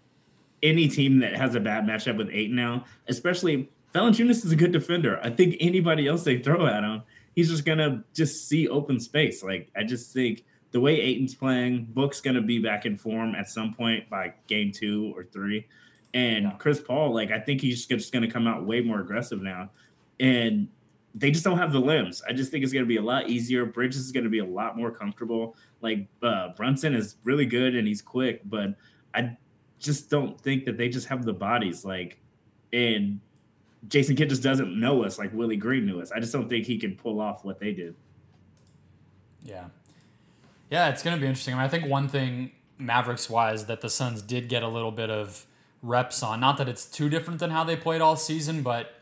any 0.62 0.88
team 0.88 1.18
that 1.20 1.34
has 1.34 1.54
a 1.54 1.60
bad 1.60 1.84
matchup 1.84 2.16
with 2.16 2.30
Ayton 2.30 2.56
now, 2.56 2.84
especially 3.08 3.70
Valanciunas 3.94 4.44
is 4.44 4.52
a 4.52 4.56
good 4.56 4.72
defender. 4.72 5.20
I 5.22 5.30
think 5.30 5.56
anybody 5.60 6.08
else 6.08 6.24
they 6.24 6.38
throw 6.38 6.66
at 6.66 6.82
him, 6.82 7.02
he's 7.34 7.50
just 7.50 7.64
gonna 7.64 8.02
just 8.14 8.48
see 8.48 8.68
open 8.68 8.98
space. 8.98 9.42
Like 9.42 9.70
I 9.76 9.84
just 9.84 10.12
think 10.12 10.44
the 10.72 10.80
way 10.80 11.00
Ayton's 11.00 11.34
playing, 11.34 11.84
Book's 11.92 12.20
gonna 12.20 12.40
be 12.42 12.58
back 12.58 12.86
in 12.86 12.96
form 12.96 13.34
at 13.34 13.48
some 13.48 13.74
point 13.74 14.08
by 14.08 14.34
game 14.46 14.72
two 14.72 15.12
or 15.16 15.24
three. 15.24 15.66
And. 16.14 16.58
Chris 16.58 16.80
Paul, 16.80 17.12
like 17.12 17.30
I 17.30 17.38
think 17.40 17.60
he's 17.60 17.86
just 17.86 18.12
gonna 18.12 18.30
come 18.30 18.46
out 18.46 18.64
way 18.64 18.80
more 18.80 19.00
aggressive 19.00 19.42
now. 19.42 19.70
And 20.20 20.68
they 21.14 21.30
just 21.30 21.44
don't 21.44 21.58
have 21.58 21.72
the 21.72 21.80
limbs. 21.80 22.22
I 22.28 22.32
just 22.32 22.50
think 22.50 22.64
it's 22.64 22.72
going 22.72 22.84
to 22.84 22.88
be 22.88 22.96
a 22.96 23.02
lot 23.02 23.28
easier. 23.28 23.64
Bridges 23.64 24.04
is 24.04 24.12
going 24.12 24.24
to 24.24 24.30
be 24.30 24.40
a 24.40 24.44
lot 24.44 24.76
more 24.76 24.90
comfortable. 24.90 25.56
Like 25.80 26.08
uh, 26.22 26.48
Brunson 26.56 26.94
is 26.94 27.16
really 27.22 27.46
good 27.46 27.76
and 27.76 27.86
he's 27.86 28.02
quick, 28.02 28.40
but 28.44 28.74
I 29.14 29.36
just 29.78 30.10
don't 30.10 30.40
think 30.40 30.64
that 30.64 30.76
they 30.76 30.88
just 30.88 31.06
have 31.08 31.24
the 31.24 31.32
bodies. 31.32 31.84
Like, 31.84 32.18
and 32.72 33.20
Jason 33.86 34.16
Kidd 34.16 34.28
just 34.28 34.42
doesn't 34.42 34.78
know 34.78 35.04
us 35.04 35.18
like 35.18 35.32
Willie 35.32 35.56
Green 35.56 35.86
knew 35.86 36.00
us. 36.00 36.10
I 36.10 36.18
just 36.18 36.32
don't 36.32 36.48
think 36.48 36.66
he 36.66 36.78
can 36.78 36.96
pull 36.96 37.20
off 37.20 37.44
what 37.44 37.60
they 37.60 37.72
did. 37.72 37.94
Yeah. 39.44 39.66
Yeah, 40.70 40.88
it's 40.88 41.02
going 41.02 41.16
to 41.16 41.20
be 41.20 41.28
interesting. 41.28 41.54
I, 41.54 41.58
mean, 41.58 41.64
I 41.66 41.68
think 41.68 41.86
one 41.86 42.08
thing 42.08 42.52
Mavericks 42.76 43.30
wise 43.30 43.66
that 43.66 43.82
the 43.82 43.90
Suns 43.90 44.20
did 44.20 44.48
get 44.48 44.64
a 44.64 44.68
little 44.68 44.90
bit 44.90 45.10
of 45.10 45.46
reps 45.82 46.22
on, 46.24 46.40
not 46.40 46.56
that 46.56 46.68
it's 46.68 46.86
too 46.86 47.08
different 47.08 47.38
than 47.38 47.50
how 47.50 47.62
they 47.62 47.76
played 47.76 48.00
all 48.00 48.16
season, 48.16 48.62
but 48.62 49.00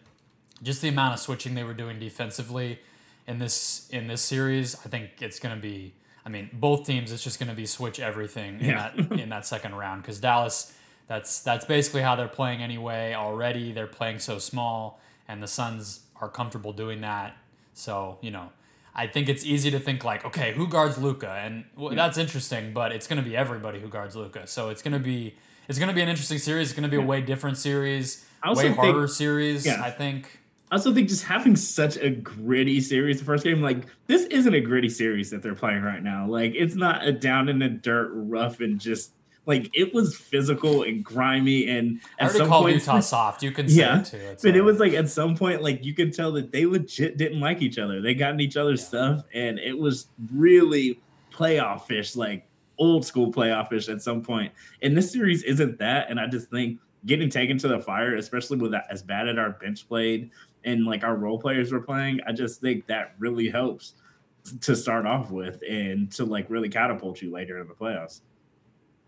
just 0.63 0.83
the 0.83 0.89
amount 0.89 1.15
of 1.15 1.21
switching 1.21 1.55
they 1.55 1.65
were 1.65 1.75
doing 1.75 1.99
defensively 1.99 2.79
in 3.27 3.39
this 3.39 3.89
in 3.91 4.07
this 4.07 4.23
series, 4.23 4.75
I 4.85 4.89
think 4.89 5.11
it's 5.21 5.39
going 5.39 5.55
to 5.55 5.61
be. 5.61 5.95
I 6.25 6.29
mean, 6.29 6.51
both 6.53 6.87
teams. 6.87 7.11
It's 7.11 7.25
just 7.25 7.41
going 7.41 7.49
to 7.49 7.57
be 7.57 7.67
switch 7.67 7.99
everything 7.99 8.61
in 8.61 8.67
yeah. 8.67 8.93
that 8.95 9.21
in 9.21 9.29
that 9.31 9.47
second 9.47 9.75
round 9.75 10.03
because 10.03 10.21
Dallas 10.21 10.73
that's 11.09 11.41
that's 11.41 11.65
basically 11.65 12.03
how 12.03 12.17
they're 12.17 12.29
playing 12.29 12.63
anyway. 12.63 13.15
Already 13.15 13.73
they're 13.73 13.87
playing 13.87 14.19
so 14.19 14.39
small, 14.39 15.01
and 15.29 15.43
the 15.43 15.49
Suns 15.49 16.01
are 16.21 16.29
comfortable 16.29 16.73
doing 16.73 17.01
that. 17.01 17.37
So 17.75 18.19
you 18.21 18.31
know, 18.31 18.51
I 18.95 19.07
think 19.07 19.29
it's 19.29 19.45
easy 19.45 19.71
to 19.73 19.81
think 19.81 20.05
like, 20.05 20.25
okay, 20.25 20.53
who 20.53 20.69
guards 20.69 20.99
Luka, 20.99 21.31
and 21.31 21.65
well, 21.77 21.95
that's 21.95 22.19
interesting, 22.19 22.73
but 22.73 22.93
it's 22.93 23.07
going 23.07 23.23
to 23.23 23.29
be 23.29 23.37
everybody 23.37 23.81
who 23.81 23.89
guards 23.89 24.15
Luka. 24.15 24.47
So 24.47 24.69
it's 24.69 24.83
going 24.83 24.95
to 24.95 25.01
be 25.01 25.35
it's 25.69 25.79
going 25.79 25.89
to 25.89 25.95
be 25.95 26.03
an 26.03 26.09
interesting 26.09 26.39
series. 26.39 26.71
It's 26.71 26.79
going 26.79 26.89
to 26.89 26.97
be 26.97 27.03
a 27.03 27.07
way 27.07 27.21
different 27.21 27.59
series, 27.59 28.25
way 28.45 28.73
harder 28.73 29.07
think, 29.07 29.11
series. 29.11 29.67
Yeah. 29.67 29.83
I 29.83 29.91
think. 29.91 30.39
I 30.73 30.77
also 30.77 30.95
think 30.95 31.11
just 31.11 31.25
having 31.25 31.55
such 31.55 31.99
a 31.99 32.09
gritty 32.09 32.81
series 32.81 33.19
the 33.19 33.27
first 33.27 33.45
game, 33.45 33.61
like 33.61 33.85
this 34.07 34.25
isn't 34.25 34.55
a 34.55 34.61
gritty 34.61 34.89
series 34.89 35.29
that 35.29 35.43
they're 35.43 35.55
playing 35.55 35.83
right 35.83 36.03
now. 36.03 36.27
Like 36.27 36.55
it's 36.55 36.75
not 36.75 37.07
a 37.07 37.13
down 37.13 37.51
in 37.51 37.59
the 37.59 37.69
dirt, 37.69 38.11
rough 38.15 38.61
and 38.61 38.81
just 38.81 39.13
like 39.45 39.69
it 39.75 39.93
was 39.93 40.17
physical 40.17 40.85
and 40.85 41.05
grimy, 41.05 41.69
and 41.69 42.01
I 42.19 42.29
some 42.29 42.49
point, 42.49 42.77
Utah 42.77 43.01
soft. 43.01 43.43
You 43.43 43.51
can 43.51 43.67
yeah, 43.69 44.01
it 44.01 44.07
too. 44.07 44.17
It's 44.17 44.43
but 44.43 44.57
it 44.57 44.63
was 44.63 44.81
like 44.81 44.95
at 44.95 45.11
some 45.11 45.37
point, 45.37 45.63
like 45.63 45.85
you 45.85 45.93
could 45.93 46.15
tell 46.15 46.33
that 46.33 46.53
they 46.53 46.65
legit 46.65 47.19
didn't 47.19 47.41
like 47.41 47.61
each 47.61 47.77
other. 47.77 48.01
They 48.01 48.15
got 48.15 48.33
in 48.33 48.41
each 48.41 48.57
other's 48.57 48.81
yeah. 48.81 48.89
stuff, 48.89 49.25
and 49.35 49.59
it 49.59 49.77
was 49.77 50.07
really 50.33 51.03
playoff 51.35 51.83
fish, 51.83 52.17
like 52.17 52.47
old 52.79 53.05
school 53.05 53.31
playoff 53.31 53.69
fish 53.69 53.91
at 53.91 54.01
some 54.01 54.23
point. 54.23 54.51
And 54.81 54.97
this 54.97 55.13
series 55.13 55.43
isn't 55.43 55.79
that. 55.81 56.11
And 56.11 56.19
I 56.19 56.29
just 56.29 56.49
think 56.49 56.81
getting 57.05 57.29
taken 57.29 57.59
to 57.59 57.69
the 57.69 57.79
fire, 57.79 58.17
especially 58.17 58.57
with 58.57 58.71
that, 58.73 58.87
as 58.91 59.03
bad 59.03 59.29
as 59.29 59.37
our 59.37 59.51
bench 59.51 59.87
played 59.87 60.31
and 60.65 60.85
like 60.85 61.05
our 61.05 61.17
role 61.17 61.39
players 61.39 61.73
were 61.73 61.81
playing, 61.81 62.21
I 62.27 62.33
just 62.33 62.61
think 62.61 62.87
that 62.87 63.15
really 63.19 63.49
helps 63.49 63.95
to 64.63 64.75
start 64.75 65.07
off 65.07 65.31
with 65.31 65.63
and 65.69 66.11
to 66.13 66.25
like 66.25 66.51
really 66.51 66.69
catapult 66.69 67.23
you 67.23 67.31
later 67.31 67.61
in 67.61 67.69
the 67.69 67.75
playoffs. 67.75 68.21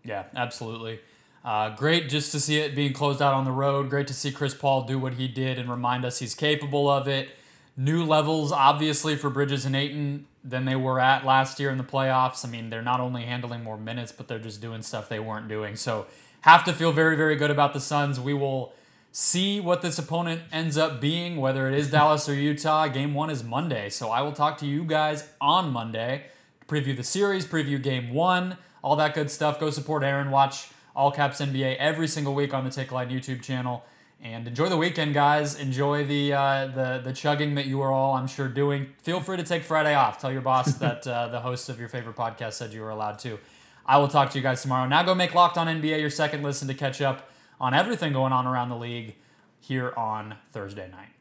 Yeah, 0.03 0.25
absolutely. 0.35 0.99
Uh, 1.43 1.75
great 1.75 2.09
just 2.09 2.31
to 2.31 2.39
see 2.39 2.57
it 2.57 2.75
being 2.75 2.93
closed 2.93 3.21
out 3.21 3.33
on 3.33 3.45
the 3.45 3.51
road. 3.51 3.89
Great 3.89 4.07
to 4.07 4.13
see 4.13 4.31
Chris 4.31 4.53
Paul 4.53 4.83
do 4.83 4.97
what 4.97 5.15
he 5.15 5.27
did 5.27 5.59
and 5.59 5.69
remind 5.69 6.05
us 6.05 6.19
he's 6.19 6.35
capable 6.35 6.89
of 6.89 7.07
it. 7.07 7.29
New 7.77 8.03
levels, 8.03 8.51
obviously, 8.51 9.15
for 9.15 9.29
Bridges 9.29 9.65
and 9.65 9.75
Ayton 9.75 10.27
than 10.43 10.65
they 10.65 10.75
were 10.75 10.99
at 10.99 11.25
last 11.25 11.59
year 11.59 11.69
in 11.69 11.77
the 11.77 11.83
playoffs. 11.83 12.45
I 12.45 12.49
mean, 12.49 12.69
they're 12.69 12.81
not 12.81 12.99
only 12.99 13.23
handling 13.23 13.63
more 13.63 13.77
minutes, 13.77 14.11
but 14.11 14.27
they're 14.27 14.39
just 14.39 14.61
doing 14.61 14.81
stuff 14.81 15.09
they 15.09 15.19
weren't 15.19 15.47
doing. 15.47 15.75
So, 15.75 16.07
have 16.41 16.63
to 16.63 16.73
feel 16.73 16.91
very, 16.91 17.17
very 17.17 17.35
good 17.35 17.51
about 17.51 17.73
the 17.73 17.79
Suns. 17.79 18.19
We 18.19 18.33
will 18.33 18.73
see 19.17 19.61
what 19.61 19.81
this 19.81 19.97
opponent 19.97 20.41
ends 20.51 20.77
up 20.77 20.99
being, 20.99 21.37
whether 21.37 21.69
it 21.69 21.73
is 21.73 21.89
Dallas 21.89 22.27
or 22.27 22.33
Utah. 22.33 22.87
Game 22.87 23.13
one 23.13 23.29
is 23.29 23.43
Monday. 23.43 23.89
So, 23.89 24.09
I 24.09 24.21
will 24.21 24.33
talk 24.33 24.57
to 24.57 24.65
you 24.65 24.83
guys 24.83 25.29
on 25.39 25.71
Monday, 25.71 26.25
preview 26.67 26.95
the 26.95 27.03
series, 27.03 27.45
preview 27.45 27.81
game 27.81 28.13
one 28.13 28.57
all 28.85 28.95
that 28.97 29.15
good 29.15 29.31
stuff. 29.31 29.59
Go 29.59 29.71
support 29.71 30.03
Aaron. 30.03 30.29
Watch 30.29 30.67
All 30.95 31.11
Caps 31.11 31.41
NBA 31.41 31.77
every 31.77 32.07
single 32.07 32.35
week 32.35 32.53
on 32.53 32.63
the 32.63 32.69
Take 32.69 32.91
Line 32.91 33.09
YouTube 33.09 33.41
channel. 33.41 33.83
And 34.21 34.47
enjoy 34.47 34.69
the 34.69 34.77
weekend, 34.77 35.15
guys. 35.15 35.59
Enjoy 35.59 36.05
the 36.05 36.33
uh, 36.33 36.67
the 36.67 37.01
the 37.03 37.11
chugging 37.11 37.55
that 37.55 37.65
you 37.65 37.81
are 37.81 37.91
all, 37.91 38.13
I'm 38.13 38.27
sure, 38.27 38.47
doing. 38.47 38.93
Feel 39.01 39.21
free 39.21 39.37
to 39.37 39.43
take 39.43 39.63
Friday 39.63 39.95
off. 39.95 40.19
Tell 40.19 40.31
your 40.31 40.41
boss 40.41 40.73
that 40.77 41.05
uh, 41.07 41.29
the 41.29 41.39
host 41.39 41.67
of 41.67 41.79
your 41.79 41.89
favorite 41.89 42.15
podcast 42.15 42.53
said 42.53 42.73
you 42.73 42.81
were 42.81 42.91
allowed 42.91 43.17
to. 43.19 43.39
I 43.87 43.97
will 43.97 44.07
talk 44.07 44.29
to 44.31 44.37
you 44.37 44.43
guys 44.43 44.61
tomorrow. 44.61 44.87
Now 44.87 45.01
go 45.01 45.15
make 45.15 45.33
Locked 45.33 45.57
On 45.57 45.65
NBA 45.65 45.99
your 45.99 46.11
second 46.11 46.43
listen 46.43 46.67
to 46.67 46.75
catch 46.75 47.01
up 47.01 47.31
on 47.59 47.73
everything 47.73 48.13
going 48.13 48.33
on 48.33 48.47
around 48.47 48.69
the 48.69 48.77
league 48.77 49.15
here 49.59 49.93
on 49.95 50.35
Thursday 50.51 50.89
night. 50.89 51.14